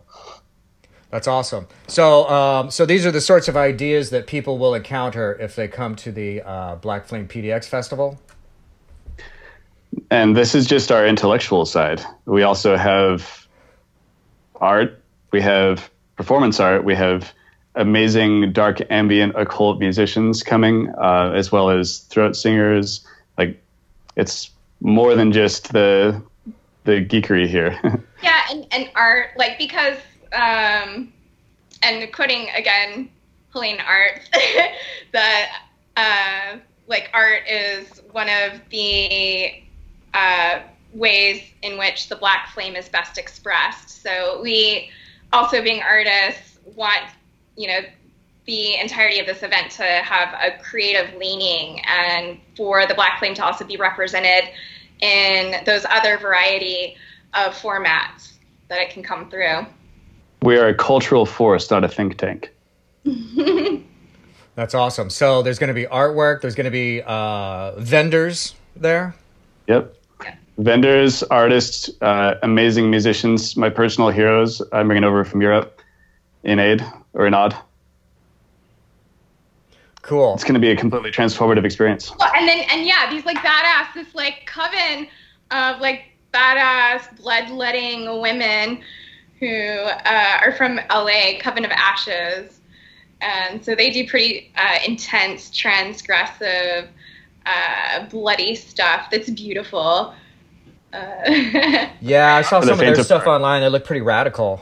That's 1.10 1.26
awesome. 1.26 1.66
So, 1.88 2.30
um, 2.30 2.70
so 2.70 2.86
these 2.86 3.04
are 3.04 3.10
the 3.10 3.20
sorts 3.20 3.48
of 3.48 3.56
ideas 3.56 4.10
that 4.10 4.28
people 4.28 4.58
will 4.58 4.76
encounter 4.76 5.36
if 5.40 5.56
they 5.56 5.66
come 5.66 5.96
to 5.96 6.12
the 6.12 6.42
uh, 6.42 6.76
Black 6.76 7.06
Flame 7.06 7.26
PDX 7.26 7.64
Festival. 7.64 8.20
And 10.10 10.36
this 10.36 10.54
is 10.54 10.66
just 10.66 10.90
our 10.90 11.06
intellectual 11.06 11.64
side. 11.64 12.04
We 12.26 12.42
also 12.42 12.76
have 12.76 13.46
art, 14.56 15.00
we 15.32 15.40
have 15.40 15.90
performance 16.16 16.60
art, 16.60 16.84
we 16.84 16.94
have 16.94 17.32
amazing 17.74 18.52
dark 18.52 18.80
ambient 18.90 19.34
occult 19.36 19.78
musicians 19.78 20.42
coming, 20.42 20.92
uh, 21.00 21.32
as 21.34 21.52
well 21.52 21.70
as 21.70 22.00
throat 22.00 22.36
singers. 22.36 23.06
Like 23.38 23.62
it's 24.16 24.50
more 24.80 25.14
than 25.14 25.32
just 25.32 25.72
the 25.72 26.22
the 26.84 27.04
geekery 27.04 27.46
here. 27.46 27.78
Yeah, 28.22 28.42
and, 28.50 28.66
and 28.70 28.90
art, 28.96 29.30
like 29.38 29.56
because 29.56 29.96
um 30.34 31.10
and 31.82 32.12
quoting 32.12 32.50
again 32.54 33.08
Helene 33.54 33.80
Art, 33.80 34.20
that 35.12 35.62
uh 35.96 36.58
like 36.86 37.08
art 37.14 37.44
is 37.48 38.02
one 38.12 38.28
of 38.28 38.60
the 38.68 39.62
uh 40.14 40.60
ways 40.92 41.42
in 41.62 41.78
which 41.78 42.08
the 42.08 42.16
black 42.16 42.48
flame 42.52 42.74
is 42.76 42.88
best 42.88 43.18
expressed. 43.18 44.02
So 44.02 44.40
we 44.42 44.90
also 45.32 45.62
being 45.62 45.82
artists 45.82 46.58
want, 46.74 47.02
you 47.56 47.68
know, 47.68 47.80
the 48.46 48.76
entirety 48.76 49.20
of 49.20 49.26
this 49.26 49.42
event 49.42 49.70
to 49.72 49.84
have 49.84 50.34
a 50.34 50.60
creative 50.62 51.14
leaning 51.16 51.80
and 51.86 52.38
for 52.56 52.86
the 52.86 52.94
black 52.94 53.18
flame 53.18 53.34
to 53.34 53.44
also 53.44 53.64
be 53.64 53.76
represented 53.76 54.50
in 55.00 55.64
those 55.64 55.86
other 55.88 56.18
variety 56.18 56.96
of 57.34 57.54
formats 57.54 58.32
that 58.68 58.80
it 58.80 58.90
can 58.90 59.02
come 59.02 59.30
through. 59.30 59.66
we 60.42 60.58
are 60.58 60.68
a 60.68 60.74
cultural 60.74 61.26
force, 61.26 61.70
not 61.70 61.84
a 61.84 61.88
think 61.88 62.16
tank. 62.16 62.52
That's 64.54 64.74
awesome. 64.74 65.10
So 65.10 65.42
there's 65.42 65.58
going 65.58 65.68
to 65.68 65.74
be 65.74 65.86
artwork. 65.86 66.40
There's 66.40 66.54
going 66.54 66.64
to 66.64 66.70
be 66.70 67.02
uh, 67.02 67.78
vendors 67.78 68.54
there. 68.74 69.14
Yep. 69.68 69.94
Vendors, 70.60 71.22
artists, 71.22 71.88
uh, 72.02 72.34
amazing 72.42 72.90
musicians. 72.90 73.56
My 73.56 73.70
personal 73.70 74.10
heroes 74.10 74.60
I'm 74.72 74.88
bringing 74.88 75.04
over 75.04 75.24
from 75.24 75.40
Europe. 75.40 75.80
Inaid 76.44 76.82
or 77.14 77.24
Inad. 77.26 77.56
Cool. 80.02 80.34
It's 80.34 80.44
going 80.44 80.54
to 80.54 80.60
be 80.60 80.70
a 80.70 80.76
completely 80.76 81.10
transformative 81.10 81.64
experience. 81.64 82.12
Well, 82.18 82.30
and 82.36 82.46
then 82.46 82.66
and 82.70 82.86
yeah, 82.86 83.08
these 83.10 83.24
like 83.24 83.38
badass, 83.38 83.94
this 83.94 84.14
like 84.14 84.44
coven 84.46 85.06
of 85.50 85.80
like 85.80 86.04
badass 86.34 87.16
bloodletting 87.16 88.20
women 88.20 88.82
who 89.38 89.48
uh, 89.48 90.38
are 90.42 90.52
from 90.52 90.78
LA, 90.90 91.38
Coven 91.40 91.64
of 91.64 91.70
Ashes, 91.70 92.60
and 93.22 93.64
so 93.64 93.74
they 93.74 93.90
do 93.90 94.06
pretty 94.06 94.52
uh, 94.56 94.78
intense, 94.86 95.50
transgressive, 95.50 96.88
uh, 97.46 98.06
bloody 98.10 98.54
stuff. 98.54 99.08
That's 99.10 99.30
beautiful. 99.30 100.14
Uh, 100.92 101.86
Yeah, 102.00 102.34
I 102.36 102.42
saw 102.42 102.60
some 102.60 102.70
of 102.70 102.78
their 102.78 102.98
of 102.98 103.04
stuff 103.04 103.24
heart. 103.24 103.36
online. 103.36 103.62
They 103.62 103.68
look 103.68 103.84
pretty 103.84 104.00
radical. 104.02 104.60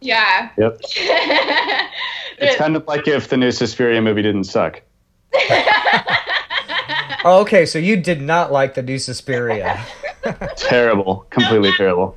yeah. 0.00 0.50
Yep. 0.58 0.80
It's 2.40 2.54
kind 2.56 2.76
of 2.76 2.86
like 2.86 3.08
if 3.08 3.28
the 3.28 3.36
new 3.36 3.50
Suspiria 3.50 4.00
movie 4.00 4.22
didn't 4.22 4.44
suck. 4.44 4.80
Oh, 7.24 7.40
okay, 7.40 7.66
so 7.66 7.80
you 7.80 7.96
did 7.96 8.22
not 8.22 8.52
like 8.52 8.74
the 8.74 8.82
new 8.82 8.96
Suspiria. 8.98 9.84
Terrible. 10.56 11.26
Completely 11.30 11.72
terrible. 11.76 12.16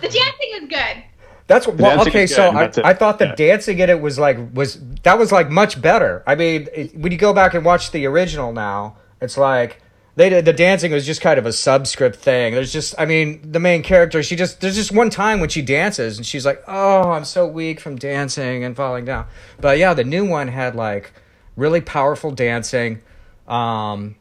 the 0.00 0.08
dancing 0.08 0.50
is 0.54 0.68
good. 0.68 1.02
That's 1.48 1.66
what, 1.66 1.76
well, 1.76 1.96
dancing 1.96 2.10
okay. 2.12 2.26
So 2.26 2.50
I. 2.50 2.70
I 2.84 2.94
thought 2.94 3.18
the 3.18 3.26
Yeah. 3.26 3.34
dancing 3.34 3.78
in 3.80 3.90
it 3.90 4.00
was 4.00 4.16
like 4.18 4.38
was 4.54 4.78
that 5.02 5.18
was 5.18 5.32
like 5.32 5.50
much 5.50 5.82
better. 5.82 6.22
I 6.26 6.36
mean, 6.36 6.68
it, 6.72 6.96
when 6.96 7.10
you 7.10 7.18
go 7.18 7.32
back 7.32 7.54
and 7.54 7.64
watch 7.64 7.90
the 7.90 8.06
original 8.06 8.52
now, 8.52 8.96
it's 9.20 9.36
like 9.36 9.82
they 10.16 10.28
did 10.30 10.44
the 10.44 10.52
dancing 10.52 10.92
was 10.92 11.06
just 11.06 11.20
kind 11.20 11.38
of 11.38 11.46
a 11.46 11.52
subscript 11.52 12.16
thing. 12.16 12.54
There's 12.54 12.72
just, 12.72 12.94
I 12.98 13.04
mean, 13.04 13.52
the 13.52 13.60
main 13.60 13.82
character. 13.82 14.22
She 14.22 14.34
just 14.34 14.60
there's 14.60 14.74
just 14.74 14.90
one 14.92 15.10
time 15.10 15.40
when 15.40 15.48
she 15.50 15.62
dances 15.62 16.16
and 16.16 16.26
she's 16.26 16.44
like, 16.44 16.62
"Oh, 16.66 17.10
I'm 17.12 17.24
so 17.24 17.46
weak 17.46 17.80
from 17.80 17.96
dancing 17.96 18.64
and 18.64 18.74
falling 18.74 19.04
down." 19.04 19.26
But 19.60 19.78
yeah, 19.78 19.94
the 19.94 20.04
new 20.04 20.26
one 20.26 20.48
had 20.48 20.74
like 20.74 21.12
really 21.54 21.80
powerful 21.80 22.30
dancing. 22.30 23.00
Um, 23.46 24.16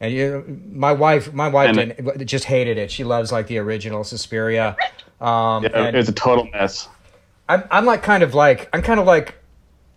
And 0.00 0.12
you, 0.14 0.60
my 0.72 0.92
wife, 0.92 1.32
my 1.34 1.48
wife 1.48 1.74
didn't, 1.74 2.26
just 2.26 2.44
hated 2.44 2.78
it. 2.78 2.90
She 2.90 3.04
loves 3.04 3.30
like 3.32 3.48
the 3.48 3.58
original 3.58 4.04
Suspiria. 4.04 4.76
Um, 5.20 5.64
Yeah, 5.64 5.88
it 5.88 5.94
was 5.94 6.08
a 6.08 6.12
total 6.12 6.46
mess. 6.46 6.88
I'm, 7.48 7.64
I'm 7.70 7.84
like 7.84 8.02
kind 8.02 8.22
of 8.22 8.34
like 8.34 8.68
I'm 8.72 8.80
kind 8.82 9.00
of 9.00 9.06
like 9.06 9.34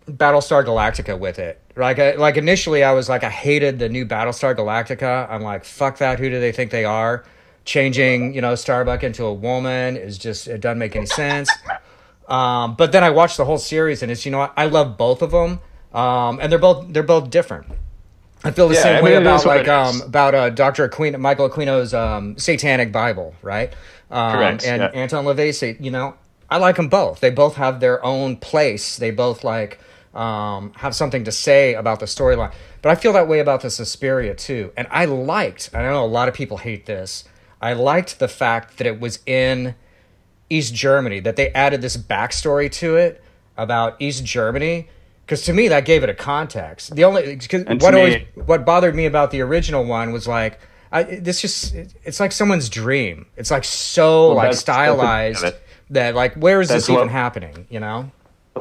Battlestar 0.08 0.66
Galactica 0.66 1.18
with 1.18 1.39
it. 1.39 1.60
Like 1.76 1.99
I, 1.99 2.14
like 2.16 2.38
initially 2.38 2.84
I 2.84 2.91
was 2.93 3.10
like 3.10 3.24
I 3.24 3.30
hated 3.30 3.80
the 3.80 3.89
new 3.89 4.06
Battlestar 4.06 4.56
Galactica. 4.56 5.30
I'm 5.30 5.41
like 5.41 5.66
fuck 5.66 5.97
that. 5.99 6.20
Who 6.20 6.30
do 6.30 6.39
they 6.39 6.51
think 6.51 6.72
they 6.72 6.86
are? 6.86 7.24
Changing 7.66 8.34
you 8.34 8.41
know 8.41 8.56
Starbuck 8.56 9.04
into 9.04 9.26
a 9.26 9.34
woman 9.34 9.95
is 9.97 10.18
just 10.18 10.47
it 10.47 10.60
doesn't 10.62 10.80
make 10.80 10.95
any 10.95 11.06
sense. 11.06 11.49
Um, 12.28 12.76
but 12.76 12.91
then 12.91 13.04
I 13.04 13.10
watched 13.10 13.38
the 13.38 13.45
whole 13.45 13.58
series 13.58 14.01
and 14.04 14.12
it's 14.12 14.26
you 14.26 14.32
know 14.32 14.39
what? 14.39 14.54
I 14.58 14.66
love 14.66 14.97
both 14.97 15.22
of 15.22 15.32
them. 15.32 15.60
Um, 15.93 16.39
and 16.41 16.51
they're 16.51 16.60
both 16.60 16.91
they're 16.91 17.04
both 17.04 17.30
different. 17.30 17.68
I 18.43 18.51
feel 18.51 18.68
the 18.68 18.76
Yeah, 18.76 18.82
same 18.82 18.95
I 18.97 19.01
way 19.01 19.12
mean, 19.12 19.20
it 19.20 19.22
about 19.22 19.45
like 19.45 19.68
um 19.68 20.01
about 20.01 20.36
uh, 20.36 20.49
Dr. 20.49 20.88
Aquino, 20.89 21.20
Michael 21.20 21.49
Aquino's 21.49 21.93
um, 21.93 22.38
Satanic 22.38 22.91
Bible, 22.91 23.34
right? 23.41 23.74
Um, 24.12 24.32
Correct, 24.34 24.64
And 24.66 24.82
yeah. 24.82 24.91
Anton 24.93 25.26
LaVey, 25.26 25.80
you 25.80 25.91
know, 25.91 26.16
I 26.49 26.58
like 26.58 26.76
them 26.76 26.89
both. 26.89 27.20
They 27.22 27.30
both 27.30 27.56
have 27.56 27.80
their 27.80 28.04
own 28.04 28.36
place. 28.38 28.97
They 28.97 29.12
both 29.12 29.43
like 29.43 29.80
um, 30.14 30.74
have 30.78 30.95
something 30.95 31.24
to 31.24 31.32
say 31.32 31.74
about 31.74 31.99
the 31.99 32.05
storyline. 32.05 32.53
But 32.82 32.89
I 32.89 32.95
feel 32.95 33.14
that 33.14 33.28
way 33.28 33.39
about 33.39 33.61
the 33.61 33.70
Suspiria 33.70 34.36
too. 34.36 34.72
And 34.78 34.88
I 34.91 35.05
liked. 35.05 35.70
I 35.74 35.82
know 35.82 36.03
a 36.03 36.07
lot 36.07 36.28
of 36.28 36.34
people 36.34 36.57
hate 36.57 36.86
this. 36.86 37.24
I 37.61 37.74
liked 37.74 38.20
the 38.20 38.28
fact 38.28 38.78
that 38.78 38.88
it 38.88 38.99
was 38.99 39.20
in 39.26 39.76
East 40.49 40.74
Germany. 40.76 41.20
That 41.20 41.36
they 41.36 41.49
added 41.53 41.82
this 41.82 41.97
backstory 41.97 42.72
to 42.74 42.95
it 42.95 43.24
about 43.57 43.95
East 43.99 44.24
Germany. 44.26 44.89
Because 45.26 45.43
to 45.45 45.53
me, 45.53 45.70
that 45.70 45.86
gave 45.86 46.03
it 46.03 46.09
a 46.09 46.14
context. 46.14 46.95
The 46.95 47.05
only 47.05 47.38
cause 47.38 47.64
And 47.66 47.80
to 47.80 47.86
what 47.86 47.95
always 47.95 48.24
what 48.36 48.66
bothered 48.66 48.93
me 48.93 49.05
about 49.05 49.32
the 49.32 49.41
original 49.41 49.84
one 49.86 50.11
was 50.11 50.28
like 50.28 50.59
I, 50.91 51.03
this 51.03 51.41
just 51.41 51.74
it's 51.74 52.20
like 52.20 52.32
someone's 52.32 52.70
dream. 52.70 53.26
It's 53.36 53.49
like 53.49 53.64
so 53.64 54.28
Well, 54.28 54.36
like 54.36 54.43
that's- 54.51 54.64
that's 54.64 54.66
the 54.66 54.74
thing 54.74 54.89
of 54.91 55.38
stylized 55.38 55.55
that 55.89 56.14
like 56.14 56.36
where 56.36 56.61
is 56.61 56.70
this 56.70 56.89
even 56.89 57.07
happening? 57.07 57.66
You 57.70 57.80
know? 57.80 58.11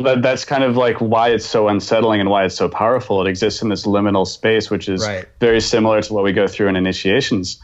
That, 0.01 0.23
that's 0.23 0.45
kind 0.45 0.65
of 0.65 0.77
like 0.77 1.01
why 1.01 1.31
it's 1.31 1.45
so 1.45 1.69
unsettling 1.69 2.21
and 2.21 2.31
why 2.31 2.45
it's 2.45 2.55
so 2.57 2.69
powerful. 2.69 3.25
It 3.25 3.29
exists 3.29 3.61
in 3.63 3.69
this 3.69 3.85
liminal 3.85 4.27
space, 4.27 4.71
which 4.71 4.89
is 4.89 5.03
Right. 5.07 5.27
very 5.41 5.61
similar 5.61 6.01
to 6.01 6.13
what 6.15 6.25
we 6.25 6.33
go 6.33 6.47
through 6.47 6.69
in 6.69 6.77
initiations. 6.77 7.61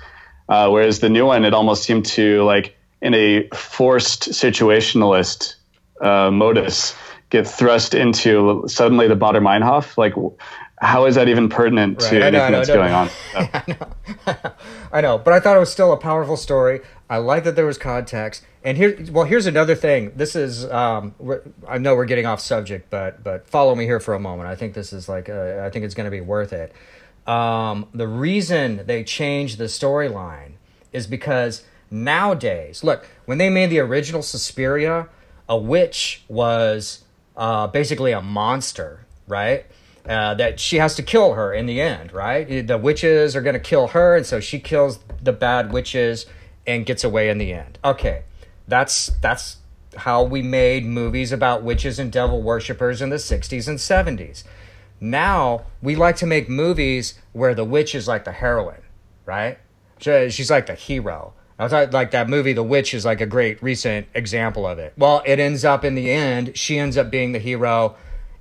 Uh, 0.48 0.68
whereas 0.68 1.00
the 1.00 1.08
new 1.08 1.26
one, 1.26 1.44
it 1.44 1.54
almost 1.54 1.84
seemed 1.84 2.04
to 2.06 2.42
like 2.44 2.76
in 3.00 3.14
a 3.14 3.48
forced 3.54 4.30
situationalist 4.30 5.54
uh, 6.00 6.30
modus 6.30 6.94
get 7.30 7.46
thrust 7.46 7.94
into 7.94 8.64
suddenly 8.66 9.08
the 9.08 9.16
Baader-Meinhof. 9.16 9.96
Like, 9.98 10.14
how 10.80 11.06
is 11.06 11.14
that 11.16 11.28
even 11.28 11.48
pertinent 11.48 12.00
Right. 12.02 12.10
to 12.10 12.16
I 12.26 12.30
know, 12.30 12.38
anything 12.44 12.52
know, 12.52 12.58
that's 12.58 12.70
going 12.70 12.92
on? 12.92 13.10
Yeah. 14.26 14.50
I 14.92 15.00
know, 15.00 15.18
but 15.18 15.32
I 15.34 15.40
thought 15.40 15.56
it 15.56 15.60
was 15.60 15.70
still 15.72 15.92
a 15.92 15.96
powerful 15.98 16.36
story. 16.36 16.80
I 17.10 17.18
like 17.18 17.44
that 17.44 17.56
there 17.56 17.66
was 17.66 17.78
context. 17.78 18.44
And 18.62 18.76
here, 18.76 18.98
well, 19.10 19.24
here's 19.24 19.46
another 19.46 19.74
thing. 19.74 20.12
This 20.16 20.36
is, 20.36 20.66
um, 20.66 21.14
I 21.66 21.78
know 21.78 21.94
we're 21.94 22.04
getting 22.04 22.26
off 22.26 22.40
subject, 22.40 22.90
but 22.90 23.24
but 23.24 23.48
follow 23.48 23.74
me 23.74 23.84
here 23.84 24.00
for 24.00 24.14
a 24.14 24.20
moment. 24.20 24.48
I 24.48 24.56
think 24.56 24.74
this 24.74 24.92
is 24.92 25.08
like, 25.08 25.28
uh, 25.28 25.62
I 25.64 25.70
think 25.70 25.84
it's 25.84 25.94
going 25.94 26.04
to 26.06 26.10
be 26.10 26.20
worth 26.20 26.52
it. 26.52 26.72
Um, 27.26 27.88
the 27.94 28.08
reason 28.08 28.86
they 28.86 29.04
changed 29.04 29.58
the 29.58 29.64
storyline 29.64 30.52
is 30.92 31.06
because 31.06 31.64
nowadays, 31.90 32.82
look, 32.82 33.06
when 33.26 33.38
they 33.38 33.50
made 33.50 33.70
the 33.70 33.78
original 33.80 34.22
Suspiria, 34.22 35.08
a 35.48 35.56
witch 35.56 36.24
was 36.28 37.04
uh, 37.36 37.66
basically 37.68 38.12
a 38.12 38.20
monster, 38.20 39.06
right? 39.26 39.66
Uh, 40.06 40.34
that 40.34 40.58
she 40.58 40.76
has 40.76 40.94
to 40.94 41.02
kill 41.02 41.34
her 41.34 41.52
in 41.52 41.66
the 41.66 41.80
end, 41.80 42.12
right? 42.12 42.66
The 42.66 42.78
witches 42.78 43.36
are 43.36 43.42
going 43.42 43.54
to 43.54 43.60
kill 43.60 43.88
her, 43.88 44.16
and 44.16 44.24
so 44.24 44.40
she 44.40 44.58
kills 44.58 44.98
the 45.22 45.32
bad 45.32 45.70
witches 45.70 46.24
and 46.68 46.86
gets 46.86 47.02
away 47.02 47.30
in 47.30 47.38
the 47.38 47.52
end. 47.52 47.78
Okay, 47.84 48.22
that's 48.68 49.08
that's 49.20 49.56
how 49.96 50.22
we 50.22 50.42
made 50.42 50.84
movies 50.84 51.32
about 51.32 51.64
witches 51.64 51.98
and 51.98 52.12
devil 52.12 52.42
worshippers 52.42 53.02
in 53.02 53.08
the 53.08 53.16
60s 53.16 53.66
and 53.66 53.78
70s. 53.78 54.44
Now 55.00 55.64
we 55.82 55.96
like 55.96 56.16
to 56.16 56.26
make 56.26 56.48
movies 56.48 57.18
where 57.32 57.54
the 57.54 57.64
witch 57.64 57.94
is 57.94 58.06
like 58.06 58.24
the 58.24 58.32
heroine, 58.32 58.82
right? 59.24 59.58
She's 59.98 60.50
like 60.50 60.66
the 60.66 60.74
hero. 60.74 61.32
I 61.58 61.66
thought 61.66 61.92
like 61.92 62.12
that 62.12 62.28
movie, 62.28 62.52
The 62.52 62.62
Witch, 62.62 62.94
is 62.94 63.04
like 63.04 63.20
a 63.20 63.26
great 63.26 63.60
recent 63.60 64.06
example 64.14 64.64
of 64.64 64.78
it. 64.78 64.92
Well, 64.96 65.22
it 65.26 65.40
ends 65.40 65.64
up 65.64 65.84
in 65.84 65.96
the 65.96 66.08
end, 66.08 66.56
she 66.56 66.78
ends 66.78 66.96
up 66.96 67.10
being 67.10 67.32
the 67.32 67.40
hero, 67.40 67.96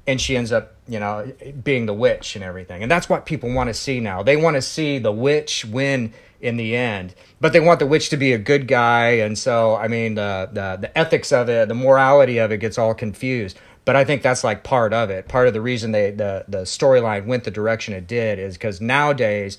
and 0.06 0.22
she 0.22 0.38
ends 0.38 0.52
up, 0.52 0.76
you 0.88 1.00
know, 1.00 1.32
being 1.64 1.88
the 1.88 1.96
witch 1.96 2.36
and 2.36 2.44
everything. 2.44 2.84
And 2.84 2.92
that's 2.92 3.10
what 3.10 3.26
people 3.26 3.52
want 3.52 3.70
to 3.70 3.74
see 3.74 4.00
now. 4.00 4.22
They 4.22 4.38
want 4.38 4.56
to 4.56 4.62
see 4.62 5.00
the 5.00 5.12
witch 5.12 5.66
win 5.66 6.14
in 6.40 6.58
the 6.58 6.76
end, 6.76 7.16
but 7.42 7.54
they 7.54 7.60
want 7.60 7.80
the 7.80 7.88
witch 7.88 8.10
to 8.10 8.18
be 8.18 8.34
a 8.34 8.38
good 8.38 8.68
guy. 8.68 9.10
And 9.10 9.38
so, 9.38 9.76
I 9.76 9.88
mean, 9.88 10.16
the 10.16 10.50
the, 10.52 10.78
the 10.82 10.98
ethics 10.98 11.32
of 11.32 11.50
it, 11.50 11.68
the 11.68 11.74
morality 11.74 12.38
of 12.38 12.52
it 12.52 12.58
gets 12.58 12.78
all 12.78 12.94
confused. 12.94 13.58
But 13.86 13.96
I 13.96 14.04
think 14.04 14.22
that's 14.22 14.44
like 14.44 14.64
part 14.64 14.94
of 14.94 15.10
it. 15.10 15.28
Part 15.30 15.48
of 15.48 15.54
the 15.54 15.62
reason 15.62 15.92
they 15.92 16.12
the 16.12 16.46
the 16.48 16.64
storyline 16.64 17.26
went 17.26 17.46
the 17.46 17.52
direction 17.52 17.94
it 17.94 18.06
did 18.06 18.38
is 18.38 18.56
because 18.56 18.82
nowadays 18.82 19.58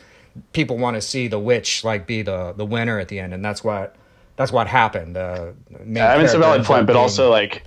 people 0.52 0.76
want 0.76 0.96
to 0.96 1.00
see 1.00 1.28
the 1.28 1.38
witch 1.38 1.82
like 1.82 2.06
be 2.06 2.22
the 2.22 2.52
the 2.52 2.66
winner 2.66 2.98
at 2.98 3.08
the 3.08 3.18
end, 3.18 3.32
and 3.32 3.44
that's 3.44 3.64
what 3.64 3.96
that's 4.36 4.52
what 4.52 4.66
happened. 4.66 5.16
The 5.16 5.54
main 5.84 6.04
I 6.04 6.16
mean, 6.16 6.26
it's 6.26 6.34
a 6.34 6.38
valid 6.38 6.64
point, 6.64 6.86
but 6.86 6.94
also 6.94 7.30
like 7.30 7.64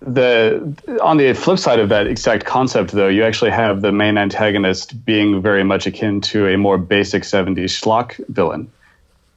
the 0.00 0.98
on 1.02 1.16
the 1.16 1.32
flip 1.32 1.58
side 1.58 1.78
of 1.78 1.88
that 1.88 2.06
exact 2.06 2.44
concept, 2.44 2.92
though, 2.92 3.08
you 3.08 3.24
actually 3.24 3.50
have 3.50 3.80
the 3.80 3.92
main 3.92 4.18
antagonist 4.18 5.04
being 5.04 5.40
very 5.40 5.64
much 5.64 5.86
akin 5.86 6.20
to 6.22 6.46
a 6.48 6.56
more 6.56 6.78
basic 6.78 7.22
'70s 7.22 7.70
schlock 7.70 8.20
villain, 8.28 8.70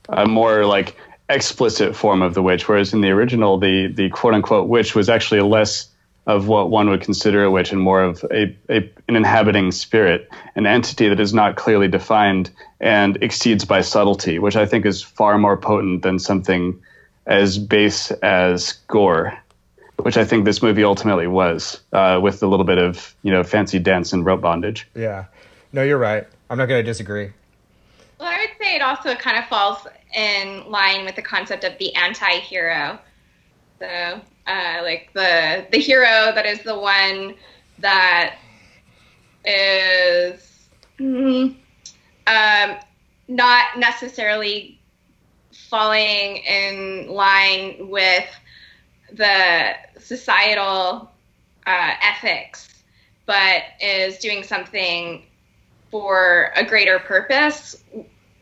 a 0.10 0.28
more 0.28 0.66
like 0.66 0.96
explicit 1.30 1.96
form 1.96 2.22
of 2.22 2.34
the 2.34 2.42
witch. 2.42 2.68
Whereas 2.68 2.94
in 2.94 3.02
the 3.02 3.10
original, 3.10 3.58
the 3.58 3.88
the 3.88 4.10
quote 4.10 4.34
unquote 4.34 4.68
witch 4.68 4.96
was 4.96 5.10
actually 5.10 5.42
less 5.42 5.90
of 6.28 6.48
what 6.48 6.70
one 6.70 6.90
would 6.90 7.02
consider 7.02 7.44
a 7.44 7.50
witch 7.50 7.72
and 7.72 7.82
more 7.82 8.04
of 8.04 8.24
a, 8.32 8.56
a 8.70 8.92
an 9.08 9.16
inhabiting 9.16 9.72
spirit, 9.72 10.30
an 10.56 10.68
entity 10.68 11.10
that 11.10 11.20
is 11.20 11.34
not 11.34 11.56
clearly 11.56 11.88
defined 11.88 12.52
and 12.80 13.18
exceeds 13.24 13.66
by 13.66 13.82
subtlety, 13.82 14.40
which 14.40 14.56
I 14.56 14.66
think 14.66 14.86
is 14.86 15.02
far 15.02 15.38
more 15.38 15.58
potent 15.58 16.04
than 16.04 16.20
something 16.20 16.80
as 17.26 17.58
base 17.58 18.12
as 18.12 18.74
gore, 18.88 19.38
which 20.04 20.18
I 20.18 20.26
think 20.26 20.46
this 20.46 20.62
movie 20.62 20.84
ultimately 20.84 21.28
was, 21.28 21.82
uh, 21.94 22.20
with 22.22 22.42
a 22.44 22.48
little 22.48 22.66
bit 22.66 22.78
of 22.78 23.16
you 23.24 23.32
know 23.32 23.44
fancy 23.44 23.80
dance 23.80 24.14
and 24.14 24.26
rope 24.26 24.42
bondage. 24.42 24.88
yeah. 24.96 25.26
No, 25.72 25.84
you're 25.84 26.00
right. 26.00 26.26
I'm 26.50 26.58
not 26.58 26.66
going 26.66 26.84
to 26.84 26.90
disagree. 26.90 27.32
Well, 28.20 28.28
I 28.28 28.40
would 28.40 28.58
say 28.60 28.76
it 28.76 28.82
also 28.82 29.14
kind 29.14 29.38
of 29.38 29.46
falls 29.46 29.86
in 30.16 30.70
line 30.70 31.06
with 31.06 31.16
the 31.16 31.22
concept 31.22 31.64
of 31.64 31.78
the 31.78 31.94
anti-hero. 31.94 32.98
So, 33.80 34.22
uh, 34.48 34.80
like 34.82 35.12
the 35.14 35.68
the 35.72 35.78
hero 35.80 36.32
that 36.34 36.46
is 36.46 36.64
the 36.64 36.78
one 36.78 37.36
that 37.78 38.38
is 39.46 40.70
mm, 41.00 41.56
um, 42.28 42.78
not 43.28 43.78
necessarily 43.78 44.80
falling 45.52 46.38
in 46.38 47.08
line 47.10 47.90
with 47.90 48.26
the 49.20 49.76
societal 50.00 51.12
uh, 51.68 51.92
ethics, 52.02 52.68
but 53.26 53.64
is 53.82 54.18
doing 54.18 54.44
something 54.44 55.24
for 55.92 56.52
a 56.56 56.64
greater 56.64 57.00
purpose 57.00 57.76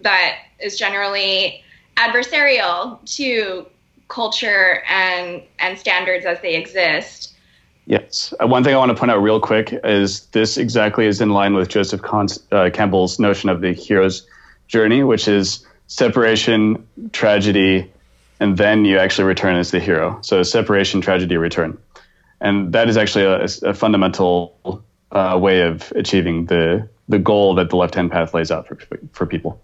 that 0.02 0.36
is 0.60 0.78
generally 0.78 1.64
adversarial 1.98 3.04
to 3.16 3.66
culture 4.08 4.84
and 4.88 5.42
and 5.60 5.78
standards 5.80 6.26
as 6.26 6.40
they 6.42 6.56
exist. 6.56 7.34
Yes. 7.88 8.34
Uh, 8.40 8.48
one 8.48 8.64
thing 8.64 8.76
I 8.76 8.78
want 8.78 8.92
to 8.92 8.96
point 8.96 9.12
out 9.12 9.18
real 9.22 9.40
quick 9.40 9.74
is 9.84 10.26
this 10.28 10.58
exactly 10.58 11.08
is 11.08 11.22
in 11.22 11.32
line 11.32 11.56
with 11.56 11.70
Joseph 11.70 12.02
Cons- 12.02 12.40
uh, 12.52 12.70
Campbell's 12.72 13.18
notion 13.18 13.50
of 13.50 13.62
the 13.62 13.74
hero's 13.74 14.28
journey, 14.68 15.04
which 15.04 15.28
is 15.28 15.66
separation, 15.88 16.86
tragedy, 17.14 17.92
and 18.40 18.58
then 18.58 18.86
you 18.86 19.00
actually 19.00 19.26
return 19.26 19.56
as 19.56 19.72
the 19.72 19.80
hero. 19.80 20.20
So 20.22 20.44
separation, 20.44 21.02
tragedy, 21.02 21.38
return. 21.38 21.78
And 22.40 22.74
that 22.74 22.88
is 22.90 22.98
actually 22.98 23.26
a, 23.26 23.46
a 23.64 23.74
fundamental 23.74 24.84
uh, 25.12 25.38
way 25.42 25.62
of 25.62 25.92
achieving 25.96 26.46
the, 26.46 26.88
the 27.10 27.18
goal 27.20 27.56
that 27.56 27.70
the 27.70 27.76
left 27.78 27.96
hand 27.96 28.12
path 28.12 28.34
lays 28.34 28.52
out 28.52 28.68
for, 28.68 28.78
for 29.14 29.26
people. 29.26 29.60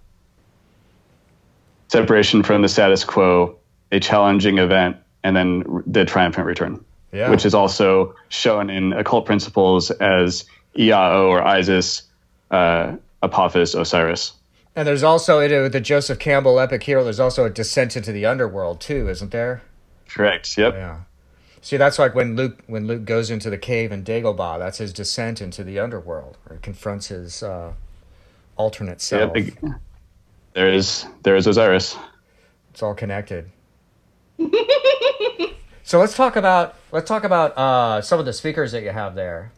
Separation 1.90 2.42
from 2.42 2.62
the 2.64 2.70
status 2.70 3.04
quo, 3.04 3.56
a 3.92 4.00
challenging 4.00 4.58
event, 4.58 4.98
and 5.24 5.36
then 5.36 5.84
the 5.86 6.06
triumphant 6.06 6.48
return 6.48 6.84
Yeah. 7.12 7.30
which 7.30 7.46
is 7.46 7.54
also 7.54 8.16
shown 8.30 8.70
in 8.72 8.94
occult 8.94 9.26
principles 9.28 9.92
as 9.92 10.46
Iao 10.76 11.28
or 11.30 11.44
Isis, 11.46 12.04
uh, 12.50 12.96
Apophis, 13.22 13.76
Osiris. 13.76 14.34
And 14.76 14.88
there's 14.88 15.04
also 15.04 15.40
in 15.40 15.72
the 15.72 15.80
Joseph 15.80 16.20
Campbell 16.20 16.60
epic 16.60 16.84
hero. 16.84 17.04
There's 17.04 17.20
also 17.20 17.46
a 17.46 17.50
descent 17.50 17.96
into 17.96 18.12
the 18.12 18.26
underworld 18.26 18.82
too, 18.82 19.08
isn't 19.08 19.32
there? 19.32 19.62
Correct. 20.10 20.58
Yep. 20.58 20.74
Yeah. 20.74 21.00
See, 21.62 21.78
that's 21.78 21.98
like 21.98 22.14
when 22.14 22.36
Luke 22.36 22.60
when 22.68 22.88
Luke 22.88 23.06
goes 23.06 23.30
into 23.30 23.50
the 23.50 23.58
cave 23.58 23.92
in 23.92 24.04
Dagobah. 24.04 24.60
That's 24.60 24.80
his 24.80 24.92
descent 24.92 25.42
into 25.42 25.64
the 25.64 25.80
underworld, 25.80 26.38
or 26.50 26.58
confronts 26.58 27.08
his 27.08 27.42
uh, 27.42 27.74
alternate 28.58 29.00
self. 29.00 29.34
big- 29.34 29.58
there 30.54 30.70
is 30.70 31.06
there 31.24 31.36
is 31.36 31.48
Osiris. 31.48 31.96
It's 32.72 32.84
all 32.84 32.94
connected. 32.94 33.50
so 35.84 36.00
let's 36.00 36.16
talk 36.16 36.36
about 36.36 36.76
let's 36.92 37.08
talk 37.08 37.24
about 37.24 37.58
uh, 37.58 38.02
some 38.02 38.20
of 38.20 38.26
the 38.26 38.34
speakers 38.34 38.72
that 38.72 38.84
you 38.84 38.90
have 38.90 39.16
there. 39.16 39.52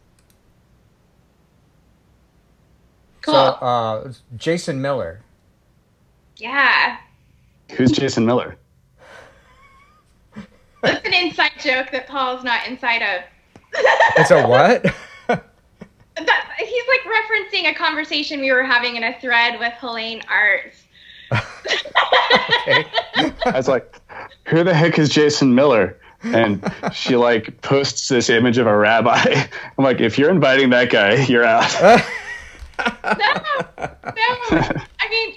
Cool. 3.25 3.33
So 3.33 3.39
uh, 3.39 4.13
Jason 4.37 4.81
Miller. 4.81 5.21
yeah. 6.37 6.97
Who's 7.75 7.91
Jason 7.91 8.25
Miller? 8.25 8.57
That's 10.83 11.05
an 11.07 11.13
inside 11.13 11.53
joke 11.59 11.87
that 11.91 12.07
Paul's 12.07 12.43
not 12.43 12.67
inside 12.67 13.01
of. 13.01 13.23
It's 14.17 14.31
a 14.31 14.45
what? 14.47 14.85
That, 16.17 16.49
he's 16.57 16.83
like 16.87 17.01
referencing 17.13 17.69
a 17.69 17.73
conversation 17.73 18.39
we 18.39 18.49
were 18.49 18.63
having 18.63 18.95
in 18.95 19.03
a 19.03 19.19
thread 19.19 19.59
with 19.59 19.73
Helene 19.73 20.21
Arts. 20.29 20.83
okay. 21.33 22.85
I 23.45 23.51
was 23.53 23.67
like, 23.67 23.99
who 24.45 24.63
the 24.63 24.73
heck 24.73 24.97
is 24.97 25.09
Jason 25.09 25.53
Miller? 25.53 25.97
And 26.23 26.63
she 26.93 27.17
like 27.17 27.61
posts 27.63 28.07
this 28.07 28.29
image 28.29 28.57
of 28.57 28.65
a 28.65 28.77
rabbi. 28.77 29.25
I'm 29.77 29.83
like, 29.83 29.99
if 29.99 30.17
you're 30.17 30.31
inviting 30.31 30.69
that 30.69 30.89
guy, 30.89 31.15
you're 31.25 31.43
out. 31.43 31.65
No, 32.79 33.33
no. 34.15 34.71
I 34.99 35.09
mean, 35.09 35.35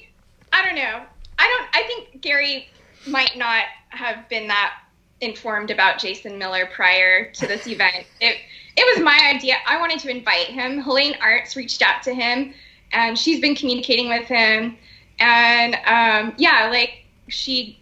I 0.53 0.65
don't 0.65 0.75
know. 0.75 1.03
I 1.39 1.47
don't. 1.47 1.69
I 1.75 1.83
think 1.87 2.21
Gary 2.21 2.69
might 3.07 3.37
not 3.37 3.65
have 3.91 4.29
been 4.29 4.49
that 4.49 4.81
informed 5.21 5.71
about 5.71 5.99
Jason 5.99 6.39
Miller 6.39 6.67
prior 6.73 7.31
to 7.33 7.47
this 7.47 7.67
event. 7.67 8.07
It 8.21 8.39
it 8.77 8.97
was 8.97 9.05
my 9.05 9.33
idea. 9.35 9.57
I 9.67 9.79
wanted 9.81 9.99
to 10.01 10.11
invite 10.11 10.47
him. 10.47 10.81
Helene 10.81 11.17
Arts 11.21 11.57
reached 11.57 11.83
out 11.83 12.03
to 12.05 12.15
him, 12.15 12.55
and 12.93 13.19
she's 13.19 13.41
been 13.41 13.55
communicating 13.55 14.09
with 14.09 14.27
him. 14.27 14.77
And 15.19 15.75
um, 15.87 16.35
yeah, 16.39 16.69
like 16.71 17.05
she 17.29 17.81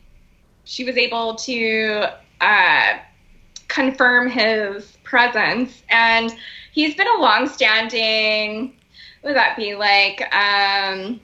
she 0.65 0.85
was 0.85 0.97
able 0.97 1.35
to 1.37 2.07
uh, 2.41 2.99
confirm 3.69 4.31
his 4.31 4.97
presence, 5.05 5.83
and 5.91 6.35
he's 6.73 6.95
been 6.95 7.09
a 7.09 7.21
long-standing. 7.21 8.75
Would 9.27 9.35
that 9.35 9.57
be? 9.57 9.74
Like? 9.74 10.22
Um, 10.35 11.20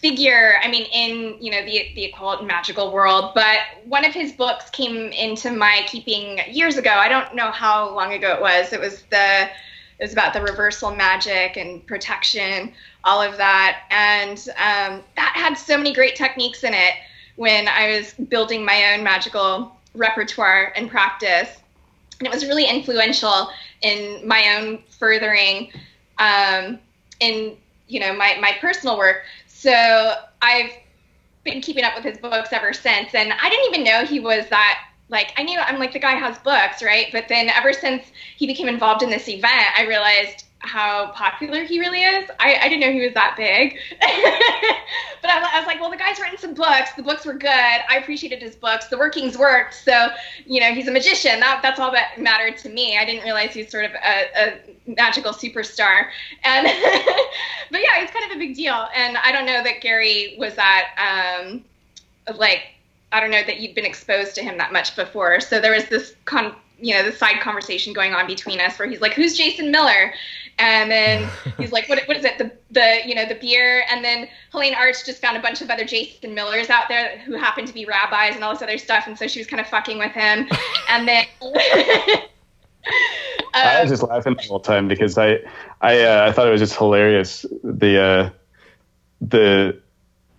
figure 0.00 0.54
i 0.62 0.68
mean 0.70 0.86
in 0.94 1.36
you 1.42 1.50
know 1.50 1.62
the 1.62 1.92
the 1.94 2.06
occult 2.06 2.42
magical 2.42 2.90
world 2.90 3.32
but 3.34 3.58
one 3.84 4.02
of 4.02 4.14
his 4.14 4.32
books 4.32 4.70
came 4.70 5.12
into 5.12 5.50
my 5.50 5.82
keeping 5.86 6.40
years 6.50 6.78
ago. 6.78 6.88
I 6.88 7.06
don't 7.06 7.34
know 7.34 7.50
how 7.50 7.94
long 7.94 8.14
ago 8.14 8.32
it 8.32 8.40
was. 8.40 8.72
It 8.72 8.80
was 8.80 9.02
the 9.10 9.42
it 9.42 10.04
was 10.04 10.14
about 10.14 10.32
the 10.32 10.40
reversal 10.40 10.96
magic 10.96 11.58
and 11.58 11.86
protection 11.86 12.72
all 13.04 13.20
of 13.20 13.36
that. 13.36 13.82
And 13.90 14.38
um, 14.56 15.04
that 15.16 15.32
had 15.34 15.54
so 15.54 15.76
many 15.76 15.92
great 15.92 16.16
techniques 16.16 16.64
in 16.64 16.72
it 16.72 16.94
when 17.36 17.68
i 17.68 17.88
was 17.88 18.14
building 18.14 18.64
my 18.64 18.94
own 18.94 19.04
magical 19.04 19.76
repertoire 19.94 20.72
and 20.76 20.90
practice. 20.90 21.58
And 22.20 22.26
it 22.26 22.32
was 22.32 22.46
really 22.46 22.64
influential 22.64 23.50
in 23.82 24.26
my 24.26 24.56
own 24.56 24.82
furthering 24.88 25.70
um, 26.18 26.78
in 27.20 27.56
you 27.88 28.00
know 28.00 28.14
my, 28.14 28.36
my 28.40 28.52
personal 28.60 28.96
work 28.96 29.22
so 29.46 30.14
I've 30.42 30.70
been 31.44 31.60
keeping 31.60 31.84
up 31.84 31.94
with 31.94 32.04
his 32.04 32.18
books 32.18 32.52
ever 32.52 32.72
since. 32.72 33.14
And 33.14 33.32
I 33.32 33.48
didn't 33.48 33.74
even 33.74 33.84
know 33.84 34.04
he 34.04 34.20
was 34.20 34.48
that 34.48 34.84
like 35.08 35.32
I 35.36 35.42
knew 35.42 35.58
I'm 35.58 35.78
like 35.78 35.92
the 35.92 35.98
guy 35.98 36.14
has 36.14 36.38
books, 36.38 36.82
right? 36.82 37.08
But 37.12 37.28
then 37.28 37.48
ever 37.50 37.72
since 37.72 38.04
he 38.36 38.46
became 38.46 38.68
involved 38.68 39.02
in 39.02 39.10
this 39.10 39.28
event, 39.28 39.66
I 39.76 39.86
realized 39.86 40.44
how 40.60 41.10
popular 41.12 41.64
he 41.64 41.80
really 41.80 42.02
is. 42.02 42.30
I, 42.38 42.58
I 42.62 42.68
didn't 42.68 42.80
know 42.80 42.92
he 42.92 43.02
was 43.04 43.14
that 43.14 43.34
big. 43.36 43.78
but 44.00 45.30
I, 45.30 45.50
I 45.54 45.58
was 45.58 45.66
like, 45.66 45.80
well, 45.80 45.90
the 45.90 45.96
guy's 45.96 46.20
written 46.20 46.38
some 46.38 46.54
books. 46.54 46.92
The 46.96 47.02
books 47.02 47.24
were 47.24 47.34
good. 47.34 47.48
I 47.48 47.98
appreciated 48.00 48.42
his 48.42 48.54
books. 48.56 48.88
The 48.88 48.98
workings 48.98 49.38
worked. 49.38 49.74
So, 49.74 50.08
you 50.44 50.60
know, 50.60 50.72
he's 50.72 50.86
a 50.86 50.90
magician. 50.90 51.40
That, 51.40 51.60
that's 51.62 51.80
all 51.80 51.90
that 51.92 52.20
mattered 52.20 52.58
to 52.58 52.68
me. 52.68 52.98
I 52.98 53.04
didn't 53.04 53.24
realize 53.24 53.52
he's 53.52 53.70
sort 53.70 53.86
of 53.86 53.92
a, 53.92 54.24
a 54.36 54.94
magical 54.96 55.32
superstar. 55.32 56.06
And, 56.44 56.66
but 57.70 57.80
yeah, 57.80 58.00
he's 58.00 58.10
kind 58.10 58.30
of 58.30 58.36
a 58.36 58.38
big 58.38 58.54
deal. 58.54 58.86
And 58.94 59.16
I 59.16 59.32
don't 59.32 59.46
know 59.46 59.62
that 59.62 59.80
Gary 59.80 60.36
was 60.38 60.54
that, 60.56 61.40
um, 61.42 61.64
like, 62.36 62.62
I 63.12 63.20
don't 63.20 63.30
know 63.30 63.42
that 63.42 63.60
you'd 63.60 63.74
been 63.74 63.86
exposed 63.86 64.34
to 64.36 64.42
him 64.42 64.58
that 64.58 64.72
much 64.72 64.94
before. 64.94 65.40
So 65.40 65.58
there 65.58 65.72
was 65.72 65.86
this 65.86 66.14
con, 66.26 66.54
you 66.80 66.94
know, 66.94 67.02
the 67.02 67.12
side 67.12 67.40
conversation 67.40 67.92
going 67.92 68.14
on 68.14 68.26
between 68.26 68.60
us 68.60 68.78
where 68.78 68.88
he's 68.88 69.00
like, 69.00 69.14
"Who's 69.14 69.36
Jason 69.36 69.70
Miller?" 69.70 70.12
And 70.58 70.90
then 70.90 71.28
he's 71.58 71.72
like, 71.72 71.88
"What? 71.88 72.02
What 72.06 72.16
is 72.16 72.24
it? 72.24 72.38
The 72.38 72.50
the 72.70 73.00
you 73.04 73.14
know 73.14 73.26
the 73.26 73.34
beer?" 73.34 73.84
And 73.90 74.04
then 74.04 74.28
Helene 74.52 74.74
Arts 74.74 75.04
just 75.04 75.20
found 75.20 75.36
a 75.36 75.40
bunch 75.40 75.60
of 75.62 75.70
other 75.70 75.84
Jason 75.84 76.34
Millers 76.34 76.70
out 76.70 76.88
there 76.88 77.18
who 77.18 77.36
happened 77.36 77.68
to 77.68 77.74
be 77.74 77.84
rabbis 77.84 78.34
and 78.34 78.44
all 78.44 78.52
this 78.52 78.62
other 78.62 78.78
stuff, 78.78 79.06
and 79.06 79.18
so 79.18 79.26
she 79.26 79.40
was 79.40 79.46
kind 79.46 79.60
of 79.60 79.66
fucking 79.66 79.98
with 79.98 80.12
him. 80.12 80.48
And 80.88 81.06
then. 81.06 81.24
I 83.54 83.82
was 83.82 83.90
just 83.90 84.02
laughing 84.02 84.34
the 84.34 84.42
whole 84.48 84.58
time 84.58 84.88
because 84.88 85.16
I, 85.16 85.38
I, 85.80 86.00
uh, 86.00 86.26
I 86.28 86.32
thought 86.32 86.48
it 86.48 86.50
was 86.50 86.60
just 86.60 86.74
hilarious 86.74 87.46
the, 87.62 88.00
uh, 88.00 88.30
the 89.20 89.78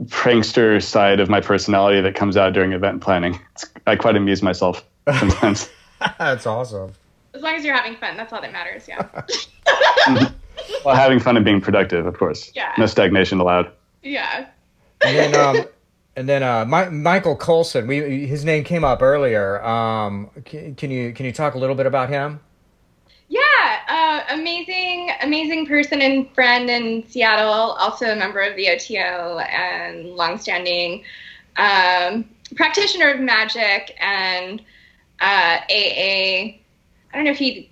prankster 0.06 0.82
side 0.84 1.20
of 1.20 1.30
my 1.30 1.40
personality 1.40 2.02
that 2.02 2.16
comes 2.16 2.36
out 2.36 2.54
during 2.54 2.74
event 2.74 3.02
planning. 3.02 3.40
It's, 3.54 3.66
I 3.88 3.96
quite 3.96 4.16
amuse 4.16 4.42
myself 4.42 4.84
sometimes. 5.08 5.70
That's 6.20 6.46
awesome. 6.48 6.94
as 7.34 7.42
long 7.42 7.56
as 7.56 7.64
you're 7.66 7.76
having 7.76 7.96
fun, 7.96 8.18
that's 8.18 8.34
all 8.34 8.42
that 8.42 8.52
matters. 8.52 8.88
Yeah. 8.88 9.08
well, 10.86 10.96
having 10.96 11.20
fun 11.20 11.36
and 11.38 11.46
being 11.46 11.62
productive, 11.62 12.06
of 12.06 12.18
course. 12.18 12.52
Yeah. 12.56 12.74
No 12.78 12.86
stagnation 12.86 13.40
allowed. 13.40 13.72
yeah. 14.02 14.48
And 15.04 15.18
then, 15.18 15.36
um, 15.36 15.66
and 16.16 16.30
then 16.30 16.44
uh, 16.44 16.66
My, 16.66 16.90
Michael 16.90 17.36
Colson. 17.36 17.88
We 17.88 18.26
his 18.26 18.46
name 18.46 18.64
came 18.64 18.84
up 18.84 19.02
earlier. 19.02 19.64
Um, 19.64 20.30
can, 20.46 20.76
can 20.76 20.92
you 20.92 21.14
can 21.14 21.26
you 21.26 21.32
talk 21.32 21.56
a 21.56 21.58
little 21.58 21.76
bit 21.76 21.86
about 21.86 22.10
him? 22.10 22.40
Yeah, 23.30 23.40
uh, 23.88 24.34
amazing, 24.34 25.10
amazing 25.22 25.66
person 25.66 26.02
and 26.02 26.30
friend 26.36 26.70
in 26.70 27.08
Seattle. 27.08 27.72
Also 27.80 28.12
a 28.12 28.16
member 28.16 28.42
of 28.42 28.56
the 28.58 28.70
OTO 28.70 29.40
and 29.40 30.06
longstanding 30.10 31.04
um, 31.56 32.30
practitioner 32.56 33.10
of 33.10 33.22
magic 33.22 33.96
and 34.00 34.62
uh, 35.22 35.60
AA. 35.70 36.58
I 37.14 37.16
don't 37.16 37.26
know 37.26 37.32
if 37.32 37.38
he'd 37.38 37.70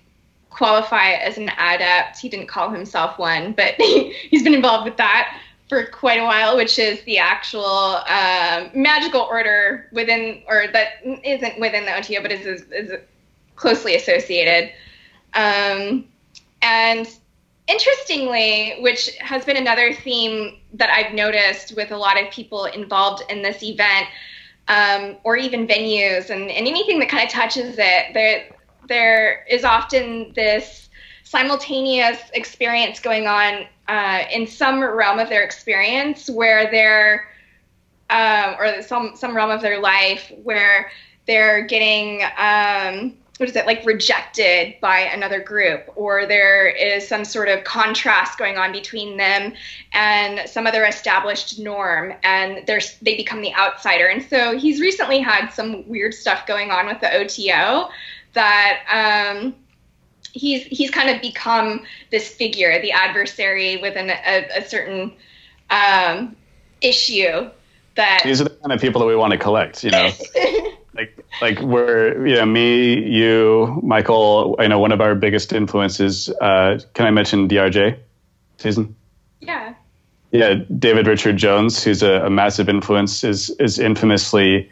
qualify 0.50 1.12
as 1.12 1.38
an 1.38 1.50
adept. 1.58 2.18
He 2.18 2.28
didn't 2.28 2.48
call 2.48 2.70
himself 2.70 3.18
one, 3.18 3.52
but 3.52 3.74
he's 3.78 4.42
been 4.42 4.54
involved 4.54 4.84
with 4.84 4.96
that 4.96 5.38
for 5.68 5.86
quite 5.86 6.18
a 6.18 6.24
while, 6.24 6.56
which 6.56 6.78
is 6.78 7.00
the 7.04 7.18
actual 7.18 7.64
um, 7.64 8.70
magical 8.74 9.20
order 9.20 9.88
within, 9.92 10.42
or 10.48 10.66
that 10.72 10.94
isn't 11.24 11.60
within 11.60 11.84
the 11.84 11.96
OTO, 11.96 12.22
but 12.22 12.32
is, 12.32 12.44
is, 12.44 12.62
is 12.72 13.00
closely 13.54 13.94
associated. 13.94 14.72
Um, 15.34 16.06
and 16.60 17.08
interestingly, 17.68 18.78
which 18.80 19.16
has 19.20 19.44
been 19.44 19.56
another 19.56 19.94
theme 19.94 20.58
that 20.74 20.90
I've 20.90 21.14
noticed 21.14 21.76
with 21.76 21.92
a 21.92 21.96
lot 21.96 22.20
of 22.20 22.30
people 22.32 22.64
involved 22.64 23.22
in 23.30 23.42
this 23.42 23.62
event, 23.62 24.08
um, 24.70 25.16
or 25.24 25.36
even 25.36 25.66
venues 25.66 26.30
and, 26.30 26.42
and 26.42 26.66
anything 26.66 27.00
that 27.00 27.08
kind 27.08 27.24
of 27.24 27.30
touches 27.30 27.74
it, 27.76 28.14
there 28.14 28.46
there 28.88 29.44
is 29.44 29.64
often 29.64 30.32
this 30.34 30.88
simultaneous 31.24 32.18
experience 32.34 33.00
going 33.00 33.26
on 33.26 33.66
uh, 33.88 34.22
in 34.32 34.46
some 34.46 34.82
realm 34.82 35.18
of 35.18 35.28
their 35.28 35.42
experience 35.42 36.30
where 36.30 36.70
they're 36.70 37.28
um, 38.10 38.54
or 38.58 38.80
some 38.82 39.16
some 39.16 39.34
realm 39.36 39.50
of 39.50 39.60
their 39.60 39.80
life 39.80 40.32
where 40.44 40.90
they're 41.26 41.62
getting 41.62 42.22
um, 42.38 43.16
what 43.40 43.48
is 43.48 43.56
it 43.56 43.64
like 43.64 43.82
rejected 43.86 44.74
by 44.82 44.98
another 44.98 45.40
group 45.40 45.90
or 45.96 46.26
there 46.26 46.68
is 46.68 47.08
some 47.08 47.24
sort 47.24 47.48
of 47.48 47.64
contrast 47.64 48.36
going 48.36 48.58
on 48.58 48.70
between 48.70 49.16
them 49.16 49.54
and 49.94 50.46
some 50.46 50.66
other 50.66 50.84
established 50.84 51.58
norm 51.58 52.12
and 52.22 52.66
they 52.66 53.16
become 53.16 53.40
the 53.40 53.54
outsider 53.54 54.08
and 54.08 54.22
so 54.28 54.58
he's 54.58 54.78
recently 54.78 55.20
had 55.20 55.48
some 55.48 55.88
weird 55.88 56.12
stuff 56.12 56.46
going 56.46 56.70
on 56.70 56.84
with 56.84 57.00
the 57.00 57.10
oto 57.16 57.88
that 58.34 58.84
um, 58.92 59.54
he's 60.32 60.64
he's 60.64 60.90
kind 60.90 61.08
of 61.08 61.18
become 61.22 61.82
this 62.10 62.28
figure 62.28 62.78
the 62.82 62.92
adversary 62.92 63.78
within 63.78 64.10
a, 64.10 64.48
a 64.54 64.68
certain 64.68 65.14
um, 65.70 66.36
issue 66.82 67.48
that 67.96 68.20
These 68.22 68.40
are 68.40 68.44
the 68.44 68.50
kind 68.50 68.72
of 68.72 68.80
people 68.80 69.00
that 69.00 69.06
we 69.06 69.16
want 69.16 69.32
to 69.32 69.38
collect, 69.38 69.82
you 69.82 69.90
know. 69.90 70.10
like 71.40 71.60
we're 71.60 72.26
you 72.26 72.34
know 72.34 72.46
me 72.46 72.98
you 73.08 73.80
michael 73.82 74.56
i 74.58 74.66
know 74.66 74.78
one 74.78 74.92
of 74.92 75.00
our 75.00 75.14
biggest 75.14 75.52
influences 75.52 76.28
uh, 76.40 76.78
can 76.94 77.06
i 77.06 77.10
mention 77.10 77.48
drj 77.48 77.96
season 78.58 78.94
yeah 79.40 79.74
yeah 80.32 80.54
david 80.78 81.06
richard 81.06 81.36
jones 81.36 81.82
who's 81.82 82.02
a, 82.02 82.26
a 82.26 82.30
massive 82.30 82.68
influence 82.68 83.24
is 83.24 83.50
is 83.60 83.78
infamously 83.78 84.70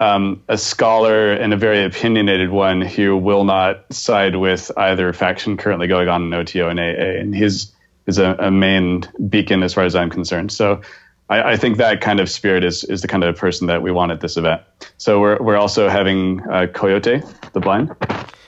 um, 0.00 0.42
a 0.48 0.58
scholar 0.58 1.32
and 1.32 1.52
a 1.52 1.56
very 1.56 1.84
opinionated 1.84 2.50
one 2.50 2.80
who 2.80 3.16
will 3.16 3.44
not 3.44 3.84
side 3.92 4.36
with 4.36 4.70
either 4.76 5.12
faction 5.12 5.56
currently 5.56 5.86
going 5.86 6.08
on 6.08 6.24
in 6.24 6.34
oto 6.34 6.68
and 6.68 6.80
aa 6.80 7.20
and 7.20 7.34
his 7.34 7.72
is 8.06 8.18
a, 8.18 8.36
a 8.38 8.50
main 8.50 9.04
beacon 9.28 9.62
as 9.62 9.74
far 9.74 9.84
as 9.84 9.94
I'm 9.94 10.10
concerned. 10.10 10.52
So 10.52 10.80
I, 11.28 11.52
I, 11.52 11.56
think 11.56 11.78
that 11.78 12.00
kind 12.00 12.20
of 12.20 12.28
spirit 12.28 12.64
is 12.64 12.84
is 12.84 13.02
the 13.02 13.08
kind 13.08 13.24
of 13.24 13.36
person 13.36 13.66
that 13.66 13.82
we 13.82 13.90
want 13.90 14.12
at 14.12 14.20
this 14.20 14.36
event. 14.36 14.62
So 14.98 15.20
we're 15.20 15.42
we're 15.42 15.56
also 15.56 15.88
having 15.88 16.40
uh, 16.48 16.66
Coyote 16.66 17.22
the 17.52 17.60
blind. 17.60 17.94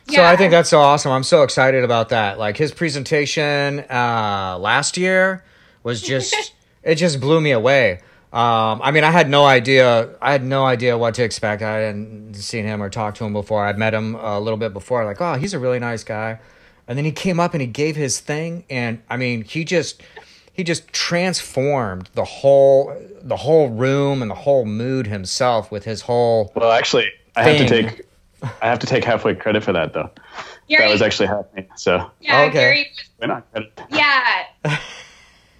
So 0.08 0.22
I 0.22 0.36
think 0.36 0.52
that's 0.52 0.68
so 0.68 0.80
awesome. 0.80 1.10
I'm 1.10 1.24
so 1.24 1.42
excited 1.42 1.82
about 1.82 2.10
that. 2.10 2.38
Like 2.38 2.56
his 2.56 2.72
presentation 2.72 3.80
uh, 3.90 4.56
last 4.60 4.96
year 4.96 5.44
was 5.82 6.00
just 6.00 6.54
it 6.82 6.96
just 6.96 7.20
blew 7.20 7.40
me 7.40 7.50
away. 7.50 8.00
Um, 8.32 8.82
I 8.82 8.90
mean, 8.90 9.02
I 9.02 9.10
had 9.10 9.30
no 9.30 9.46
idea. 9.46 10.10
I 10.20 10.32
had 10.32 10.44
no 10.44 10.66
idea 10.66 10.98
what 10.98 11.14
to 11.14 11.24
expect. 11.24 11.62
I 11.62 11.78
hadn't 11.78 12.34
seen 12.34 12.66
him 12.66 12.82
or 12.82 12.90
talked 12.90 13.16
to 13.18 13.24
him 13.24 13.32
before. 13.32 13.64
I'd 13.64 13.78
met 13.78 13.94
him 13.94 14.14
a 14.14 14.38
little 14.38 14.58
bit 14.58 14.72
before. 14.74 15.04
Like, 15.04 15.20
oh, 15.20 15.34
he's 15.34 15.54
a 15.54 15.58
really 15.58 15.78
nice 15.78 16.04
guy. 16.04 16.38
And 16.86 16.98
then 16.98 17.04
he 17.04 17.12
came 17.12 17.40
up 17.40 17.54
and 17.54 17.60
he 17.60 17.66
gave 17.66 17.96
his 17.96 18.20
thing, 18.20 18.64
and 18.70 19.02
I 19.08 19.16
mean, 19.16 19.42
he 19.42 19.64
just 19.64 20.02
he 20.56 20.64
just 20.64 20.90
transformed 20.92 22.08
the 22.14 22.24
whole 22.24 22.96
the 23.20 23.36
whole 23.36 23.68
room 23.68 24.22
and 24.22 24.30
the 24.30 24.34
whole 24.34 24.64
mood 24.64 25.06
himself 25.06 25.70
with 25.70 25.84
his 25.84 26.00
whole. 26.00 26.50
Well, 26.54 26.72
actually, 26.72 27.08
I 27.36 27.44
thing. 27.44 27.58
have 27.58 27.68
to 27.68 27.82
take 27.82 28.06
I 28.62 28.66
have 28.66 28.78
to 28.78 28.86
take 28.86 29.04
halfway 29.04 29.34
credit 29.34 29.62
for 29.62 29.74
that 29.74 29.92
though. 29.92 30.10
Gary, 30.68 30.84
that 30.84 30.90
was 30.90 31.02
actually 31.02 31.28
happening. 31.28 31.68
So 31.76 32.10
yeah, 32.22 32.44
okay. 32.44 32.52
Gary 32.52 32.92
was, 33.20 33.28
not 33.28 33.52
credit. 33.52 33.80
Yeah. 33.90 34.44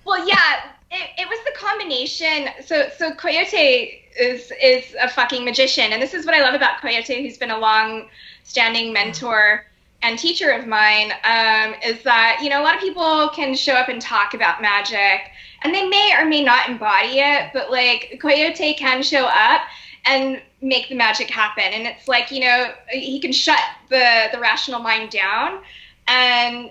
well, 0.07 0.27
yeah, 0.27 0.71
it, 0.91 1.11
it 1.19 1.29
was 1.29 1.39
the 1.45 1.53
combination. 1.59 2.49
So 2.65 2.89
so 2.97 3.13
Coyote 3.15 4.03
is 4.19 4.51
is 4.63 4.97
a 4.99 5.11
fucking 5.11 5.45
magician, 5.45 5.93
and 5.93 6.01
this 6.01 6.15
is 6.15 6.25
what 6.25 6.35
I 6.35 6.41
love 6.41 6.55
about 6.55 6.81
Coyote, 6.81 7.23
who's 7.23 7.37
been 7.37 7.51
a 7.51 7.59
long 7.59 8.09
standing 8.45 8.95
mentor 8.95 9.67
and 10.03 10.19
teacher 10.19 10.51
of 10.51 10.67
mine 10.67 11.13
um, 11.25 11.75
is 11.85 12.03
that 12.03 12.39
you 12.43 12.49
know 12.49 12.61
a 12.61 12.65
lot 12.65 12.75
of 12.75 12.81
people 12.81 13.29
can 13.31 13.55
show 13.55 13.75
up 13.75 13.89
and 13.89 14.01
talk 14.01 14.35
about 14.35 14.63
magic 14.63 15.31
and 15.63 15.75
they 15.75 15.87
may 15.87 16.13
or 16.19 16.25
may 16.25 16.43
not 16.43 16.69
embody 16.69 17.19
it 17.19 17.51
but 17.53 17.71
like 17.71 18.19
coyote 18.21 18.75
can 18.75 19.03
show 19.03 19.25
up 19.27 19.63
and 20.05 20.41
make 20.63 20.89
the 20.89 20.95
magic 20.95 21.29
happen 21.29 21.65
and 21.65 21.87
it's 21.87 22.09
like 22.09 22.31
you 22.31 22.41
know 22.41 22.73
he 22.91 23.19
can 23.19 23.33
shut 23.33 23.61
the 23.89 24.27
the 24.33 24.39
rational 24.39 24.81
mind 24.81 25.11
down 25.11 25.61
and 26.09 26.71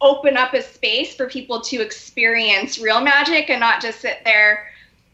open 0.00 0.36
up 0.36 0.52
a 0.54 0.62
space 0.62 1.14
for 1.14 1.26
people 1.28 1.60
to 1.60 1.80
experience 1.80 2.78
real 2.78 3.00
magic 3.00 3.50
and 3.50 3.60
not 3.60 3.80
just 3.80 4.00
sit 4.00 4.18
there 4.24 4.68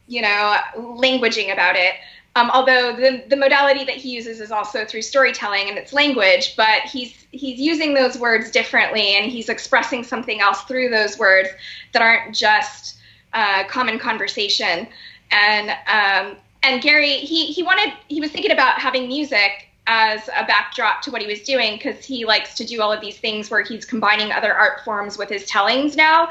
you 0.08 0.20
know 0.20 0.56
languaging 0.76 1.52
about 1.52 1.76
it 1.76 1.94
um, 2.34 2.50
although 2.50 2.96
the, 2.96 3.24
the 3.28 3.36
modality 3.36 3.84
that 3.84 3.96
he 3.96 4.10
uses 4.10 4.40
is 4.40 4.50
also 4.50 4.84
through 4.84 5.02
storytelling 5.02 5.68
and 5.68 5.76
it's 5.76 5.92
language, 5.92 6.56
but 6.56 6.82
he's 6.82 7.26
he's 7.30 7.58
using 7.58 7.92
those 7.94 8.18
words 8.18 8.50
differently 8.50 9.16
and 9.16 9.30
he's 9.30 9.48
expressing 9.48 10.02
something 10.02 10.40
else 10.40 10.62
through 10.62 10.88
those 10.88 11.18
words 11.18 11.50
that 11.92 12.00
aren't 12.00 12.34
just 12.34 12.96
uh, 13.34 13.64
common 13.64 13.98
conversation. 13.98 14.88
And 15.30 15.70
um, 15.70 16.36
and 16.62 16.80
Gary, 16.80 17.18
he 17.18 17.46
he 17.46 17.62
wanted 17.62 17.92
he 18.08 18.20
was 18.20 18.30
thinking 18.30 18.52
about 18.52 18.78
having 18.78 19.08
music 19.08 19.68
as 19.86 20.28
a 20.28 20.46
backdrop 20.46 21.02
to 21.02 21.10
what 21.10 21.20
he 21.20 21.26
was 21.26 21.42
doing 21.42 21.76
because 21.76 22.04
he 22.04 22.24
likes 22.24 22.54
to 22.54 22.64
do 22.64 22.80
all 22.80 22.92
of 22.92 23.00
these 23.00 23.18
things 23.18 23.50
where 23.50 23.62
he's 23.62 23.84
combining 23.84 24.30
other 24.32 24.54
art 24.54 24.80
forms 24.84 25.18
with 25.18 25.28
his 25.28 25.44
tellings 25.46 25.96
now. 25.96 26.28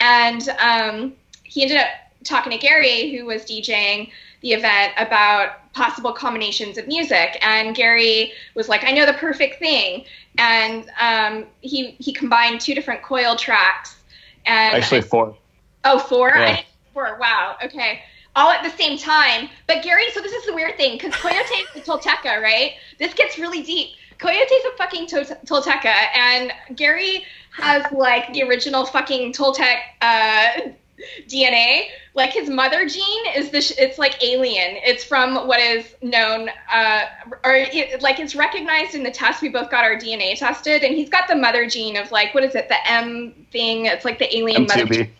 And 0.00 0.48
um, 0.60 1.12
he 1.42 1.62
ended 1.62 1.78
up 1.78 1.88
talking 2.24 2.52
to 2.52 2.58
Gary, 2.58 3.14
who 3.14 3.26
was 3.26 3.42
DJing 3.42 4.10
the 4.42 4.52
event 4.52 4.92
about 4.98 5.72
possible 5.72 6.12
combinations 6.12 6.76
of 6.78 6.86
music. 6.86 7.38
And 7.40 7.74
Gary 7.74 8.32
was 8.54 8.68
like, 8.68 8.84
I 8.84 8.92
know 8.92 9.06
the 9.06 9.14
perfect 9.14 9.58
thing. 9.58 10.04
And 10.38 10.90
um, 11.00 11.46
he, 11.60 11.92
he 11.98 12.12
combined 12.12 12.60
two 12.60 12.74
different 12.74 13.02
coil 13.02 13.36
tracks. 13.36 13.96
And 14.44 14.74
Actually, 14.74 15.02
four. 15.02 15.36
Oh, 15.84 15.98
four? 15.98 16.28
Yeah. 16.28 16.60
four. 16.92 17.16
Wow. 17.18 17.56
Okay. 17.64 18.02
All 18.34 18.50
at 18.50 18.62
the 18.62 18.70
same 18.70 18.98
time. 18.98 19.48
But 19.66 19.82
Gary, 19.82 20.04
so 20.12 20.20
this 20.20 20.32
is 20.32 20.46
the 20.46 20.54
weird 20.54 20.76
thing 20.76 20.98
because 20.98 21.14
Coyote 21.14 21.54
is 21.54 21.68
the 21.74 21.80
Tolteca, 21.80 22.40
right? 22.42 22.72
This 22.98 23.14
gets 23.14 23.38
really 23.38 23.62
deep. 23.62 23.90
Coyote's 24.18 24.52
a 24.52 24.76
fucking 24.76 25.06
Tolteca, 25.06 25.94
and 26.14 26.52
Gary 26.76 27.24
has 27.50 27.84
like 27.92 28.32
the 28.32 28.42
original 28.44 28.86
fucking 28.86 29.32
Toltec 29.32 29.78
uh, 30.00 30.70
DNA. 31.28 31.86
Like 32.14 32.32
his 32.32 32.50
mother 32.50 32.86
gene 32.86 33.24
is 33.34 33.50
this. 33.50 33.70
It's 33.78 33.98
like 33.98 34.22
alien. 34.22 34.76
It's 34.84 35.02
from 35.02 35.46
what 35.46 35.60
is 35.60 35.94
known, 36.02 36.50
uh, 36.70 37.04
or 37.42 37.54
it, 37.54 38.02
like 38.02 38.20
it's 38.20 38.34
recognized 38.34 38.94
in 38.94 39.02
the 39.02 39.10
test. 39.10 39.40
We 39.40 39.48
both 39.48 39.70
got 39.70 39.84
our 39.84 39.96
DNA 39.96 40.36
tested, 40.38 40.84
and 40.84 40.94
he's 40.94 41.08
got 41.08 41.26
the 41.26 41.36
mother 41.36 41.66
gene 41.66 41.96
of 41.96 42.10
like 42.12 42.34
what 42.34 42.44
is 42.44 42.54
it? 42.54 42.68
The 42.68 42.90
M 42.90 43.46
thing. 43.50 43.86
It's 43.86 44.04
like 44.04 44.18
the 44.18 44.34
alien 44.36 44.66
M2B. 44.66 44.68
mother. 44.68 44.94
Gene. 44.94 45.12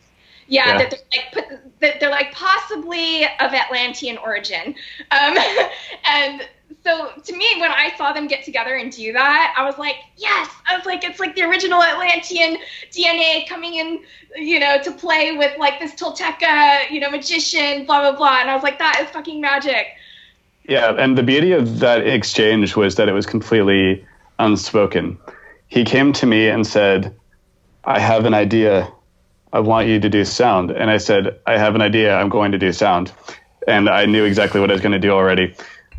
Yeah, 0.49 0.67
yeah, 0.67 0.79
that 0.79 0.91
they're 0.91 1.01
like 1.13 1.33
put, 1.33 1.81
that 1.81 2.01
they're 2.01 2.11
like 2.11 2.33
possibly 2.33 3.25
of 3.25 3.55
Atlantean 3.55 4.19
origin, 4.19 4.75
um, 5.13 5.37
and 6.05 6.47
so 6.85 7.11
to 7.25 7.37
me, 7.37 7.47
when 7.59 7.71
I 7.71 7.93
saw 7.97 8.13
them 8.13 8.27
get 8.27 8.45
together 8.45 8.75
and 8.75 8.93
do 8.93 9.13
that, 9.13 9.55
I 9.57 9.65
was 9.65 9.79
like, 9.79 9.97
yes. 10.17 10.49
I 10.69 10.77
was 10.77 10.87
like, 10.87 11.05
it's 11.05 11.21
like 11.21 11.35
the 11.35 11.43
original 11.43 11.83
Atlantean 11.83 12.59
DNA 12.91 13.49
coming 13.49 13.75
in, 13.75 14.01
you 14.37 14.61
know, 14.61 14.81
to 14.83 14.93
play 14.93 15.37
with 15.37 15.57
like 15.59 15.81
this 15.81 15.95
Tolteca, 15.95 16.91
you 16.91 17.01
know, 17.01 17.11
magician, 17.11 17.87
blah 17.87 18.01
blah 18.01 18.17
blah. 18.17 18.41
And 18.41 18.51
I 18.51 18.55
was 18.55 18.63
like, 18.63 18.79
that 18.79 19.01
is 19.03 19.11
fucking 19.11 19.41
magic. 19.41 19.87
Yeah, 20.69 20.95
and 20.97 21.19
the 21.19 21.23
beauty 21.23 21.53
of 21.53 21.81
that 21.81 22.07
exchange 22.07 22.77
was 22.77 22.95
that 22.97 23.09
it 23.09 23.13
was 23.13 23.27
completely 23.27 24.07
unspoken. 24.39 25.19
He 25.67 25.85
came 25.85 26.13
to 26.15 26.27
me 26.27 26.49
and 26.49 26.67
said, 26.67 27.15
I 27.85 27.99
have 27.99 28.27
an 28.27 28.35
idea. 28.35 28.93
I 29.53 29.61
want 29.61 29.89
you 29.89 29.99
to 30.01 30.09
do 30.09 30.25
sound. 30.25 30.71
And 30.71 30.91
I 30.91 30.99
said, 30.99 31.41
I 31.47 31.59
have 31.59 31.75
an 31.75 31.83
idea. 31.83 32.15
I'm 32.15 32.29
going 32.29 32.53
to 32.53 32.59
do 32.59 32.73
sound. 32.73 33.13
And 33.67 33.89
I 33.89 34.07
knew 34.07 34.25
exactly 34.25 34.61
what 34.61 34.71
I 34.71 34.75
was 34.75 34.83
going 34.83 34.93
to 34.93 34.99
do 34.99 35.11
already 35.11 35.55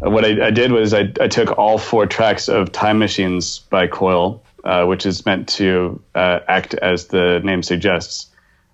what 0.09 0.25
I, 0.25 0.47
I, 0.47 0.51
did 0.51 0.71
was 0.71 0.93
I, 0.93 1.11
I, 1.19 1.27
took 1.27 1.57
all 1.57 1.77
four 1.77 2.05
tracks 2.05 2.49
of 2.49 2.71
Time 2.71 2.99
Machines 2.99 3.59
by 3.59 3.87
Coil, 3.87 4.43
uh, 4.63 4.85
which 4.85 5.05
is 5.05 5.25
meant 5.25 5.47
to 5.49 6.01
uh, 6.13 6.39
act 6.47 6.73
as 6.73 7.07
the 7.07 7.39
name 7.43 7.63
suggests. 7.63 8.27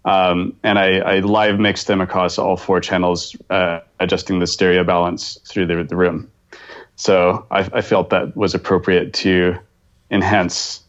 Um, 0.06 0.56
and 0.64 0.80
I, 0.80 1.00
I, 1.00 1.20
live 1.20 1.60
mixed 1.60 1.88
them 1.88 2.02
across 2.02 2.38
all 2.38 2.58
four 2.58 2.80
channels, 2.80 3.36
uh, 3.50 3.82
adjusting 4.00 4.40
the 4.40 4.48
stereo 4.48 4.84
balance 4.84 5.38
through 5.46 5.68
the, 5.68 5.84
the 5.84 5.96
room. 5.96 6.32
So 6.96 7.46
I, 7.52 7.70
I, 7.74 7.82
felt 7.82 8.10
that 8.10 8.36
was 8.36 8.56
appropriate 8.56 9.14
to 9.16 9.58
enhance 10.10 10.82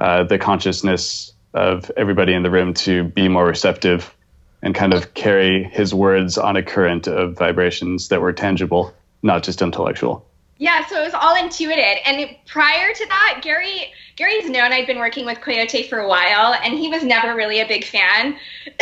uh, 0.00 0.24
the 0.24 0.38
consciousness 0.38 1.32
of 1.52 1.90
everybody 1.96 2.32
in 2.32 2.42
the 2.42 2.50
room 2.50 2.74
to 2.74 3.04
be 3.04 3.28
more 3.28 3.46
receptive 3.46 4.14
and 4.62 4.74
kind 4.74 4.92
of 4.92 5.14
carry 5.14 5.64
his 5.64 5.92
words 5.94 6.38
on 6.38 6.56
a 6.56 6.62
current 6.62 7.06
of 7.08 7.36
vibrations 7.36 8.08
that 8.08 8.20
were 8.20 8.32
tangible 8.32 8.94
not 9.22 9.42
just 9.42 9.62
intellectual. 9.62 10.26
Yeah, 10.60 10.84
so 10.88 11.00
it 11.00 11.04
was 11.06 11.14
all 11.14 11.34
intuited. 11.36 11.96
And 12.04 12.36
prior 12.46 12.92
to 12.92 13.06
that, 13.06 13.40
Gary 13.42 13.94
Gary's 14.16 14.50
known 14.50 14.74
I'd 14.74 14.86
been 14.86 14.98
working 14.98 15.24
with 15.24 15.40
Coyote 15.40 15.88
for 15.88 16.00
a 16.00 16.06
while, 16.06 16.52
and 16.62 16.78
he 16.78 16.90
was 16.90 17.02
never 17.02 17.34
really 17.34 17.60
a 17.60 17.66
big 17.66 17.82
fan. 17.82 18.36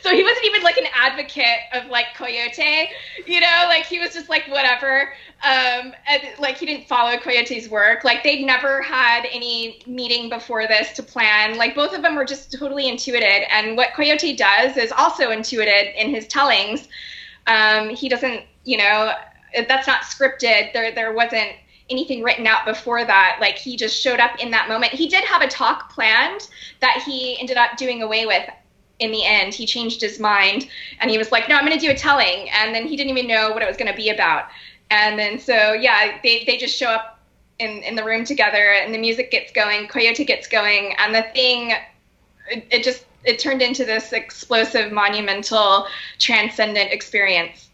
so 0.00 0.14
he 0.14 0.22
wasn't 0.22 0.44
even 0.44 0.62
like 0.62 0.76
an 0.76 0.86
advocate 0.94 1.58
of 1.72 1.86
like 1.86 2.14
Coyote, 2.14 2.90
you 3.26 3.40
know, 3.40 3.64
like 3.64 3.84
he 3.86 3.98
was 3.98 4.14
just 4.14 4.28
like 4.28 4.46
whatever. 4.46 5.12
Um, 5.42 5.92
and 6.06 6.22
like 6.38 6.56
he 6.58 6.66
didn't 6.66 6.86
follow 6.86 7.18
Coyote's 7.18 7.68
work. 7.68 8.04
Like 8.04 8.22
they'd 8.22 8.46
never 8.46 8.80
had 8.82 9.26
any 9.32 9.82
meeting 9.88 10.28
before 10.28 10.68
this 10.68 10.92
to 10.92 11.02
plan. 11.02 11.58
Like 11.58 11.74
both 11.74 11.96
of 11.96 12.02
them 12.02 12.14
were 12.14 12.24
just 12.24 12.52
totally 12.52 12.88
intuited. 12.88 13.42
And 13.50 13.76
what 13.76 13.92
Coyote 13.94 14.36
does 14.36 14.76
is 14.76 14.92
also 14.92 15.32
intuited 15.32 15.96
in 15.96 16.10
his 16.10 16.28
tellings. 16.28 16.86
Um, 17.48 17.88
he 17.88 18.08
doesn't 18.08 18.44
you 18.66 18.76
know, 18.76 19.12
that's 19.68 19.86
not 19.86 20.02
scripted. 20.02 20.72
There, 20.72 20.92
there 20.92 21.12
wasn't 21.12 21.52
anything 21.88 22.22
written 22.22 22.46
out 22.46 22.64
before 22.64 23.04
that. 23.04 23.38
Like 23.40 23.56
he 23.56 23.76
just 23.76 24.00
showed 24.00 24.20
up 24.20 24.38
in 24.40 24.50
that 24.50 24.68
moment. 24.68 24.92
He 24.92 25.08
did 25.08 25.24
have 25.24 25.42
a 25.42 25.48
talk 25.48 25.90
planned 25.92 26.48
that 26.80 27.02
he 27.06 27.38
ended 27.40 27.56
up 27.56 27.76
doing 27.76 28.02
away 28.02 28.26
with 28.26 28.48
in 28.98 29.12
the 29.12 29.24
end. 29.24 29.54
He 29.54 29.66
changed 29.66 30.00
his 30.00 30.18
mind 30.18 30.68
and 31.00 31.10
he 31.10 31.18
was 31.18 31.30
like, 31.32 31.48
no, 31.48 31.56
I'm 31.56 31.66
going 31.66 31.78
to 31.78 31.84
do 31.84 31.92
a 31.92 31.96
telling. 31.96 32.48
And 32.50 32.74
then 32.74 32.86
he 32.86 32.96
didn't 32.96 33.10
even 33.10 33.28
know 33.28 33.50
what 33.50 33.62
it 33.62 33.68
was 33.68 33.76
going 33.76 33.90
to 33.90 33.96
be 33.96 34.10
about. 34.10 34.46
And 34.90 35.18
then 35.18 35.38
so, 35.38 35.72
yeah, 35.72 36.18
they, 36.22 36.44
they 36.44 36.56
just 36.56 36.76
show 36.76 36.88
up 36.88 37.18
in, 37.58 37.82
in 37.82 37.94
the 37.94 38.04
room 38.04 38.24
together 38.24 38.72
and 38.72 38.94
the 38.94 38.98
music 38.98 39.30
gets 39.30 39.52
going, 39.52 39.88
Coyote 39.88 40.24
gets 40.24 40.46
going, 40.46 40.94
and 40.98 41.14
the 41.14 41.22
thing, 41.34 41.72
it, 42.50 42.66
it 42.70 42.84
just, 42.84 43.04
it 43.24 43.38
turned 43.38 43.62
into 43.62 43.84
this 43.84 44.12
explosive, 44.12 44.92
monumental, 44.92 45.86
transcendent 46.18 46.92
experience. 46.92 47.65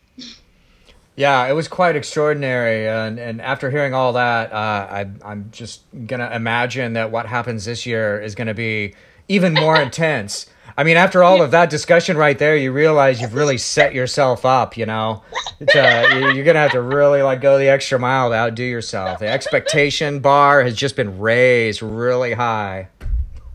Yeah, 1.15 1.47
it 1.47 1.53
was 1.53 1.69
quite 1.69 1.95
extraordinary, 1.95 2.89
and 2.89 3.19
and 3.19 3.41
after 3.43 3.71
hearing 3.71 3.93
all 3.93 4.15
that, 4.15 4.53
uh, 4.53 4.57
I 4.57 5.11
I'm 5.25 5.51
just 5.51 5.83
gonna 6.07 6.31
imagine 6.33 6.95
that 6.95 7.11
what 7.11 7.27
happens 7.27 7.67
this 7.67 7.85
year 7.85 8.21
is 8.21 8.35
gonna 8.35 8.55
be 8.55 8.95
even 9.29 9.53
more 9.53 9.77
intense. 9.81 10.47
I 10.75 10.85
mean, 10.85 10.97
after 10.97 11.23
all 11.23 11.43
of 11.43 11.51
that 11.51 11.69
discussion 11.69 12.17
right 12.17 12.39
there, 12.39 12.57
you 12.57 12.73
realize 12.73 13.21
you've 13.21 13.35
really 13.35 13.59
set 13.59 13.95
yourself 13.95 14.47
up. 14.47 14.79
You 14.79 14.87
know, 14.87 15.23
to, 15.69 16.33
you're 16.35 16.45
gonna 16.45 16.61
have 16.61 16.73
to 16.73 16.81
really 16.81 17.21
like 17.21 17.43
go 17.43 17.59
the 17.59 17.69
extra 17.69 17.99
mile 17.99 18.31
to 18.31 18.35
outdo 18.35 18.65
yourself. 18.65 19.19
The 19.19 19.29
expectation 19.29 20.21
bar 20.21 20.63
has 20.63 20.75
just 20.75 20.97
been 20.97 21.19
raised 21.19 21.83
really 21.83 22.33
high. 22.33 22.89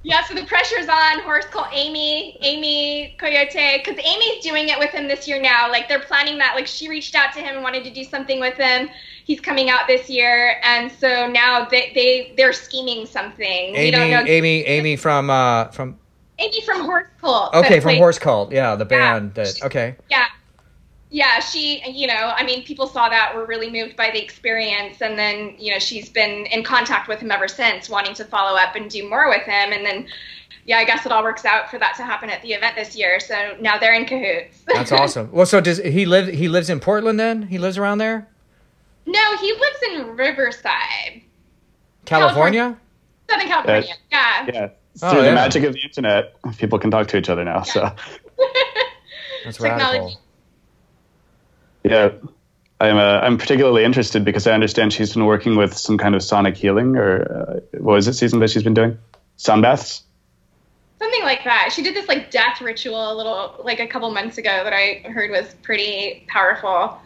Yeah, 0.07 0.23
so 0.23 0.33
the 0.35 0.45
pressure's 0.45 0.87
on 0.87 1.19
Horse 1.23 1.43
Cult 1.47 1.67
Amy, 1.73 2.37
Amy 2.39 3.13
Coyote, 3.19 3.83
because 3.83 3.99
Amy's 4.01 4.41
doing 4.41 4.69
it 4.69 4.79
with 4.79 4.91
him 4.91 5.05
this 5.05 5.27
year 5.27 5.41
now. 5.41 5.69
Like 5.69 5.89
they're 5.89 5.99
planning 5.99 6.37
that. 6.37 6.55
Like 6.55 6.65
she 6.65 6.87
reached 6.87 7.13
out 7.13 7.33
to 7.33 7.41
him 7.41 7.55
and 7.55 7.61
wanted 7.61 7.83
to 7.83 7.91
do 7.91 8.05
something 8.05 8.39
with 8.39 8.55
him. 8.55 8.89
He's 9.25 9.41
coming 9.41 9.69
out 9.69 9.85
this 9.85 10.09
year, 10.09 10.61
and 10.63 10.89
so 10.89 11.29
now 11.29 11.65
they 11.65 11.91
they 11.93 12.33
they're 12.37 12.53
scheming 12.53 13.05
something. 13.05 13.73
we 13.73 13.91
don't 13.91 14.03
Amy, 14.03 14.11
know. 14.11 14.23
Amy, 14.25 14.65
Amy 14.65 14.95
from 14.95 15.29
uh 15.29 15.65
from 15.71 15.97
Amy 16.39 16.61
from 16.61 16.85
Horse 16.85 17.07
Cult. 17.19 17.53
okay 17.53 17.81
from 17.81 17.97
Horse 17.97 18.17
Cult. 18.17 18.53
Yeah, 18.53 18.77
the 18.77 18.85
band 18.85 19.33
that 19.33 19.61
okay. 19.65 19.97
Yeah. 20.09 20.27
Yeah, 21.09 21.39
she, 21.39 21.81
you 21.89 22.05
know, 22.07 22.33
I 22.35 22.43
mean, 22.43 22.63
people 22.65 22.85
saw 22.87 23.07
that, 23.07 23.33
were 23.33 23.45
really 23.45 23.69
moved 23.71 23.95
by 23.95 24.11
the 24.11 24.21
experience, 24.21 25.01
and 25.01 25.17
then, 25.17 25.55
you 25.57 25.71
know, 25.71 25.79
she's 25.79 26.09
been 26.09 26.45
in 26.47 26.63
contact 26.63 27.07
with 27.07 27.19
him 27.21 27.31
ever 27.31 27.47
since, 27.47 27.89
wanting 27.89 28.13
to 28.15 28.25
follow 28.25 28.57
up 28.57 28.75
and 28.75 28.89
do 28.89 29.07
more 29.09 29.29
with 29.29 29.43
him. 29.43 29.71
And 29.71 29.85
then, 29.85 30.07
yeah, 30.65 30.77
I 30.77 30.83
guess 30.83 31.05
it 31.05 31.13
all 31.13 31.23
works 31.23 31.45
out 31.45 31.71
for 31.71 31.79
that 31.79 31.95
to 31.95 32.03
happen 32.03 32.29
at 32.29 32.41
the 32.41 32.51
event 32.51 32.75
this 32.75 32.95
year. 32.97 33.21
So 33.21 33.55
now 33.61 33.77
they're 33.77 33.93
in 33.93 34.05
cahoots. 34.05 34.63
That's 34.67 34.91
awesome. 34.91 35.31
Well, 35.31 35.45
so 35.45 35.61
does 35.61 35.77
he 35.77 36.05
live? 36.05 36.27
He 36.27 36.49
lives 36.49 36.69
in 36.69 36.81
Portland. 36.81 37.17
Then 37.19 37.43
he 37.43 37.57
lives 37.57 37.77
around 37.77 37.99
there, 37.99 38.27
no, 39.07 39.37
he 39.37 39.53
lives 39.53 39.77
in 39.89 40.17
Riverside, 40.17 41.21
California. 42.05 42.77
Southern 43.29 43.47
California. 43.47 43.93
Yeah. 44.11 44.45
Yeah. 44.47 44.69
Oh, 45.01 45.11
Through 45.11 45.21
yeah. 45.21 45.29
the 45.29 45.35
magic 45.35 45.63
of 45.63 45.73
the 45.73 45.79
internet, 45.81 46.35
people 46.57 46.77
can 46.77 46.91
talk 46.91 47.07
to 47.07 47.17
each 47.17 47.29
other 47.29 47.45
now. 47.45 47.61
So 47.61 47.81
That's 49.45 49.57
Technology. 49.57 49.99
radical. 49.99 50.21
Yeah, 51.83 52.11
I'm 52.79 52.97
uh, 52.97 53.19
I'm 53.19 53.37
particularly 53.37 53.83
interested 53.83 54.23
because 54.23 54.45
I 54.45 54.53
understand 54.53 54.93
she's 54.93 55.13
been 55.13 55.25
working 55.25 55.55
with 55.55 55.75
some 55.75 55.97
kind 55.97 56.15
of 56.15 56.23
sonic 56.23 56.55
healing, 56.55 56.95
or 56.95 57.21
uh, 57.21 57.77
what 57.79 57.93
was 57.93 58.07
it 58.07 58.13
season 58.13 58.39
that 58.39 58.49
she's 58.49 58.63
been 58.63 58.73
doing? 58.73 58.97
Sound 59.37 59.61
baths. 59.61 60.03
Something 60.99 61.23
like 61.23 61.43
that. 61.43 61.71
She 61.73 61.83
did 61.83 61.95
this 61.95 62.07
like 62.07 62.31
death 62.31 62.61
ritual 62.61 63.13
a 63.13 63.15
little 63.15 63.61
like 63.63 63.79
a 63.79 63.87
couple 63.87 64.09
months 64.11 64.37
ago 64.37 64.63
that 64.63 64.73
I 64.73 65.07
heard 65.09 65.31
was 65.31 65.53
pretty 65.61 66.25
powerful. 66.27 66.99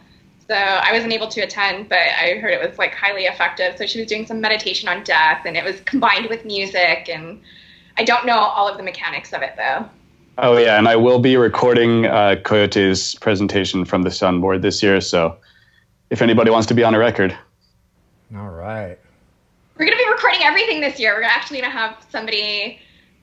So 0.48 0.54
I 0.54 0.92
wasn't 0.92 1.12
able 1.12 1.28
to 1.28 1.40
attend, 1.42 1.88
but 1.88 1.98
I 1.98 2.38
heard 2.38 2.52
it 2.52 2.68
was 2.68 2.78
like 2.78 2.94
highly 2.94 3.24
effective. 3.24 3.76
So 3.78 3.86
she 3.86 4.00
was 4.00 4.08
doing 4.08 4.26
some 4.26 4.40
meditation 4.40 4.88
on 4.88 5.04
death 5.04 5.42
and 5.46 5.56
it 5.56 5.64
was 5.64 5.80
combined 5.80 6.28
with 6.28 6.44
music 6.44 7.08
and 7.08 7.40
I 7.96 8.04
don't 8.04 8.26
know 8.26 8.38
all 8.38 8.68
of 8.68 8.76
the 8.76 8.82
mechanics 8.82 9.32
of 9.32 9.42
it 9.42 9.54
though. 9.56 9.88
Oh 10.38 10.56
yeah, 10.56 10.78
and 10.78 10.88
I 10.88 10.96
will 10.96 11.18
be 11.18 11.36
recording 11.36 12.06
uh, 12.06 12.36
Coyote's 12.42 13.14
presentation 13.14 13.84
from 13.84 14.02
the 14.02 14.10
Sun 14.10 14.40
board 14.40 14.62
this 14.62 14.82
year. 14.82 15.00
So 15.00 15.36
if 16.10 16.22
anybody 16.22 16.50
wants 16.50 16.66
to 16.68 16.74
be 16.74 16.84
on 16.84 16.94
a 16.94 16.98
record, 16.98 17.36
All 18.36 18.48
right. 18.48 18.98
We're 19.78 19.86
going 19.86 19.98
to 19.98 20.04
be 20.04 20.10
recording 20.10 20.40
everything 20.42 20.80
this 20.80 20.98
year. 21.00 21.14
We're 21.14 21.22
actually 21.22 21.60
going 21.60 21.70
to 21.70 21.76
have 21.76 21.96
somebody 22.10 22.78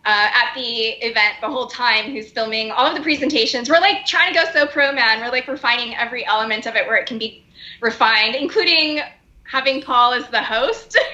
uh, 0.06 0.30
at 0.34 0.54
the 0.56 0.88
event 1.06 1.36
the 1.42 1.48
whole 1.48 1.68
time 1.68 2.12
who's 2.12 2.32
filming 2.32 2.72
all 2.72 2.86
of 2.86 2.96
the 2.96 3.02
presentations. 3.02 3.70
We're 3.70 3.80
like 3.80 4.06
trying 4.06 4.34
to 4.34 4.40
go 4.40 4.46
so 4.52 4.68
pro, 4.68 4.92
man. 4.92 5.20
We're 5.20 5.32
like 5.32 5.48
refining 5.48 5.96
every 5.96 6.26
element 6.26 6.66
of 6.66 6.76
it 6.76 6.86
where 6.88 6.98
it 6.98 7.06
can 7.06 7.18
be 7.18 7.44
refined, 7.82 8.36
including 8.36 9.02
having 9.44 9.82
Paul 9.82 10.14
as 10.14 10.28
the 10.30 10.44
host. 10.44 10.98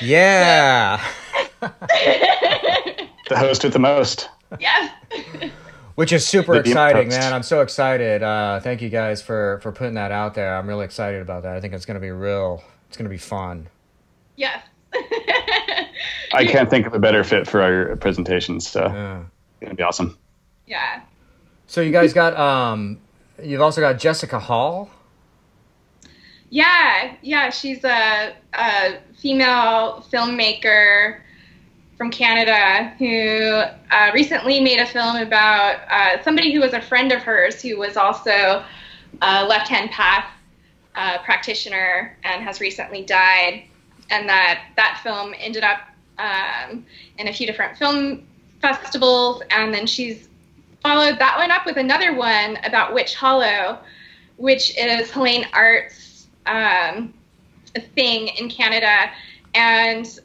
Yeah. 0.00 1.00
the 1.60 3.08
host 3.36 3.62
with 3.62 3.72
the 3.72 3.78
most. 3.78 4.28
Yes. 4.60 4.92
Which 5.94 6.12
is 6.12 6.24
super 6.26 6.54
The 6.54 6.60
exciting, 6.60 7.08
man. 7.08 7.32
I'm 7.32 7.42
so 7.42 7.60
excited. 7.60 8.22
Uh, 8.22 8.60
thank 8.60 8.80
you 8.82 8.88
guys 8.88 9.20
for 9.20 9.58
for 9.62 9.72
putting 9.72 9.94
that 9.94 10.12
out 10.12 10.34
there. 10.34 10.56
I'm 10.56 10.68
really 10.68 10.84
excited 10.84 11.20
about 11.22 11.42
that. 11.42 11.56
I 11.56 11.60
think 11.60 11.74
it's 11.74 11.84
going 11.86 11.96
to 11.96 12.00
be 12.00 12.12
real. 12.12 12.62
It's 12.88 12.96
going 12.96 13.04
to 13.06 13.10
be 13.10 13.18
fun. 13.18 13.68
yes. 14.36 14.62
I 16.32 16.44
can't 16.44 16.70
think 16.70 16.86
of 16.86 16.94
a 16.94 16.98
better 16.98 17.24
fit 17.24 17.46
for 17.46 17.60
our 17.62 17.96
presentation. 17.96 18.60
So 18.60 18.80
Yeah. 18.86 19.20
it's 19.20 19.60
gonna 19.62 19.74
be 19.74 19.82
awesome. 19.82 20.16
yeah. 20.66 21.00
So 21.66 21.80
you 21.82 21.90
guys 21.92 22.12
got 22.14 22.36
um, 22.38 22.98
you've 23.42 23.60
also 23.60 23.80
got 23.80 23.98
Jessica 23.98 24.38
Hall. 24.38 24.88
Yeah, 26.50 27.14
yeah, 27.20 27.50
she's 27.50 27.84
a, 27.84 28.34
a 28.54 28.98
female 29.20 30.02
filmmaker 30.10 31.20
from 31.98 32.10
Canada 32.12 32.94
who 32.98 33.60
uh, 33.90 34.10
recently 34.14 34.60
made 34.60 34.78
a 34.78 34.86
film 34.86 35.16
about 35.16 35.80
uh, 35.90 36.22
somebody 36.22 36.54
who 36.54 36.60
was 36.60 36.72
a 36.72 36.80
friend 36.80 37.10
of 37.10 37.22
hers 37.22 37.60
who 37.60 37.76
was 37.76 37.96
also 37.96 38.64
a 39.20 39.44
left 39.44 39.68
hand 39.68 39.90
path 39.90 40.24
uh, 40.94 41.18
practitioner 41.18 42.16
and 42.22 42.42
has 42.42 42.60
recently 42.60 43.02
died. 43.02 43.64
And 44.10 44.28
that, 44.28 44.62
that 44.76 45.00
film 45.02 45.34
ended 45.38 45.64
up 45.64 45.80
um, 46.18 46.86
in 47.18 47.28
a 47.28 47.32
few 47.32 47.46
different 47.46 47.76
film 47.76 48.26
festivals. 48.62 49.42
And 49.50 49.74
then 49.74 49.86
she's 49.86 50.28
followed 50.82 51.18
that 51.18 51.36
one 51.36 51.50
up 51.50 51.66
with 51.66 51.76
another 51.76 52.14
one 52.14 52.58
about 52.64 52.94
Witch 52.94 53.16
Hollow, 53.16 53.80
which 54.36 54.76
is 54.78 55.10
Helene 55.10 55.46
Art's 55.52 56.28
um, 56.46 57.12
thing 57.96 58.28
in 58.38 58.48
Canada. 58.48 59.10
And 59.54 60.20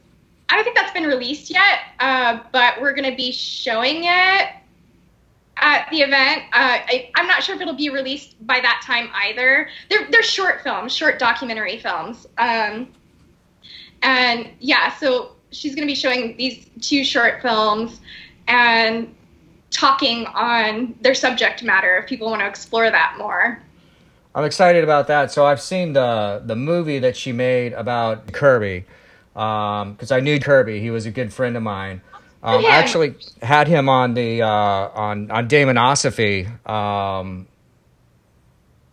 I 0.53 0.55
don't 0.55 0.65
think 0.65 0.75
that's 0.75 0.93
been 0.93 1.07
released 1.07 1.49
yet, 1.49 1.79
uh, 1.99 2.37
but 2.51 2.79
we're 2.79 2.93
going 2.93 3.09
to 3.09 3.17
be 3.17 3.31
showing 3.31 4.03
it 4.03 4.49
at 5.57 5.89
the 5.89 6.01
event. 6.01 6.43
Uh, 6.53 6.77
I, 6.85 7.09
I'm 7.15 7.25
not 7.25 7.41
sure 7.41 7.55
if 7.55 7.61
it'll 7.61 7.73
be 7.73 7.89
released 7.89 8.35
by 8.45 8.59
that 8.59 8.83
time 8.85 9.09
either. 9.15 9.67
They're, 9.89 10.07
they're 10.11 10.21
short 10.21 10.61
films, 10.61 10.93
short 10.93 11.17
documentary 11.17 11.79
films. 11.79 12.27
Um, 12.37 12.89
and 14.03 14.47
yeah, 14.59 14.95
so 14.97 15.31
she's 15.49 15.73
going 15.73 15.87
to 15.87 15.91
be 15.91 15.95
showing 15.95 16.37
these 16.37 16.69
two 16.81 17.03
short 17.03 17.41
films 17.41 17.99
and 18.47 19.11
talking 19.71 20.27
on 20.27 20.93
their 21.01 21.15
subject 21.15 21.63
matter 21.63 21.97
if 21.97 22.05
people 22.05 22.29
want 22.29 22.41
to 22.41 22.47
explore 22.47 22.91
that 22.91 23.15
more. 23.17 23.59
I'm 24.35 24.43
excited 24.43 24.83
about 24.83 25.07
that. 25.07 25.31
So 25.31 25.47
I've 25.47 25.61
seen 25.61 25.93
the 25.93 26.43
the 26.45 26.55
movie 26.55 26.99
that 26.99 27.17
she 27.17 27.31
made 27.31 27.73
about 27.73 28.33
Kirby, 28.33 28.85
because 29.33 30.11
I 30.11 30.19
knew 30.19 30.39
Kirby. 30.39 30.79
He 30.79 30.91
was 30.91 31.05
a 31.05 31.11
good 31.11 31.33
friend 31.33 31.57
of 31.57 31.63
mine. 31.63 32.01
Um, 32.41 32.61
Yeah. 32.61 32.69
I 32.69 32.75
actually 32.77 33.15
had 33.41 33.67
him 33.67 33.89
on 33.89 34.13
the 34.13 34.41
uh, 34.41 34.47
on 34.47 35.31
on 35.31 35.47
Damonosophy. 35.47 36.47
Um, 36.69 37.47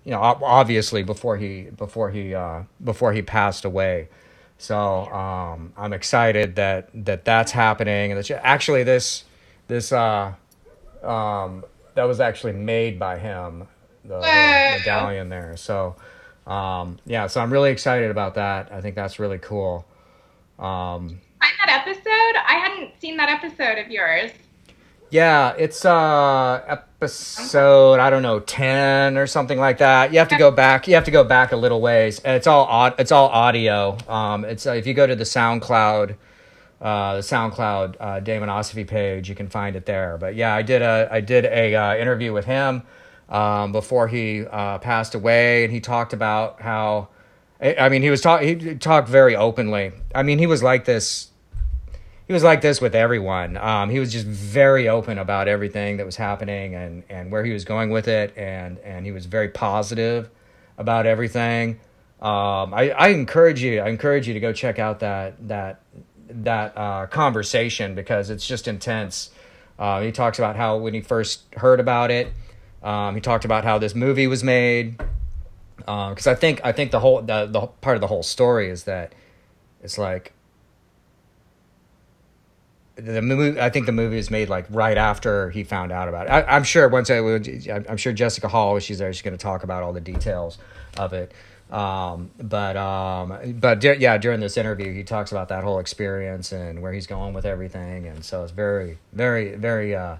you 0.04 0.12
know, 0.12 0.20
obviously 0.20 1.02
before 1.02 1.36
he 1.36 1.62
before 1.64 2.10
he 2.10 2.34
uh, 2.34 2.62
before 2.82 3.12
he 3.12 3.22
passed 3.22 3.64
away. 3.64 4.08
So 4.56 4.76
um, 5.06 5.72
I'm 5.76 5.92
excited 5.92 6.56
that 6.56 6.88
that 7.06 7.24
that's 7.24 7.52
happening, 7.52 8.12
and 8.12 8.18
that 8.18 8.26
she, 8.26 8.34
actually 8.34 8.82
this 8.82 9.24
this 9.68 9.92
uh, 9.92 10.32
um, 11.02 11.64
that 11.94 12.04
was 12.04 12.20
actually 12.20 12.52
made 12.52 12.98
by 12.98 13.18
him, 13.18 13.66
the, 14.04 14.20
the 14.20 14.76
medallion 14.78 15.28
there. 15.28 15.56
So 15.56 15.96
um, 16.46 16.98
yeah, 17.06 17.26
so 17.26 17.40
I'm 17.40 17.52
really 17.52 17.70
excited 17.70 18.10
about 18.10 18.34
that. 18.34 18.72
I 18.72 18.80
think 18.80 18.96
that's 18.96 19.18
really 19.18 19.38
cool. 19.38 19.86
Um, 20.60 21.18
Find 21.40 21.54
that 21.66 21.84
episode? 21.86 22.02
I 22.46 22.60
hadn't 22.64 23.00
seen 23.00 23.16
that 23.16 23.28
episode 23.28 23.78
of 23.78 23.90
yours. 23.90 24.30
yeah, 25.10 25.54
it's 25.58 25.84
uh 25.84 26.62
episode 26.68 27.98
I 27.98 28.10
don't 28.10 28.22
know 28.22 28.40
ten 28.40 29.16
or 29.16 29.26
something 29.26 29.58
like 29.58 29.78
that. 29.78 30.12
You 30.12 30.18
have 30.18 30.28
to 30.28 30.36
go 30.36 30.50
back. 30.50 30.86
You 30.86 30.94
have 30.94 31.04
to 31.04 31.10
go 31.10 31.24
back 31.24 31.52
a 31.52 31.56
little 31.56 31.80
ways. 31.80 32.20
It's 32.24 32.46
all 32.46 32.92
It's 32.98 33.10
all 33.10 33.28
audio. 33.28 33.96
Um, 34.08 34.44
it's 34.44 34.66
uh, 34.66 34.72
if 34.72 34.86
you 34.86 34.94
go 34.94 35.06
to 35.06 35.16
the 35.16 35.24
SoundCloud. 35.24 36.16
Uh, 36.80 37.16
the 37.16 37.20
SoundCloud 37.20 37.96
uh, 38.00 38.20
Damonosophy 38.20 38.86
page, 38.86 39.28
you 39.28 39.34
can 39.34 39.48
find 39.48 39.76
it 39.76 39.84
there. 39.84 40.16
But 40.18 40.34
yeah, 40.34 40.54
I 40.54 40.62
did 40.62 40.80
a 40.80 41.08
I 41.10 41.20
did 41.20 41.44
a 41.44 41.74
uh, 41.74 41.96
interview 41.96 42.32
with 42.32 42.46
him 42.46 42.84
um, 43.28 43.72
before 43.72 44.08
he 44.08 44.46
uh, 44.46 44.78
passed 44.78 45.14
away, 45.14 45.64
and 45.64 45.72
he 45.72 45.80
talked 45.80 46.14
about 46.14 46.62
how 46.62 47.08
I 47.60 47.88
mean 47.88 48.02
he 48.02 48.10
was 48.10 48.20
talk 48.20 48.42
he 48.42 48.74
talked 48.76 49.08
very 49.08 49.36
openly. 49.36 49.92
I 50.14 50.22
mean 50.22 50.38
he 50.38 50.46
was 50.46 50.62
like 50.62 50.84
this 50.84 51.30
he 52.30 52.32
was 52.32 52.44
like 52.44 52.60
this 52.60 52.80
with 52.80 52.94
everyone. 52.94 53.56
Um, 53.56 53.90
he 53.90 53.98
was 53.98 54.12
just 54.12 54.24
very 54.24 54.88
open 54.88 55.18
about 55.18 55.48
everything 55.48 55.96
that 55.96 56.06
was 56.06 56.14
happening 56.14 56.76
and, 56.76 57.02
and 57.10 57.32
where 57.32 57.44
he 57.44 57.52
was 57.52 57.64
going 57.64 57.90
with 57.90 58.06
it, 58.06 58.32
and, 58.36 58.78
and 58.84 59.04
he 59.04 59.10
was 59.10 59.26
very 59.26 59.48
positive 59.48 60.30
about 60.78 61.06
everything. 61.06 61.80
Um, 62.20 62.72
I, 62.72 62.94
I 62.96 63.08
encourage 63.08 63.60
you. 63.64 63.80
I 63.80 63.88
encourage 63.88 64.28
you 64.28 64.34
to 64.34 64.38
go 64.38 64.52
check 64.52 64.78
out 64.78 65.00
that 65.00 65.48
that 65.48 65.80
that 66.28 66.78
uh, 66.78 67.08
conversation 67.08 67.96
because 67.96 68.30
it's 68.30 68.46
just 68.46 68.68
intense. 68.68 69.30
Uh, 69.76 70.00
he 70.00 70.12
talks 70.12 70.38
about 70.38 70.54
how 70.54 70.76
when 70.76 70.94
he 70.94 71.00
first 71.00 71.42
heard 71.56 71.80
about 71.80 72.12
it, 72.12 72.32
um, 72.84 73.16
he 73.16 73.20
talked 73.20 73.44
about 73.44 73.64
how 73.64 73.76
this 73.78 73.96
movie 73.96 74.28
was 74.28 74.44
made. 74.44 75.02
Because 75.80 76.26
I 76.26 76.34
think 76.34 76.60
I 76.64 76.72
think 76.72 76.90
the 76.90 77.00
whole 77.00 77.22
the, 77.22 77.46
the 77.46 77.66
part 77.80 77.96
of 77.96 78.00
the 78.00 78.06
whole 78.06 78.22
story 78.22 78.70
is 78.70 78.84
that 78.84 79.12
it's 79.82 79.98
like 79.98 80.32
the 82.96 83.22
movie 83.22 83.58
i 83.58 83.70
think 83.70 83.86
the 83.86 83.92
movie 83.92 84.16
was 84.16 84.30
made 84.30 84.50
like 84.50 84.66
right 84.68 84.98
after 84.98 85.48
he 85.50 85.64
found 85.64 85.90
out 85.90 86.06
about 86.06 86.26
it. 86.26 86.30
I, 86.30 86.42
i'm 86.42 86.64
sure 86.64 86.86
once 86.86 87.10
i 87.10 87.16
i'm 87.16 87.96
sure 87.96 88.12
jessica 88.12 88.46
hall 88.46 88.78
she's 88.78 88.98
there 88.98 89.10
she's 89.10 89.22
going 89.22 89.36
to 89.36 89.42
talk 89.42 89.64
about 89.64 89.82
all 89.82 89.94
the 89.94 90.02
details 90.02 90.58
of 90.98 91.12
it. 91.12 91.32
Um, 91.70 92.30
but 92.36 92.76
um, 92.76 93.58
but 93.60 93.82
yeah, 93.84 94.18
during 94.18 94.40
this 94.40 94.56
interview, 94.56 94.92
he 94.92 95.04
talks 95.04 95.30
about 95.30 95.48
that 95.48 95.62
whole 95.62 95.78
experience 95.78 96.50
and 96.52 96.82
where 96.82 96.92
he's 96.92 97.06
going 97.06 97.32
with 97.32 97.46
everything, 97.46 98.06
and 98.06 98.24
so 98.24 98.42
it's 98.42 98.50
very, 98.50 98.98
very, 99.12 99.54
very, 99.54 99.94
uh, 99.94 100.16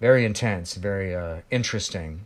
very 0.00 0.24
intense, 0.24 0.74
very 0.74 1.14
uh, 1.14 1.38
interesting. 1.50 2.22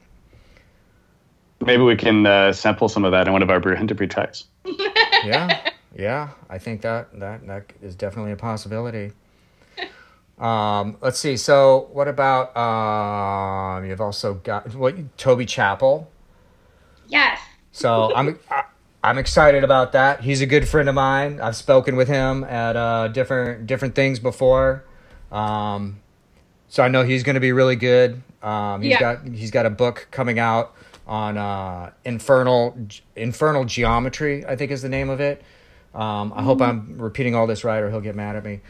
Maybe 1.64 1.82
we 1.82 1.96
can 1.96 2.26
uh, 2.26 2.52
sample 2.52 2.88
some 2.88 3.04
of 3.04 3.12
that 3.12 3.26
in 3.26 3.32
one 3.32 3.42
of 3.42 3.50
our 3.50 3.60
brew 3.60 3.74
interview 3.74 4.06
tracks. 4.06 4.44
yeah, 5.24 5.70
yeah, 5.96 6.30
I 6.50 6.58
think 6.58 6.82
that 6.82 7.18
that 7.20 7.46
that 7.46 7.72
is 7.80 7.94
definitely 7.94 8.32
a 8.32 8.36
possibility. 8.36 9.12
Um, 10.38 10.96
let's 11.00 11.18
see. 11.18 11.36
So, 11.36 11.88
what 11.92 12.08
about 12.08 12.56
um, 12.56 13.84
you've 13.86 14.00
also 14.00 14.34
got 14.34 14.74
what 14.74 15.16
Toby 15.16 15.46
Chapel? 15.46 16.10
Yes. 17.06 17.40
So 17.70 18.12
I'm 18.14 18.38
I, 18.50 18.64
I'm 19.04 19.18
excited 19.18 19.64
about 19.64 19.92
that. 19.92 20.20
He's 20.22 20.40
a 20.40 20.46
good 20.46 20.68
friend 20.68 20.88
of 20.88 20.94
mine. 20.94 21.40
I've 21.40 21.56
spoken 21.56 21.96
with 21.96 22.08
him 22.08 22.44
at 22.44 22.76
uh, 22.76 23.08
different 23.08 23.66
different 23.66 23.94
things 23.94 24.18
before. 24.18 24.84
Um, 25.30 26.00
so 26.68 26.82
I 26.82 26.88
know 26.88 27.02
he's 27.04 27.22
going 27.22 27.34
to 27.34 27.40
be 27.40 27.52
really 27.52 27.76
good. 27.76 28.22
Um, 28.42 28.82
he's 28.82 28.92
Yeah. 28.92 29.00
got 29.00 29.28
he's 29.28 29.50
got 29.50 29.66
a 29.66 29.70
book 29.70 30.08
coming 30.10 30.38
out 30.38 30.74
on 31.06 31.36
uh, 31.36 31.90
infernal 32.04 32.76
infernal 33.16 33.64
geometry. 33.64 34.44
I 34.46 34.56
think 34.56 34.70
is 34.70 34.82
the 34.82 34.88
name 34.88 35.10
of 35.10 35.20
it. 35.20 35.42
Um, 35.94 36.32
I 36.34 36.42
hope 36.42 36.62
I'm 36.62 37.00
repeating 37.00 37.34
all 37.34 37.46
this 37.46 37.64
right, 37.64 37.82
or 37.82 37.90
he'll 37.90 38.00
get 38.00 38.16
mad 38.16 38.36
at 38.36 38.44
me. 38.44 38.60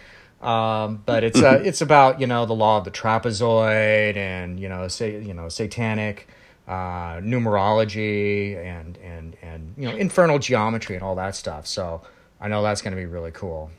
Um, 0.40 1.02
but 1.06 1.22
it's 1.22 1.40
uh, 1.40 1.60
it's 1.64 1.80
about 1.80 2.20
you 2.20 2.26
know 2.26 2.46
the 2.46 2.54
law 2.54 2.78
of 2.78 2.84
the 2.84 2.90
trapezoid 2.90 4.16
and 4.16 4.58
you 4.58 4.68
know 4.68 4.88
say 4.88 5.22
you 5.22 5.34
know 5.34 5.48
satanic 5.48 6.28
uh, 6.66 7.16
numerology 7.18 8.56
and 8.56 8.98
and 8.98 9.36
and 9.42 9.74
you 9.76 9.88
know 9.88 9.96
infernal 9.96 10.38
geometry 10.38 10.96
and 10.96 11.04
all 11.04 11.14
that 11.16 11.36
stuff. 11.36 11.66
So 11.66 12.02
I 12.40 12.48
know 12.48 12.62
that's 12.62 12.82
going 12.82 12.94
to 12.94 13.00
be 13.00 13.06
really 13.06 13.30
cool. 13.30 13.70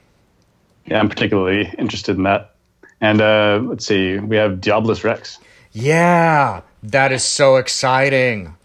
Yeah, 0.85 0.99
I'm 0.99 1.09
particularly 1.09 1.73
interested 1.77 2.17
in 2.17 2.23
that. 2.23 2.55
And 3.01 3.21
uh, 3.21 3.61
let's 3.63 3.85
see, 3.85 4.17
we 4.17 4.37
have 4.37 4.61
Diabolus 4.61 5.03
Rex. 5.03 5.39
Yeah, 5.73 6.61
that 6.83 7.11
is 7.11 7.23
so 7.23 7.55
exciting. 7.57 8.55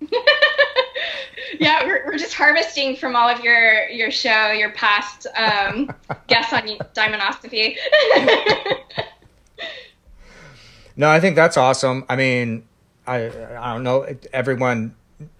Yeah, 1.58 1.86
we're, 1.86 2.04
we're 2.04 2.18
just 2.18 2.34
harvesting 2.34 2.96
from 2.96 3.16
all 3.16 3.28
of 3.28 3.40
your 3.40 3.88
your 3.88 4.10
show, 4.10 4.50
your 4.50 4.70
past 4.72 5.26
um, 5.36 5.90
guests 6.26 6.52
on 6.52 6.62
Diamonosophy. 6.94 7.76
No, 10.98 11.10
I 11.10 11.20
think 11.20 11.36
that's 11.36 11.58
awesome. 11.58 12.06
I 12.08 12.16
mean, 12.16 12.66
I 13.06 13.26
I 13.26 13.74
don't 13.74 13.82
know. 13.82 14.06
Everyone, 14.32 14.94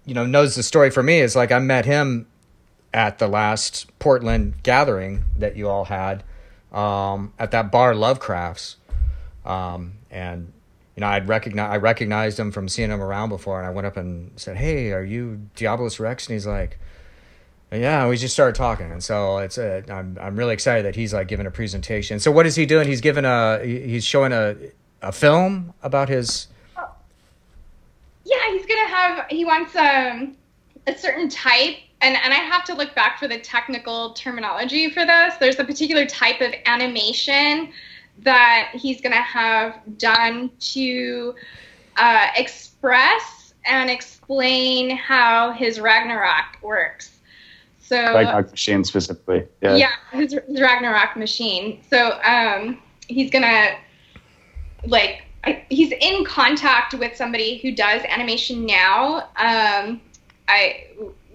you 0.05 0.13
know, 0.13 0.23
knows 0.23 0.53
the 0.53 0.61
story 0.61 0.91
for 0.91 1.01
me 1.01 1.19
is 1.19 1.35
like 1.35 1.51
I 1.51 1.57
met 1.57 1.83
him 1.83 2.27
at 2.93 3.17
the 3.17 3.27
last 3.27 3.87
Portland 3.97 4.53
gathering 4.61 5.23
that 5.35 5.57
you 5.57 5.67
all 5.67 5.85
had 5.85 6.23
um, 6.71 7.33
at 7.39 7.49
that 7.51 7.71
bar 7.71 7.95
Lovecrafts, 7.95 8.75
um, 9.45 9.93
and 10.11 10.53
you 10.97 11.01
know 11.01 11.07
I'd 11.07 11.29
recognize 11.29 11.71
I 11.71 11.77
recognized 11.77 12.37
him 12.37 12.51
from 12.51 12.67
seeing 12.67 12.91
him 12.91 13.01
around 13.01 13.29
before, 13.29 13.59
and 13.59 13.65
I 13.65 13.69
went 13.69 13.87
up 13.87 13.95
and 13.95 14.31
said, 14.35 14.57
"Hey, 14.57 14.91
are 14.91 15.03
you 15.03 15.47
Diabolus 15.55 15.99
Rex?" 15.99 16.27
And 16.27 16.33
he's 16.33 16.47
like. 16.47 16.79
Yeah, 17.69 18.07
we 18.07 18.15
just 18.15 18.33
started 18.33 18.55
talking, 18.55 18.93
and 18.93 19.03
so 19.03 19.39
it's 19.39 19.57
a, 19.57 19.83
I'm 19.91 20.17
I'm 20.21 20.37
really 20.37 20.53
excited 20.53 20.85
that 20.85 20.95
he's 20.95 21.13
like 21.13 21.27
giving 21.27 21.45
a 21.45 21.51
presentation. 21.51 22.17
So 22.17 22.31
what 22.31 22.45
is 22.45 22.55
he 22.55 22.65
doing? 22.65 22.87
He's 22.87 23.01
giving 23.01 23.25
a 23.25 23.59
he's 23.61 24.05
showing 24.05 24.31
a 24.31 24.55
a 25.01 25.11
film 25.11 25.73
about 25.83 26.07
his 26.07 26.47
yeah, 28.27 28.51
he's 28.51 28.65
gonna 28.65 28.87
have. 28.87 29.25
He 29.29 29.45
wants 29.45 29.75
um, 29.75 30.35
a 30.85 30.97
certain 30.97 31.29
type, 31.29 31.77
and 32.01 32.15
and 32.15 32.33
I 32.33 32.37
have 32.37 32.65
to 32.65 32.73
look 32.73 32.93
back 32.93 33.19
for 33.19 33.27
the 33.27 33.39
technical 33.39 34.13
terminology 34.13 34.89
for 34.89 35.05
this. 35.05 35.35
There's 35.39 35.57
a 35.59 35.63
particular 35.63 36.05
type 36.05 36.41
of 36.41 36.53
animation 36.65 37.71
that 38.19 38.71
he's 38.73 39.01
gonna 39.01 39.15
have 39.15 39.79
done 39.97 40.51
to 40.59 41.35
uh, 41.97 42.27
express 42.35 43.53
and 43.65 43.89
explain 43.89 44.95
how 44.95 45.51
his 45.51 45.79
Ragnarok 45.79 46.61
works. 46.61 47.19
So 47.79 47.97
Ragnarok 47.97 48.51
Machine 48.51 48.83
specifically. 48.83 49.45
Yeah. 49.61 49.75
yeah, 49.75 49.91
his, 50.11 50.33
his 50.33 50.61
Ragnarok 50.61 51.15
machine. 51.15 51.81
So 51.89 52.19
um, 52.23 52.81
he's 53.07 53.31
gonna 53.31 53.77
like 54.85 55.23
he's 55.69 55.91
in 55.91 56.25
contact 56.25 56.93
with 56.93 57.15
somebody 57.15 57.57
who 57.59 57.71
does 57.71 58.01
animation 58.07 58.65
now. 58.65 59.29
Um, 59.37 60.01
I 60.47 60.87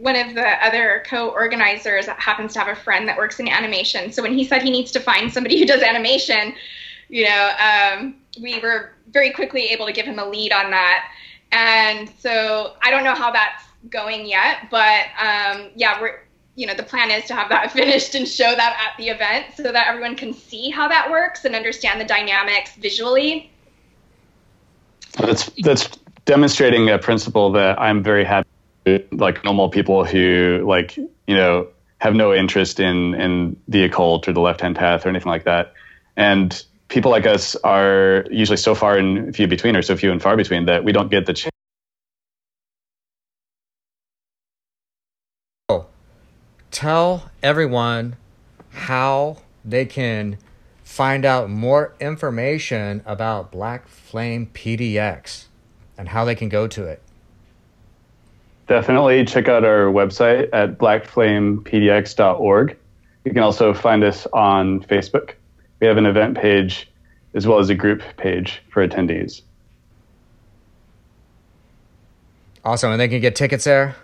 one 0.02 0.16
of 0.16 0.34
the 0.34 0.66
other 0.66 1.04
co-organizers 1.06 2.06
happens 2.06 2.52
to 2.52 2.58
have 2.58 2.66
a 2.66 2.74
friend 2.74 3.06
that 3.06 3.16
works 3.16 3.38
in 3.38 3.46
animation. 3.46 4.10
So 4.10 4.20
when 4.20 4.36
he 4.36 4.44
said 4.44 4.60
he 4.62 4.70
needs 4.70 4.90
to 4.92 5.00
find 5.00 5.32
somebody 5.32 5.60
who 5.60 5.64
does 5.64 5.80
animation, 5.80 6.54
you 7.08 7.24
know, 7.24 7.50
um, 7.60 8.16
we 8.40 8.58
were 8.58 8.94
very 9.12 9.30
quickly 9.30 9.66
able 9.66 9.86
to 9.86 9.92
give 9.92 10.04
him 10.04 10.18
a 10.18 10.28
lead 10.28 10.52
on 10.52 10.72
that. 10.72 11.08
And 11.52 12.10
so 12.18 12.74
I 12.82 12.90
don't 12.90 13.04
know 13.04 13.14
how 13.14 13.30
that's 13.30 13.62
going 13.90 14.26
yet, 14.26 14.68
but 14.72 15.04
um, 15.20 15.70
yeah, 15.76 16.00
we're 16.00 16.18
you 16.56 16.66
know 16.66 16.74
the 16.74 16.82
plan 16.82 17.10
is 17.12 17.24
to 17.26 17.34
have 17.34 17.48
that 17.50 17.70
finished 17.80 18.16
and 18.16 18.26
show 18.26 18.56
that 18.56 18.76
at 18.84 18.96
the 18.98 19.08
event 19.08 19.46
so 19.56 19.70
that 19.70 19.86
everyone 19.86 20.16
can 20.16 20.34
see 20.34 20.68
how 20.68 20.88
that 20.88 21.08
works 21.08 21.44
and 21.44 21.54
understand 21.54 22.00
the 22.00 22.04
dynamics 22.04 22.74
visually. 22.74 23.52
That's 25.16 25.48
that's 25.62 25.88
demonstrating 26.24 26.90
a 26.90 26.98
principle 26.98 27.52
that 27.52 27.80
I'm 27.80 28.02
very 28.02 28.24
happy. 28.24 28.48
Like 29.12 29.44
normal 29.44 29.68
people 29.68 30.04
who 30.04 30.64
like 30.66 30.96
you 30.96 31.36
know 31.36 31.68
have 31.98 32.14
no 32.14 32.34
interest 32.34 32.80
in 32.80 33.14
in 33.14 33.56
the 33.68 33.84
occult 33.84 34.26
or 34.26 34.32
the 34.32 34.40
left 34.40 34.60
hand 34.60 34.76
path 34.76 35.06
or 35.06 35.08
anything 35.08 35.30
like 35.30 35.44
that, 35.44 35.72
and 36.16 36.64
people 36.88 37.10
like 37.10 37.26
us 37.26 37.56
are 37.56 38.26
usually 38.30 38.56
so 38.56 38.74
far 38.74 38.98
and 38.98 39.34
few 39.34 39.46
between, 39.46 39.76
or 39.76 39.82
so 39.82 39.96
few 39.96 40.12
and 40.12 40.20
far 40.20 40.36
between 40.36 40.66
that 40.66 40.84
we 40.84 40.92
don't 40.92 41.10
get 41.10 41.26
the 41.26 41.32
chance. 41.32 41.52
oh. 45.68 45.86
tell 46.70 47.30
everyone 47.42 48.16
how 48.70 49.38
they 49.64 49.86
can 49.86 50.36
find 50.82 51.24
out 51.24 51.48
more 51.48 51.94
information 52.00 53.02
about 53.06 53.50
Black 53.50 53.88
Flame 53.88 54.50
PDX 54.52 55.46
and 55.96 56.10
how 56.10 56.24
they 56.26 56.34
can 56.34 56.50
go 56.50 56.66
to 56.66 56.84
it. 56.84 57.00
Definitely 58.72 59.26
check 59.26 59.48
out 59.48 59.66
our 59.66 59.92
website 59.92 60.48
at 60.54 60.78
blackflamepdx.org. 60.78 62.78
You 63.26 63.30
can 63.30 63.42
also 63.42 63.74
find 63.74 64.02
us 64.02 64.26
on 64.32 64.80
Facebook. 64.84 65.34
We 65.80 65.88
have 65.88 65.98
an 65.98 66.06
event 66.06 66.38
page 66.38 66.90
as 67.34 67.46
well 67.46 67.58
as 67.58 67.68
a 67.68 67.74
group 67.74 68.02
page 68.16 68.62
for 68.70 68.88
attendees. 68.88 69.42
Awesome. 72.64 72.92
And 72.92 72.98
they 72.98 73.08
can 73.08 73.20
get 73.20 73.36
tickets 73.36 73.64
there. 73.64 73.94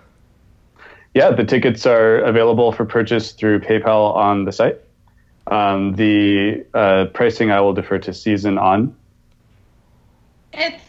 Yeah, 1.14 1.30
the 1.30 1.44
tickets 1.44 1.86
are 1.86 2.18
available 2.18 2.70
for 2.70 2.84
purchase 2.84 3.32
through 3.32 3.60
PayPal 3.60 4.14
on 4.14 4.44
the 4.44 4.52
site. 4.52 4.82
Um, 5.46 5.94
the 5.94 6.66
uh, 6.74 7.06
pricing 7.14 7.50
I 7.50 7.62
will 7.62 7.72
defer 7.72 8.00
to 8.00 8.12
season 8.12 8.58
on. 8.58 8.94
It's 10.52 10.87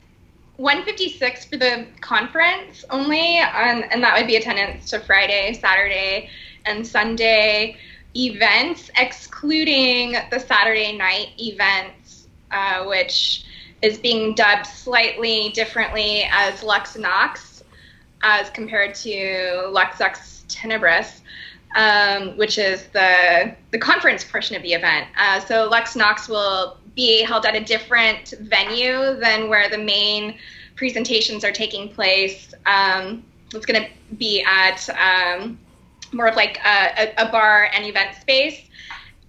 156 0.60 1.46
for 1.46 1.56
the 1.56 1.88
conference 2.02 2.84
only, 2.90 3.38
and, 3.38 3.90
and 3.94 4.04
that 4.04 4.18
would 4.18 4.28
be 4.28 4.36
attendance 4.36 4.90
to 4.90 5.00
Friday, 5.00 5.54
Saturday, 5.54 6.30
and 6.66 6.86
Sunday 6.86 7.78
events, 8.14 8.92
excluding 8.98 10.18
the 10.30 10.38
Saturday 10.38 10.98
night 10.98 11.30
events, 11.38 12.28
uh, 12.52 12.84
which 12.84 13.46
is 13.82 14.00
being 14.00 14.36
dubbed 14.36 14.66
slightly 14.66 15.50
differently 15.56 16.28
as 16.30 16.62
Lux 16.62 16.98
Nox 16.98 17.64
as 18.22 18.50
compared 18.50 18.96
to 18.96 19.70
Lux 19.72 20.02
Ex 20.02 20.44
Tenebris. 20.50 21.22
Um, 21.76 22.36
which 22.36 22.58
is 22.58 22.88
the 22.88 23.56
the 23.70 23.78
conference 23.78 24.24
portion 24.24 24.56
of 24.56 24.64
the 24.64 24.74
event. 24.74 25.06
Uh, 25.16 25.40
so 25.40 25.70
Lux 25.70 25.96
Nox 25.96 26.28
will 26.28 26.79
be 26.96 27.24
held 27.24 27.46
at 27.46 27.56
a 27.56 27.64
different 27.64 28.34
venue 28.42 29.16
than 29.20 29.50
where 29.50 29.70
the 29.70 29.78
main 29.78 30.38
presentations 30.76 31.44
are 31.44 31.52
taking 31.52 31.90
place. 31.90 32.54
Um, 32.66 33.24
it's 33.54 33.66
going 33.66 33.84
to 33.84 34.16
be 34.16 34.44
at 34.44 34.88
um, 34.90 35.60
more 36.12 36.28
of 36.28 36.36
like 36.36 36.60
a, 36.66 37.14
a, 37.18 37.32
bar 37.32 37.70
and 37.74 37.86
event 37.86 38.16
space, 38.16 38.62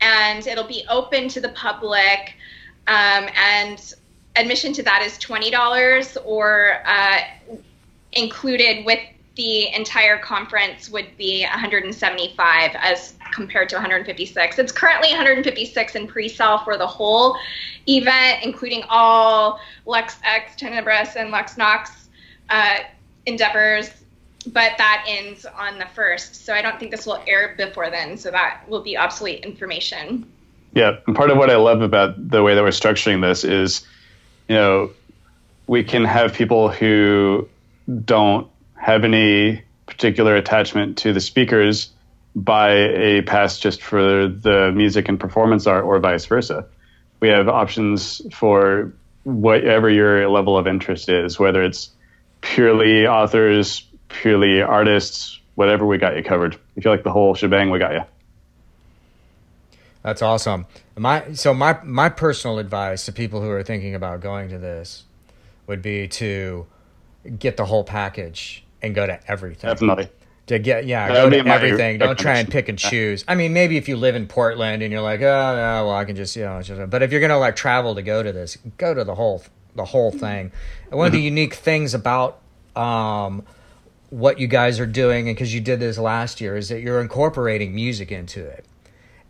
and 0.01 0.47
it'll 0.47 0.67
be 0.67 0.85
open 0.89 1.29
to 1.29 1.41
the 1.41 1.51
public. 1.51 2.35
Um, 2.87 3.29
and 3.37 3.95
admission 4.37 4.73
to 4.75 4.83
that 4.85 5.03
is 5.03 5.19
twenty 5.19 5.51
dollars, 5.51 6.17
or 6.25 6.83
uh, 6.85 7.19
included 8.13 8.85
with 8.85 9.01
the 9.37 9.73
entire 9.75 10.19
conference 10.19 10.91
would 10.91 11.17
be 11.17 11.43
175 11.45 12.71
as 12.75 13.15
compared 13.33 13.69
to 13.69 13.77
156. 13.77 14.59
It's 14.59 14.73
currently 14.73 15.11
156 15.11 15.95
in 15.95 16.07
pre-sale 16.07 16.59
for 16.59 16.77
the 16.77 16.87
whole 16.87 17.37
event, 17.89 18.43
including 18.43 18.83
all 18.89 19.61
Lux 19.87 20.17
Ex 20.25 20.61
Tenebris 20.61 21.17
and 21.17 21.31
Lux 21.31 21.57
Nox 21.57 22.09
uh, 22.49 22.79
endeavors. 23.27 23.91
but 24.47 24.73
that 24.79 25.05
ends 25.07 25.45
on 25.45 25.79
the 25.79 25.87
first. 25.95 26.47
So 26.47 26.55
I 26.55 26.63
don't 26.63 26.79
think 26.79 26.91
this 26.91 27.07
will 27.07 27.23
air 27.27 27.55
before 27.57 27.91
then. 27.91 28.17
So 28.17 28.31
that 28.31 28.63
will 28.69 28.83
be 28.83 28.97
obsolete 28.97 29.45
information. 29.45 30.31
Yeah, 30.73 30.97
and 31.07 31.15
part 31.15 31.31
of 31.31 31.37
what 31.37 31.51
I 31.51 31.57
love 31.57 31.83
about 31.83 32.31
the 32.31 32.43
way 32.43 32.55
that 32.55 32.63
we're 32.63 32.69
structuring 32.69 33.21
this 33.21 33.45
is, 33.45 33.87
you 34.49 34.55
know, 34.55 34.91
we 35.67 35.85
can 35.85 36.05
have 36.05 36.33
people 36.33 36.69
who 36.69 37.49
don't 38.05 38.49
have 38.81 39.05
any 39.05 39.63
particular 39.87 40.35
attachment 40.37 40.99
to 40.99 41.13
the 41.13 41.21
speakers 41.21 41.91
buy 42.35 42.71
a 42.73 43.23
pass 43.23 43.59
just 43.59 43.83
for 43.83 44.29
the 44.29 44.73
music 44.75 45.09
and 45.09 45.19
performance 45.19 45.67
art 45.67 45.85
or 45.85 45.99
vice 45.99 46.25
versa. 46.27 46.67
We 47.21 47.29
have 47.29 47.49
options 47.49 48.23
for 48.33 48.93
whatever 49.25 49.91
your 49.91 50.29
level 50.31 50.57
of 50.57 50.67
interest 50.67 51.09
is, 51.09 51.39
whether 51.39 51.63
it's 51.63 51.91
purely 52.41 53.07
authors, 53.07 53.87
purely 54.09 54.63
artists, 54.63 55.39
whatever 55.57 55.85
we 55.85 55.99
got 55.99 56.17
you 56.17 56.23
covered. 56.23 56.59
If 56.77 56.85
you 56.85 56.91
like 56.91 57.03
the 57.03 57.13
whole 57.13 57.35
shebang, 57.35 57.71
we 57.71 57.79
got 57.79 57.93
you. 57.93 58.05
That's 60.03 60.23
awesome. 60.23 60.67
My 60.97 61.35
so 61.35 61.53
my 61.53 61.79
my 61.85 62.09
personal 62.09 62.59
advice 62.59 63.05
to 63.05 63.13
people 63.13 63.43
who 63.43 63.51
are 63.51 63.63
thinking 63.63 63.95
about 63.95 64.21
going 64.21 64.49
to 64.49 64.59
this 64.59 65.05
would 65.67 65.83
be 65.83 66.09
to 66.09 66.67
get 67.39 67.59
the 67.59 67.67
whole 67.67 67.85
package 67.85 68.65
and 68.83 68.95
go 68.95 69.07
to 69.07 69.21
everything. 69.31 69.69
Definitely. 69.69 70.09
To 70.47 70.59
get 70.59 70.87
yeah, 70.87 71.09
that 71.09 71.15
go 71.15 71.31
to 71.31 71.49
everything. 71.49 71.99
Don't 71.99 72.19
try 72.19 72.39
and 72.39 72.51
pick 72.51 72.69
and 72.69 72.79
choose. 72.91 73.25
I 73.29 73.35
mean, 73.35 73.53
maybe 73.53 73.77
if 73.77 73.89
you 73.89 73.97
live 73.97 74.17
in 74.17 74.27
Portland 74.27 74.83
and 74.83 74.91
you're 74.91 75.03
like, 75.03 75.21
oh, 75.21 75.23
no, 75.25 75.87
well, 75.87 75.91
I 75.91 76.05
can 76.05 76.17
just 76.17 76.35
you 76.35 76.43
know, 76.43 76.61
just, 76.61 76.91
but 76.91 77.03
if 77.03 77.13
you're 77.13 77.21
gonna 77.21 77.39
like 77.39 77.57
travel 77.57 77.95
to 77.95 78.03
go 78.03 78.23
to 78.23 78.33
this, 78.33 78.57
go 78.77 78.93
to 78.93 79.05
the 79.05 79.15
whole 79.15 79.45
the 79.77 79.85
whole 79.85 80.11
thing. 80.11 80.51
And 80.91 80.99
one 80.99 81.07
of 81.07 81.13
the 81.13 81.19
mm-hmm. 81.19 81.25
unique 81.25 81.55
things 81.55 81.95
about 81.95 82.41
um, 82.75 83.45
what 84.11 84.41
you 84.41 84.49
guys 84.49 84.81
are 84.81 84.87
doing, 84.87 85.29
and 85.29 85.37
because 85.37 85.55
you 85.55 85.61
did 85.61 85.79
this 85.79 85.99
last 85.99 86.41
year, 86.41 86.57
is 86.57 86.69
that 86.71 86.81
you're 86.81 87.01
incorporating 87.01 87.75
music 87.75 88.11
into 88.11 88.45
it, 88.45 88.65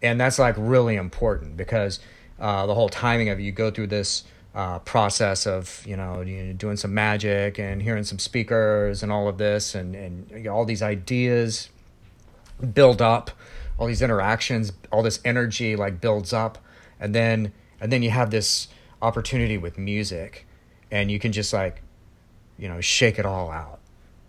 and 0.00 0.18
that's 0.18 0.38
like 0.38 0.54
really 0.56 0.96
important 0.96 1.56
because 1.56 2.00
uh, 2.38 2.66
the 2.66 2.74
whole 2.74 2.88
timing 2.88 3.28
of 3.28 3.38
it, 3.38 3.42
you 3.42 3.52
go 3.52 3.70
through 3.70 3.88
this 3.88 4.24
uh, 4.54 4.78
process 4.80 5.46
of 5.46 5.84
you 5.86 5.96
know, 5.96 6.24
doing 6.56 6.76
some 6.76 6.92
magic 6.92 7.58
and 7.58 7.82
hearing 7.82 8.04
some 8.04 8.18
speakers 8.18 9.02
and 9.02 9.12
all 9.12 9.28
of 9.28 9.38
this 9.38 9.74
and 9.74 9.94
and 9.94 10.30
you 10.30 10.44
know, 10.44 10.54
all 10.54 10.64
these 10.64 10.82
ideas 10.82 11.68
build 12.74 13.00
up 13.00 13.30
all 13.80 13.86
these 13.86 14.02
interactions 14.02 14.72
all 14.92 15.02
this 15.02 15.18
energy 15.24 15.74
like 15.74 16.00
builds 16.00 16.32
up. 16.32 16.58
And 17.00 17.14
then 17.14 17.52
and 17.80 17.90
then 17.90 18.02
you 18.02 18.10
have 18.10 18.30
this 18.30 18.68
opportunity 19.00 19.56
with 19.56 19.78
music 19.78 20.46
and 20.90 21.10
you 21.10 21.18
can 21.18 21.32
just 21.32 21.52
like 21.52 21.82
you 22.58 22.68
know 22.68 22.80
shake 22.80 23.18
it 23.18 23.26
all 23.26 23.50
out. 23.50 23.80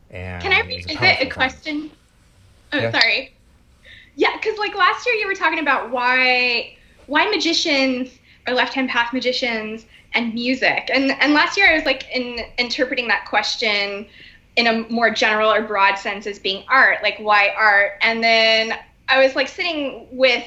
And 0.09 0.41
can 0.41 0.53
i 0.53 0.61
revisit 0.61 1.01
a, 1.01 1.27
a 1.27 1.29
question? 1.29 1.91
Oh 2.73 2.77
yeah. 2.77 2.91
sorry. 2.91 3.33
Yeah 4.15 4.35
because 4.37 4.57
like 4.57 4.75
last 4.75 5.05
year 5.05 5.15
you 5.15 5.27
were 5.27 5.35
talking 5.35 5.59
about 5.59 5.91
why 5.91 6.77
why 7.07 7.29
magicians 7.29 8.09
or 8.47 8.53
left 8.53 8.73
hand 8.73 8.89
path 8.89 9.11
magicians 9.11 9.85
and 10.13 10.33
music. 10.33 10.89
And 10.93 11.11
and 11.11 11.33
last 11.33 11.57
year 11.57 11.69
I 11.71 11.75
was 11.75 11.85
like 11.85 12.05
in 12.13 12.39
interpreting 12.57 13.07
that 13.07 13.25
question 13.25 14.07
in 14.55 14.67
a 14.67 14.89
more 14.89 15.09
general 15.09 15.51
or 15.51 15.61
broad 15.61 15.95
sense 15.95 16.27
as 16.27 16.37
being 16.37 16.63
art, 16.69 16.97
like 17.03 17.17
why 17.19 17.49
art? 17.57 17.93
And 18.01 18.23
then 18.23 18.77
I 19.07 19.23
was 19.23 19.35
like 19.35 19.47
sitting 19.47 20.07
with 20.11 20.45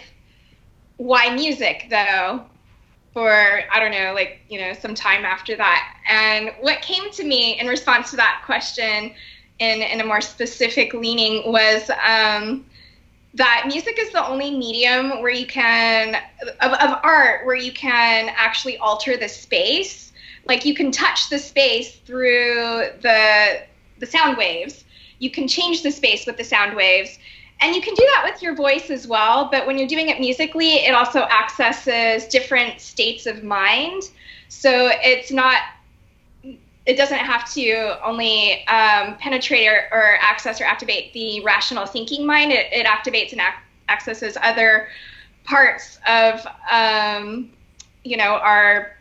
why 0.96 1.34
music 1.34 1.86
though 1.90 2.44
for 3.12 3.30
I 3.30 3.80
don't 3.80 3.92
know, 3.92 4.12
like, 4.12 4.40
you 4.48 4.60
know, 4.60 4.72
some 4.74 4.94
time 4.94 5.24
after 5.24 5.56
that. 5.56 5.96
And 6.08 6.50
what 6.60 6.82
came 6.82 7.10
to 7.12 7.24
me 7.24 7.58
in 7.58 7.68
response 7.68 8.10
to 8.10 8.16
that 8.16 8.42
question 8.44 9.14
in 9.60 9.82
in 9.82 10.00
a 10.00 10.04
more 10.04 10.20
specific 10.20 10.92
leaning 10.92 11.50
was 11.50 11.90
um 12.06 12.66
that 13.34 13.64
music 13.66 13.98
is 13.98 14.12
the 14.12 14.26
only 14.26 14.56
medium 14.56 15.20
where 15.20 15.32
you 15.32 15.46
can 15.46 16.16
of, 16.60 16.72
of 16.72 17.00
art 17.02 17.44
where 17.44 17.56
you 17.56 17.72
can 17.72 18.30
actually 18.36 18.78
alter 18.78 19.16
the 19.16 19.28
space. 19.28 20.12
Like 20.46 20.64
you 20.64 20.74
can 20.74 20.92
touch 20.92 21.30
the 21.30 21.38
space 21.38 21.96
through 22.06 22.90
the 23.00 23.62
the 23.98 24.06
sound 24.06 24.36
waves. 24.36 24.84
You 25.18 25.30
can 25.30 25.48
change 25.48 25.82
the 25.82 25.90
space 25.90 26.26
with 26.26 26.36
the 26.36 26.44
sound 26.44 26.76
waves. 26.76 27.18
And 27.60 27.74
you 27.74 27.80
can 27.80 27.94
do 27.94 28.02
that 28.14 28.30
with 28.30 28.42
your 28.42 28.54
voice 28.54 28.90
as 28.90 29.06
well 29.06 29.48
but 29.50 29.66
when 29.66 29.78
you're 29.78 29.88
doing 29.88 30.08
it 30.08 30.20
musically 30.20 30.74
it 30.84 30.94
also 30.94 31.22
accesses 31.22 32.26
different 32.28 32.80
states 32.80 33.26
of 33.26 33.42
mind. 33.42 34.10
So 34.48 34.90
it's 35.02 35.32
not 35.32 35.58
it 36.86 36.96
doesn't 36.96 37.18
have 37.18 37.50
to 37.54 37.98
only 38.04 38.66
um, 38.66 39.16
penetrate 39.16 39.66
or, 39.68 39.88
or, 39.90 40.18
access 40.20 40.60
or 40.60 40.64
activate 40.64 41.12
the 41.14 41.40
rational 41.40 41.86
thinking 41.86 42.26
mind. 42.26 42.52
It, 42.52 42.66
it 42.72 42.86
activates 42.86 43.32
and 43.32 43.40
ac- 43.40 43.56
accesses 43.88 44.36
other 44.42 44.88
parts 45.44 45.98
of, 46.06 46.46
um, 46.70 47.50
you 48.02 48.16
know, 48.16 48.34
our 48.34 48.96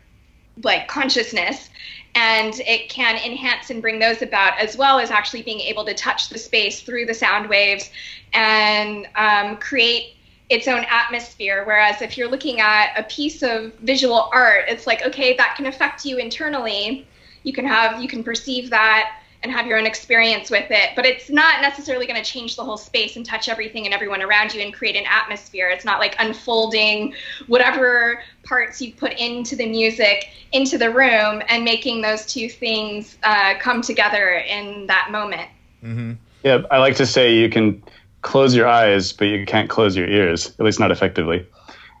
like 0.62 0.88
consciousness, 0.88 1.68
and 2.14 2.54
it 2.60 2.88
can 2.88 3.16
enhance 3.16 3.70
and 3.70 3.82
bring 3.82 3.98
those 3.98 4.22
about, 4.22 4.58
as 4.58 4.76
well 4.76 4.98
as 4.98 5.10
actually 5.10 5.42
being 5.42 5.60
able 5.60 5.84
to 5.84 5.94
touch 5.94 6.28
the 6.28 6.38
space 6.38 6.80
through 6.80 7.06
the 7.06 7.14
sound 7.14 7.48
waves 7.48 7.90
and 8.32 9.08
um, 9.16 9.56
create 9.56 10.14
its 10.48 10.68
own 10.68 10.84
atmosphere. 10.88 11.64
Whereas 11.66 12.00
if 12.02 12.16
you're 12.16 12.30
looking 12.30 12.60
at 12.60 12.94
a 12.96 13.02
piece 13.04 13.42
of 13.42 13.74
visual 13.80 14.28
art, 14.32 14.66
it's 14.68 14.86
like, 14.86 15.04
okay, 15.04 15.36
that 15.36 15.54
can 15.56 15.66
affect 15.66 16.04
you 16.04 16.18
internally 16.18 17.06
you 17.44 17.52
can 17.52 17.64
have 17.64 18.02
you 18.02 18.08
can 18.08 18.24
perceive 18.24 18.70
that 18.70 19.20
and 19.44 19.52
have 19.52 19.66
your 19.66 19.78
own 19.78 19.86
experience 19.86 20.50
with 20.50 20.66
it 20.70 20.90
but 20.96 21.04
it's 21.06 21.30
not 21.30 21.60
necessarily 21.60 22.06
going 22.06 22.20
to 22.20 22.28
change 22.28 22.56
the 22.56 22.64
whole 22.64 22.78
space 22.78 23.16
and 23.16 23.24
touch 23.24 23.48
everything 23.48 23.84
and 23.84 23.94
everyone 23.94 24.22
around 24.22 24.54
you 24.54 24.62
and 24.62 24.72
create 24.72 24.96
an 24.96 25.04
atmosphere. 25.08 25.68
It's 25.68 25.84
not 25.84 26.00
like 26.00 26.16
unfolding 26.18 27.14
whatever 27.46 28.22
parts 28.42 28.80
you 28.80 28.94
put 28.94 29.12
into 29.12 29.54
the 29.54 29.66
music 29.66 30.28
into 30.52 30.78
the 30.78 30.90
room 30.90 31.42
and 31.48 31.62
making 31.64 32.00
those 32.00 32.26
two 32.26 32.48
things 32.48 33.18
uh, 33.22 33.54
come 33.60 33.82
together 33.82 34.30
in 34.30 34.86
that 34.86 35.10
moment. 35.10 35.48
Mm-hmm. 35.82 36.12
yeah 36.42 36.62
i 36.70 36.78
like 36.78 36.96
to 36.96 37.06
say 37.06 37.34
you 37.34 37.50
can 37.50 37.82
close 38.22 38.56
your 38.56 38.66
eyes 38.66 39.12
but 39.12 39.26
you 39.26 39.44
can't 39.44 39.68
close 39.68 39.94
your 39.94 40.08
ears 40.08 40.54
at 40.58 40.64
least 40.64 40.80
not 40.80 40.90
effectively. 40.90 41.46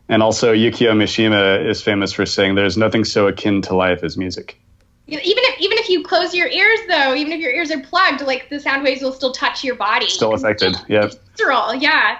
And 0.08 0.22
also 0.22 0.54
yukio 0.54 0.92
mishima 0.92 1.66
is 1.66 1.82
famous 1.82 2.12
for 2.12 2.24
saying 2.24 2.54
there's 2.54 2.78
nothing 2.78 3.04
so 3.04 3.26
akin 3.26 3.60
to 3.62 3.74
life 3.74 4.02
as 4.02 4.16
music 4.16 4.58
even 5.06 5.22
if 5.22 5.60
even 5.60 5.78
if 5.78 5.88
you 5.88 6.02
close 6.02 6.34
your 6.34 6.48
ears 6.48 6.80
though, 6.88 7.14
even 7.14 7.32
if 7.32 7.40
your 7.40 7.52
ears 7.52 7.70
are 7.70 7.80
plugged, 7.80 8.22
like 8.22 8.48
the 8.48 8.58
sound 8.58 8.84
waves 8.84 9.02
will 9.02 9.12
still 9.12 9.32
touch 9.32 9.62
your 9.62 9.74
body. 9.74 10.06
Still 10.06 10.34
affected. 10.34 10.76
Yeah. 10.88 11.10
Visceral. 11.36 11.74
Yeah. 11.74 12.18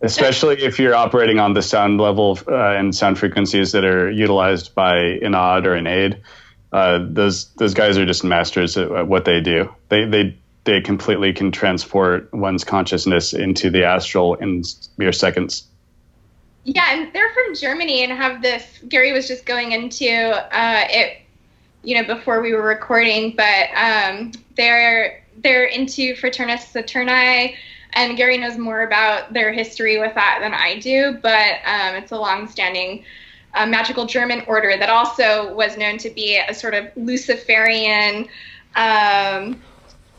Especially 0.00 0.62
if 0.62 0.78
you're 0.78 0.94
operating 0.94 1.38
on 1.38 1.52
the 1.52 1.62
sound 1.62 2.00
level 2.00 2.38
uh, 2.48 2.54
and 2.54 2.94
sound 2.94 3.18
frequencies 3.18 3.72
that 3.72 3.84
are 3.84 4.10
utilized 4.10 4.74
by 4.74 4.94
Inad 4.94 5.64
or 5.64 5.76
Inade. 5.76 6.20
Uh, 6.72 7.06
those 7.08 7.48
those 7.56 7.74
guys 7.74 7.98
are 7.98 8.06
just 8.06 8.24
masters 8.24 8.76
at 8.76 9.06
what 9.06 9.24
they 9.24 9.40
do. 9.40 9.72
They 9.90 10.06
they 10.06 10.36
they 10.64 10.80
completely 10.80 11.32
can 11.32 11.52
transport 11.52 12.32
one's 12.32 12.64
consciousness 12.64 13.32
into 13.32 13.70
the 13.70 13.84
astral 13.84 14.34
in 14.34 14.62
mere 14.96 15.12
seconds. 15.12 15.64
Yeah, 16.64 16.84
and 16.90 17.12
they're 17.12 17.30
from 17.34 17.54
Germany 17.56 18.04
and 18.04 18.12
have 18.12 18.40
this. 18.40 18.64
Gary 18.88 19.12
was 19.12 19.28
just 19.28 19.44
going 19.44 19.72
into 19.72 20.08
uh, 20.08 20.84
it 20.88 21.21
you 21.82 22.00
know, 22.00 22.06
before 22.06 22.40
we 22.40 22.54
were 22.54 22.62
recording, 22.62 23.34
but 23.36 23.68
um, 23.76 24.32
they're 24.56 25.22
they're 25.42 25.64
into 25.64 26.14
Fraternitas 26.14 26.72
Saturni, 26.72 27.56
and 27.94 28.16
Gary 28.16 28.38
knows 28.38 28.58
more 28.58 28.82
about 28.82 29.32
their 29.32 29.52
history 29.52 29.98
with 29.98 30.14
that 30.14 30.38
than 30.40 30.54
I 30.54 30.78
do. 30.78 31.18
But 31.22 31.56
um, 31.64 31.96
it's 31.96 32.12
a 32.12 32.16
long-standing 32.16 33.04
uh, 33.54 33.66
magical 33.66 34.06
German 34.06 34.42
order 34.46 34.76
that 34.78 34.88
also 34.88 35.54
was 35.54 35.76
known 35.76 35.98
to 35.98 36.10
be 36.10 36.40
a 36.48 36.54
sort 36.54 36.74
of 36.74 36.88
Luciferian 36.96 38.28
um, 38.76 39.60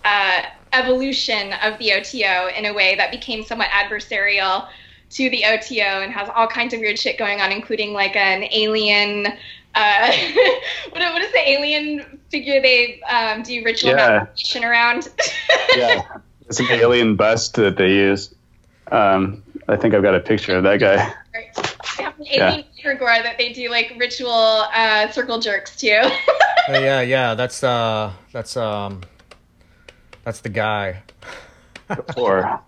uh, 0.03 0.41
evolution 0.73 1.53
of 1.64 1.77
the 1.80 1.94
OTO 1.94 2.49
in 2.57 2.65
a 2.65 2.73
way 2.73 2.95
that 2.95 3.11
became 3.11 3.44
somewhat 3.44 3.69
adversarial 3.69 4.68
to 5.11 5.30
the 5.30 5.45
OTO 5.45 6.02
and 6.02 6.11
has 6.11 6.30
all 6.35 6.48
kinds 6.48 6.73
of 6.73 6.80
weird 6.80 6.98
shit 6.98 7.18
going 7.18 7.40
on, 7.40 7.52
including 7.52 7.94
like 7.94 8.15
an 8.15 8.44
alien 8.52 9.27
uh, 9.76 10.12
what, 10.91 11.02
what 11.02 11.22
is 11.22 11.32
the 11.32 11.50
alien 11.50 12.20
figure 12.30 12.62
they 12.62 13.02
um, 13.02 13.44
do 13.44 13.64
ritual 13.64 13.91
yeah. 13.91 14.28
around? 14.56 15.10
yeah, 15.76 16.02
it's 16.48 16.60
an 16.60 16.68
alien 16.70 17.16
bust 17.16 17.56
that 17.56 17.78
they 17.78 17.94
use. 17.94 18.34
Um, 18.91 19.44
I 19.68 19.76
think 19.76 19.94
I've 19.94 20.04
got 20.04 20.16
a 20.16 20.20
picture 20.20 20.58
of 20.58 20.64
that 20.64 20.80
guy. 20.80 21.14
They 21.34 22.04
have 22.04 22.20
an 22.20 22.28
alien 22.28 22.66
yeah. 22.76 23.22
that 23.24 23.38
they 23.38 23.54
do 23.54 23.70
like 23.70 23.94
ritual 23.98 24.32
uh, 24.32 25.10
circle 25.12 25.40
jerks 25.40 25.76
too. 25.76 26.00
oh, 26.02 26.20
yeah, 26.70 27.02
yeah, 27.02 27.34
that's 27.34 27.64
uh, 27.64 28.12
that's 28.32 28.56
um, 28.58 29.02
that's 30.24 30.41
the 30.41 30.50
guy. 30.50 31.04
Or. 32.18 32.62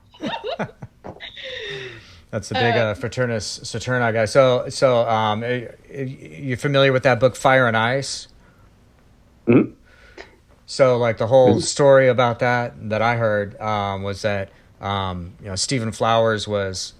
That's 2.36 2.49
the 2.49 2.56
big 2.56 2.76
uh, 2.76 2.80
uh, 2.80 2.95
Fraternitas 2.95 3.62
Saturni 3.62 4.12
guy. 4.12 4.26
So, 4.26 4.68
so 4.68 5.07
um, 5.07 5.41
you 5.90 6.57
familiar 6.57 6.91
with 6.91 7.03
that 7.03 7.18
book, 7.18 7.34
Fire 7.34 7.66
and 7.66 7.78
Ice? 7.78 8.28
Mm-hmm. 9.48 9.72
So 10.66 10.98
like 10.98 11.16
the 11.16 11.28
whole 11.28 11.62
story 11.62 12.10
about 12.10 12.40
that 12.40 12.90
that 12.90 13.02
I 13.02 13.16
heard 13.16 13.57
um, 13.62 14.03
was 14.03 14.22
that 14.24 14.49
um, 14.82 15.36
you 15.40 15.45
know 15.45 15.56
Stephen 15.56 15.94
Flowers 15.94 16.45
was 16.45 16.91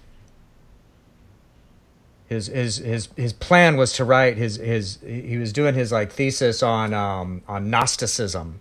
his 2.28 2.46
his 2.46 2.78
his 2.78 3.10
his 3.14 3.34
plan 3.34 3.76
was 3.76 3.92
to 3.92 4.06
write 4.06 4.38
his 4.38 4.56
his 4.56 5.00
he 5.06 5.36
was 5.36 5.52
doing 5.52 5.74
his 5.74 5.92
like 5.92 6.12
thesis 6.12 6.62
on 6.62 6.94
um, 6.94 7.42
on 7.46 7.68
Gnosticism, 7.68 8.58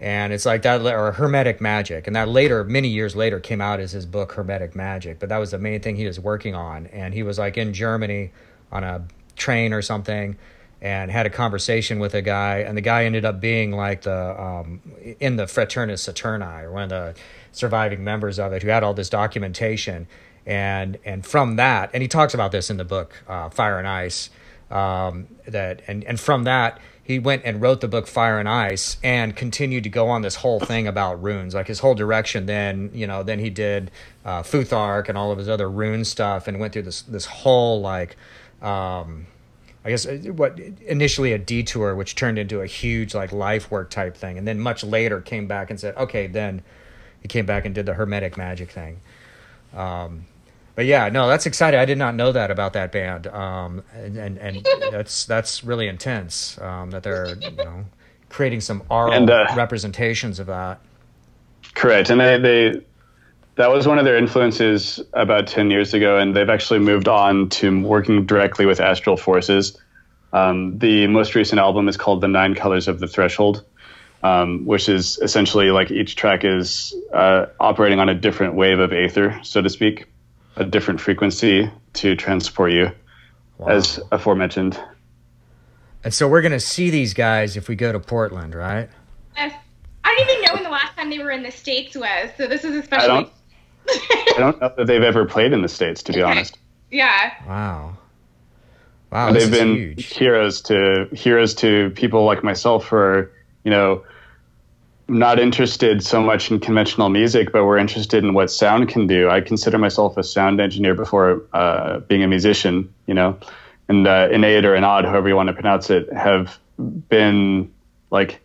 and 0.00 0.32
it's 0.32 0.44
like 0.44 0.62
that 0.62 0.82
or 0.82 1.12
Hermetic 1.12 1.60
magic, 1.60 2.06
and 2.06 2.16
that 2.16 2.28
later 2.28 2.64
many 2.64 2.88
years 2.88 3.14
later 3.14 3.40
came 3.40 3.60
out 3.60 3.80
as 3.80 3.92
his 3.92 4.06
book 4.06 4.32
Hermetic 4.32 4.74
Magic. 4.74 5.18
But 5.18 5.28
that 5.28 5.38
was 5.38 5.50
the 5.52 5.58
main 5.58 5.80
thing 5.80 5.96
he 5.96 6.06
was 6.06 6.18
working 6.18 6.54
on, 6.54 6.86
and 6.88 7.14
he 7.14 7.22
was 7.22 7.38
like 7.38 7.56
in 7.56 7.72
Germany 7.72 8.32
on 8.72 8.84
a 8.84 9.06
train 9.36 9.72
or 9.72 9.82
something, 9.82 10.36
and 10.80 11.10
had 11.10 11.26
a 11.26 11.30
conversation 11.30 11.98
with 11.98 12.14
a 12.14 12.22
guy, 12.22 12.58
and 12.58 12.76
the 12.76 12.82
guy 12.82 13.04
ended 13.04 13.24
up 13.24 13.40
being 13.40 13.72
like 13.72 14.02
the 14.02 14.42
um, 14.42 14.80
in 15.20 15.36
the 15.36 15.44
Fraternitas 15.44 16.12
Saturni 16.12 16.64
or 16.64 16.72
one 16.72 16.82
of 16.84 16.90
the 16.90 17.14
surviving 17.52 18.02
members 18.02 18.38
of 18.38 18.52
it 18.52 18.62
who 18.62 18.68
had 18.68 18.82
all 18.82 18.94
this 18.94 19.08
documentation 19.08 20.06
and 20.46 20.98
and 21.04 21.24
from 21.24 21.56
that, 21.56 21.90
and 21.94 22.02
he 22.02 22.08
talks 22.08 22.34
about 22.34 22.52
this 22.52 22.70
in 22.70 22.76
the 22.76 22.84
book 22.84 23.22
uh, 23.28 23.48
Fire 23.48 23.78
and 23.78 23.88
Ice. 23.88 24.30
Um, 24.70 25.28
that 25.46 25.82
and 25.86 26.04
and 26.04 26.18
from 26.18 26.44
that 26.44 26.80
he 27.04 27.18
went 27.18 27.42
and 27.44 27.60
wrote 27.60 27.82
the 27.82 27.88
book 27.88 28.06
Fire 28.06 28.38
and 28.38 28.48
Ice 28.48 28.96
and 29.04 29.36
continued 29.36 29.84
to 29.84 29.90
go 29.90 30.08
on 30.08 30.22
this 30.22 30.36
whole 30.36 30.58
thing 30.58 30.88
about 30.88 31.22
runes, 31.22 31.54
like 31.54 31.68
his 31.68 31.80
whole 31.80 31.94
direction. 31.94 32.46
Then 32.46 32.90
you 32.94 33.06
know, 33.06 33.22
then 33.22 33.38
he 33.38 33.50
did 33.50 33.90
uh, 34.24 34.42
Futhark 34.42 35.08
and 35.08 35.18
all 35.18 35.30
of 35.30 35.38
his 35.38 35.48
other 35.48 35.70
rune 35.70 36.04
stuff, 36.04 36.48
and 36.48 36.58
went 36.58 36.72
through 36.72 36.82
this 36.82 37.02
this 37.02 37.26
whole 37.26 37.80
like. 37.80 38.16
Um, 38.62 39.26
I 39.84 39.90
guess 39.90 40.06
uh, 40.06 40.16
what 40.34 40.58
initially 40.58 41.32
a 41.32 41.38
detour, 41.38 41.94
which 41.94 42.14
turned 42.14 42.38
into 42.38 42.62
a 42.62 42.66
huge 42.66 43.14
like 43.14 43.32
life 43.32 43.70
work 43.70 43.90
type 43.90 44.16
thing, 44.16 44.38
and 44.38 44.48
then 44.48 44.58
much 44.58 44.82
later 44.82 45.20
came 45.20 45.46
back 45.46 45.68
and 45.68 45.78
said, 45.78 45.94
okay, 45.96 46.26
then 46.26 46.62
he 47.20 47.28
came 47.28 47.44
back 47.44 47.66
and 47.66 47.74
did 47.74 47.84
the 47.84 47.94
hermetic 47.94 48.38
magic 48.38 48.70
thing. 48.70 49.00
Um, 49.74 50.24
but 50.74 50.86
yeah, 50.86 51.08
no, 51.08 51.28
that's 51.28 51.46
exciting. 51.46 51.78
I 51.78 51.84
did 51.84 51.98
not 51.98 52.14
know 52.14 52.32
that 52.32 52.50
about 52.50 52.72
that 52.72 52.90
band, 52.90 53.28
um, 53.28 53.82
and, 53.94 54.16
and, 54.16 54.38
and 54.38 54.66
that's 54.90 55.24
that's 55.24 55.62
really 55.62 55.86
intense 55.86 56.58
um, 56.60 56.90
that 56.90 57.02
they're 57.02 57.36
you 57.36 57.52
know 57.52 57.84
creating 58.28 58.60
some 58.60 58.82
aural 58.90 59.12
and, 59.12 59.30
uh, 59.30 59.46
representations 59.56 60.40
of 60.40 60.48
that. 60.48 60.80
Correct, 61.74 62.10
and 62.10 62.20
they, 62.20 62.38
they 62.38 62.80
that 63.54 63.70
was 63.70 63.86
one 63.86 63.98
of 63.98 64.04
their 64.04 64.16
influences 64.16 65.00
about 65.12 65.46
ten 65.46 65.70
years 65.70 65.94
ago, 65.94 66.18
and 66.18 66.34
they've 66.34 66.50
actually 66.50 66.80
moved 66.80 67.06
on 67.06 67.48
to 67.50 67.80
working 67.82 68.26
directly 68.26 68.66
with 68.66 68.80
Astral 68.80 69.16
Forces. 69.16 69.78
Um, 70.32 70.76
the 70.78 71.06
most 71.06 71.36
recent 71.36 71.60
album 71.60 71.86
is 71.86 71.96
called 71.96 72.20
"The 72.20 72.28
Nine 72.28 72.56
Colors 72.56 72.88
of 72.88 72.98
the 72.98 73.06
Threshold." 73.06 73.64
Um, 74.24 74.64
which 74.64 74.88
is 74.88 75.18
essentially 75.18 75.70
like 75.70 75.90
each 75.90 76.16
track 76.16 76.46
is 76.46 76.94
uh, 77.12 77.44
operating 77.60 78.00
on 78.00 78.08
a 78.08 78.14
different 78.14 78.54
wave 78.54 78.78
of 78.78 78.90
aether, 78.90 79.38
so 79.42 79.60
to 79.60 79.68
speak 79.68 80.06
a 80.56 80.64
different 80.64 81.00
frequency 81.00 81.70
to 81.94 82.16
transport 82.16 82.72
you, 82.72 82.90
wow. 83.58 83.68
as 83.68 84.00
aforementioned. 84.12 84.78
And 86.02 86.12
so 86.12 86.28
we're 86.28 86.42
going 86.42 86.52
to 86.52 86.60
see 86.60 86.90
these 86.90 87.14
guys 87.14 87.56
if 87.56 87.68
we 87.68 87.76
go 87.76 87.92
to 87.92 88.00
Portland, 88.00 88.54
right? 88.54 88.88
Yes. 89.36 89.54
I 90.04 90.14
don't 90.14 90.30
even 90.30 90.44
know 90.44 90.54
when 90.54 90.62
the 90.62 90.70
last 90.70 90.96
time 90.96 91.10
they 91.10 91.18
were 91.18 91.30
in 91.30 91.42
the 91.42 91.50
States 91.50 91.96
was, 91.96 92.30
so 92.36 92.46
this 92.46 92.62
is 92.62 92.76
especially. 92.76 93.04
I 93.04 93.06
don't, 93.08 93.32
I 93.88 94.34
don't 94.36 94.60
know 94.60 94.72
that 94.76 94.86
they've 94.86 95.02
ever 95.02 95.24
played 95.24 95.52
in 95.52 95.62
the 95.62 95.68
States, 95.68 96.02
to 96.04 96.12
be 96.12 96.22
okay. 96.22 96.30
honest. 96.30 96.58
Yeah. 96.90 97.32
Wow. 97.46 97.98
Wow. 99.10 99.32
They've 99.32 99.50
been 99.50 99.74
huge. 99.74 100.06
heroes 100.06 100.60
to 100.62 101.08
heroes 101.12 101.54
to 101.56 101.90
people 101.90 102.24
like 102.24 102.44
myself 102.44 102.84
for 102.86 103.30
you 103.64 103.70
know, 103.70 104.04
not 105.08 105.38
interested 105.38 106.02
so 106.02 106.22
much 106.22 106.50
in 106.50 106.60
conventional 106.60 107.08
music, 107.08 107.52
but 107.52 107.64
we're 107.64 107.78
interested 107.78 108.24
in 108.24 108.34
what 108.34 108.50
sound 108.50 108.88
can 108.88 109.06
do. 109.06 109.28
I 109.28 109.40
consider 109.40 109.78
myself 109.78 110.16
a 110.16 110.22
sound 110.22 110.60
engineer 110.60 110.94
before 110.94 111.42
uh, 111.52 112.00
being 112.00 112.22
a 112.22 112.28
musician, 112.28 112.92
you 113.06 113.14
know, 113.14 113.38
and 113.88 114.06
uh, 114.06 114.28
Inade 114.28 114.64
or 114.64 114.74
Inad, 114.74 115.04
however 115.04 115.28
you 115.28 115.36
want 115.36 115.48
to 115.48 115.52
pronounce 115.52 115.90
it, 115.90 116.10
have 116.12 116.58
been 116.78 117.72
like 118.10 118.40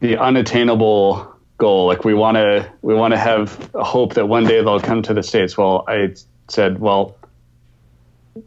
the 0.00 0.18
unattainable 0.18 1.34
goal. 1.56 1.86
Like 1.86 2.04
we 2.04 2.12
want 2.12 2.36
to, 2.36 2.70
we 2.82 2.94
want 2.94 3.12
to 3.12 3.18
have 3.18 3.70
hope 3.74 4.14
that 4.14 4.28
one 4.28 4.44
day 4.44 4.62
they'll 4.62 4.80
come 4.80 5.02
to 5.02 5.14
the 5.14 5.22
states. 5.22 5.56
Well, 5.56 5.84
I 5.88 6.14
said, 6.48 6.78
well, 6.78 7.16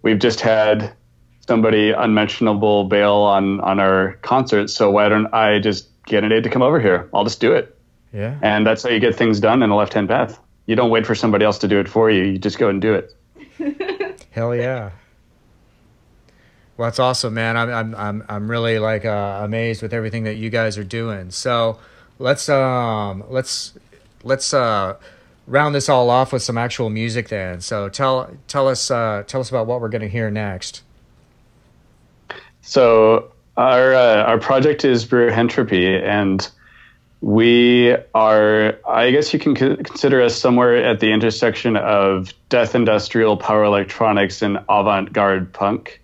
we've 0.03 0.19
just 0.19 0.41
had 0.41 0.93
somebody 1.47 1.89
unmentionable 1.89 2.83
bail 2.83 3.15
on 3.15 3.59
on 3.61 3.79
our 3.79 4.13
concert, 4.21 4.69
so 4.69 4.91
why 4.91 5.09
don't 5.09 5.33
I 5.33 5.57
just 5.57 5.88
get 6.09 6.23
Inade 6.23 6.43
to 6.43 6.49
come 6.49 6.61
over 6.61 6.79
here. 6.79 7.09
I'll 7.13 7.23
just 7.23 7.39
do 7.39 7.53
it. 7.53 7.77
Yeah. 8.13 8.37
And 8.41 8.65
that's 8.65 8.83
how 8.83 8.89
you 8.89 8.99
get 8.99 9.15
things 9.15 9.39
done 9.39 9.63
in 9.63 9.69
a 9.69 9.75
left 9.75 9.93
hand 9.93 10.09
path. 10.09 10.39
You 10.65 10.75
don't 10.75 10.89
wait 10.89 11.05
for 11.05 11.15
somebody 11.15 11.45
else 11.45 11.57
to 11.59 11.67
do 11.67 11.79
it 11.79 11.87
for 11.87 12.11
you. 12.11 12.23
You 12.23 12.37
just 12.37 12.59
go 12.59 12.69
and 12.69 12.81
do 12.81 12.93
it. 12.93 13.15
Hell 14.31 14.55
yeah. 14.55 14.91
Well, 16.77 16.87
that's 16.87 16.99
awesome, 16.99 17.33
man. 17.33 17.57
I'm 17.57 17.69
I'm 17.69 17.95
I'm 17.95 18.23
I'm 18.29 18.51
really 18.51 18.79
like 18.79 19.03
uh, 19.03 19.41
amazed 19.43 19.81
with 19.81 19.93
everything 19.93 20.23
that 20.23 20.35
you 20.35 20.49
guys 20.49 20.77
are 20.77 20.83
doing. 20.83 21.29
So 21.31 21.79
let's 22.19 22.47
um 22.47 23.23
let's 23.29 23.73
let's 24.23 24.53
uh 24.53 24.95
round 25.45 25.75
this 25.75 25.89
all 25.89 26.09
off 26.09 26.31
with 26.31 26.41
some 26.41 26.57
actual 26.57 26.89
music 26.89 27.27
then. 27.27 27.59
So 27.59 27.89
tell 27.89 28.31
tell 28.47 28.67
us 28.67 28.89
uh, 28.89 29.23
tell 29.27 29.41
us 29.41 29.49
about 29.49 29.67
what 29.67 29.81
we're 29.81 29.89
going 29.89 30.01
to 30.01 30.07
hear 30.07 30.31
next. 30.31 30.83
So 32.61 33.31
our 33.59 33.93
uh, 33.93 34.23
our 34.23 34.39
project 34.39 34.85
is 34.85 35.03
Brew 35.03 35.29
Entropy, 35.29 35.93
and 35.93 36.49
we 37.19 37.93
are. 38.15 38.79
I 38.87 39.11
guess 39.11 39.33
you 39.33 39.39
can 39.39 39.53
consider 39.53 40.21
us 40.21 40.39
somewhere 40.39 40.77
at 40.77 41.01
the 41.01 41.11
intersection 41.11 41.75
of 41.75 42.33
death 42.47 42.73
industrial, 42.73 43.35
power 43.35 43.65
electronics, 43.65 44.41
and 44.41 44.59
avant-garde 44.69 45.51
punk, 45.51 46.01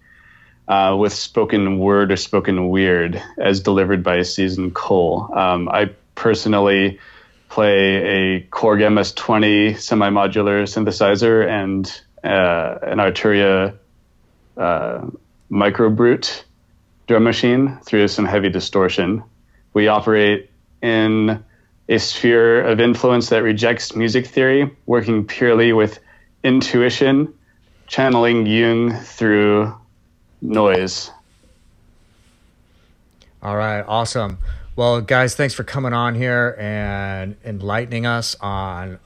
uh, 0.68 0.98
with 0.99 1.14
spoken 1.14 1.80
word 1.80 2.11
or 2.11 2.18
spoken 2.18 2.68
weird, 2.69 3.23
as 3.38 3.61
delivered 3.61 4.03
by 4.03 4.22
Season 4.23 4.72
Cole. 4.72 5.30
Um, 5.34 5.69
I 5.69 5.91
personally 6.15 6.99
play 7.48 7.95
a 7.95 8.41
Korg 8.52 8.82
MS20 8.82 9.80
semi-modular 9.80 10.64
synthesizer 10.64 11.48
and 11.48 12.02
uh, 12.22 12.80
an 12.82 12.98
Arturia 12.98 13.77
uh, 14.57 15.06
microbrute 15.49 16.44
drum 17.07 17.23
machine 17.23 17.77
through 17.84 18.07
some 18.07 18.26
heavy 18.26 18.49
distortion. 18.49 19.23
We 19.73 19.88
operate 19.88 20.49
in 20.82 21.44
a 21.88 21.99
sphere 21.99 22.64
of 22.64 22.80
influence 22.80 23.30
that 23.30 23.44
rejects 23.44 23.95
music 23.95 24.26
theory, 24.26 24.76
working 24.86 25.26
purely 25.26 25.73
with 25.73 25.99
intuition, 26.44 27.34
channeling 27.88 28.45
Jung 28.45 28.94
through 28.99 29.76
noise. 30.41 31.11
All 33.41 33.56
right, 33.56 33.82
awesome. 33.82 34.40
Well, 34.76 35.02
guys, 35.02 35.36
thanks 35.36 35.53
for 35.53 35.64
coming 35.64 35.94
on 35.94 36.15
here 36.15 36.56
and 36.60 37.38
enlightening 37.45 38.06
us 38.06 38.36
on 38.41 38.99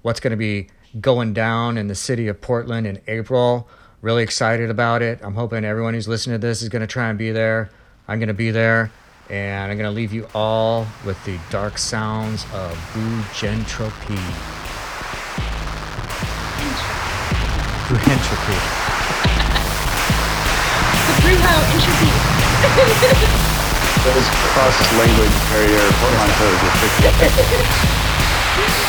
what's 0.00 0.18
going 0.18 0.32
to 0.32 0.36
be 0.36 0.68
going 1.00 1.32
down 1.32 1.78
in 1.78 1.88
the 1.88 1.94
city 1.94 2.28
of 2.28 2.40
Portland 2.40 2.86
in 2.86 3.00
April. 3.06 3.68
Really 4.02 4.24
excited 4.24 4.68
about 4.68 5.00
it. 5.00 5.20
I'm 5.22 5.36
hoping 5.36 5.64
everyone 5.64 5.94
who's 5.94 6.08
listening 6.08 6.34
to 6.34 6.44
this 6.44 6.60
is 6.60 6.68
going 6.68 6.80
to 6.80 6.88
try 6.88 7.08
and 7.08 7.16
be 7.16 7.30
there. 7.30 7.70
I'm 8.08 8.18
going 8.18 8.26
to 8.26 8.34
be 8.34 8.50
there. 8.50 8.90
And 9.30 9.70
I'm 9.70 9.78
going 9.78 9.88
to 9.88 9.94
leave 9.94 10.12
you 10.12 10.26
all 10.34 10.88
with 11.06 11.24
the 11.24 11.38
dark 11.50 11.78
sounds 11.78 12.42
of 12.52 12.74
Bougentropy. 12.92 14.18
Bougentropy. 17.86 18.58
the 21.06 21.14
Brujo 21.22 21.54
entropy. 21.70 22.10
Those 24.02 24.26
cross 24.50 24.76
language 24.98 25.36
barrier 25.54 25.86
portmanteaus 26.02 26.58
you 28.78 28.81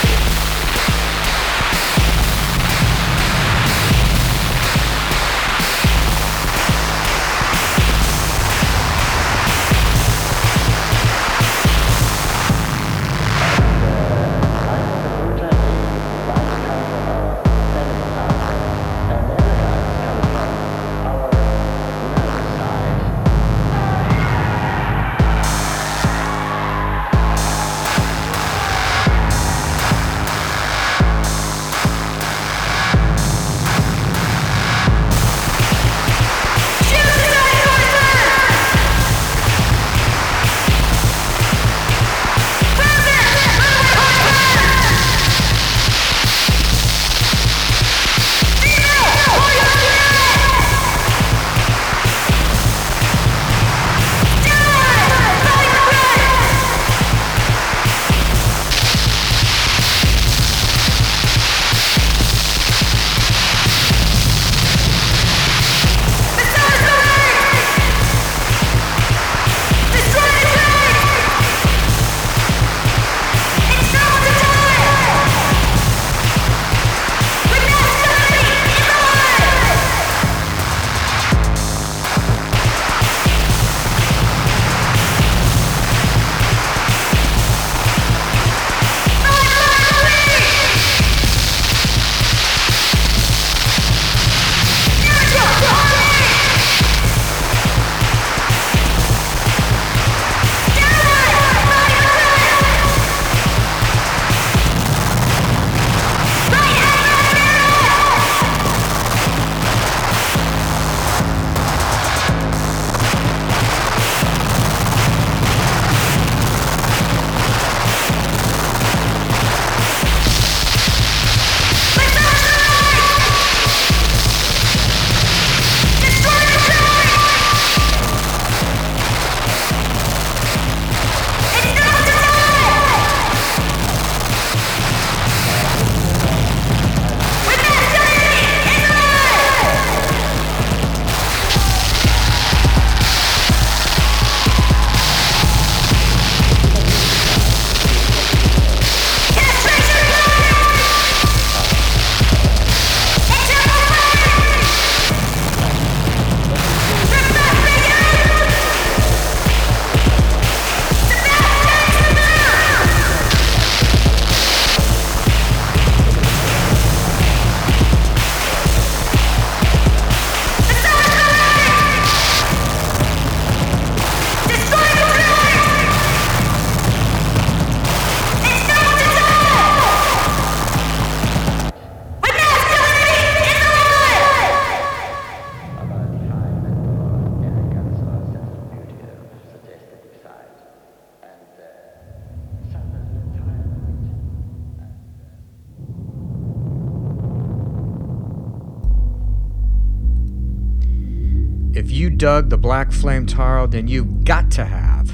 dug 202.23 202.49
the 202.49 202.57
Black 202.57 202.89
Flame 202.93 203.25
Tarot, 203.25 203.67
then 203.67 203.89
you've 203.89 204.23
got 204.23 204.49
to 204.51 204.63
have 204.63 205.13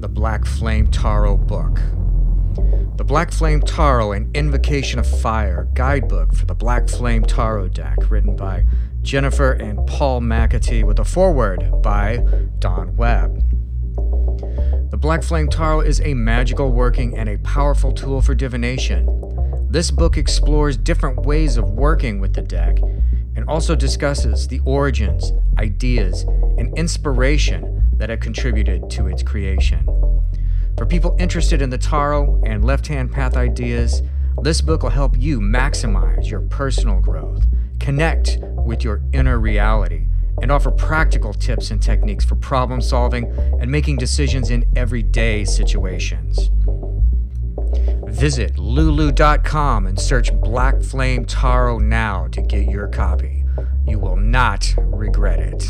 the 0.00 0.06
Black 0.06 0.44
Flame 0.44 0.86
Tarot 0.86 1.36
book. 1.36 1.80
The 2.96 3.02
Black 3.04 3.32
Flame 3.32 3.60
Tarot 3.60 4.12
An 4.12 4.30
Invocation 4.34 5.00
of 5.00 5.20
Fire 5.20 5.68
guidebook 5.74 6.32
for 6.32 6.46
the 6.46 6.54
Black 6.54 6.88
Flame 6.88 7.24
Tarot 7.24 7.70
deck, 7.70 7.98
written 8.08 8.36
by 8.36 8.66
Jennifer 9.02 9.50
and 9.50 9.84
Paul 9.88 10.20
McAtee, 10.20 10.84
with 10.84 11.00
a 11.00 11.04
foreword 11.04 11.82
by 11.82 12.18
Don 12.60 12.96
Webb. 12.96 13.42
The 14.92 14.96
Black 14.96 15.24
Flame 15.24 15.48
Tarot 15.48 15.80
is 15.80 16.00
a 16.02 16.14
magical 16.14 16.70
working 16.70 17.18
and 17.18 17.28
a 17.28 17.38
powerful 17.38 17.90
tool 17.90 18.22
for 18.22 18.36
divination. 18.36 19.08
This 19.68 19.90
book 19.90 20.16
explores 20.16 20.76
different 20.76 21.26
ways 21.26 21.56
of 21.56 21.68
working 21.68 22.20
with 22.20 22.34
the 22.34 22.42
deck 22.42 22.78
and 23.38 23.48
also 23.48 23.76
discusses 23.76 24.48
the 24.48 24.60
origins, 24.64 25.32
ideas, 25.60 26.22
and 26.58 26.76
inspiration 26.76 27.88
that 27.92 28.10
have 28.10 28.18
contributed 28.18 28.90
to 28.90 29.06
its 29.06 29.22
creation. 29.22 29.86
For 30.76 30.84
people 30.84 31.14
interested 31.20 31.62
in 31.62 31.70
the 31.70 31.78
tarot 31.78 32.42
and 32.44 32.64
left 32.64 32.88
hand 32.88 33.12
path 33.12 33.36
ideas, 33.36 34.02
this 34.42 34.60
book 34.60 34.82
will 34.82 34.90
help 34.90 35.16
you 35.16 35.38
maximize 35.38 36.28
your 36.28 36.40
personal 36.40 36.98
growth, 37.00 37.46
connect 37.78 38.38
with 38.40 38.82
your 38.82 39.02
inner 39.12 39.38
reality, 39.38 40.06
and 40.42 40.50
offer 40.50 40.72
practical 40.72 41.32
tips 41.32 41.70
and 41.70 41.80
techniques 41.80 42.24
for 42.24 42.34
problem 42.34 42.80
solving 42.80 43.32
and 43.60 43.70
making 43.70 43.98
decisions 43.98 44.50
in 44.50 44.66
everyday 44.74 45.44
situations. 45.44 46.50
Visit 48.08 48.58
lulu.com 48.58 49.86
and 49.86 50.00
search 50.00 50.32
Black 50.40 50.82
Flame 50.82 51.26
Tarot 51.26 51.78
now 51.78 52.26
to 52.28 52.40
get 52.40 52.68
your 52.68 52.88
copy. 52.88 53.44
You 53.86 53.98
will 53.98 54.16
not 54.16 54.74
regret 54.78 55.40
it. 55.40 55.68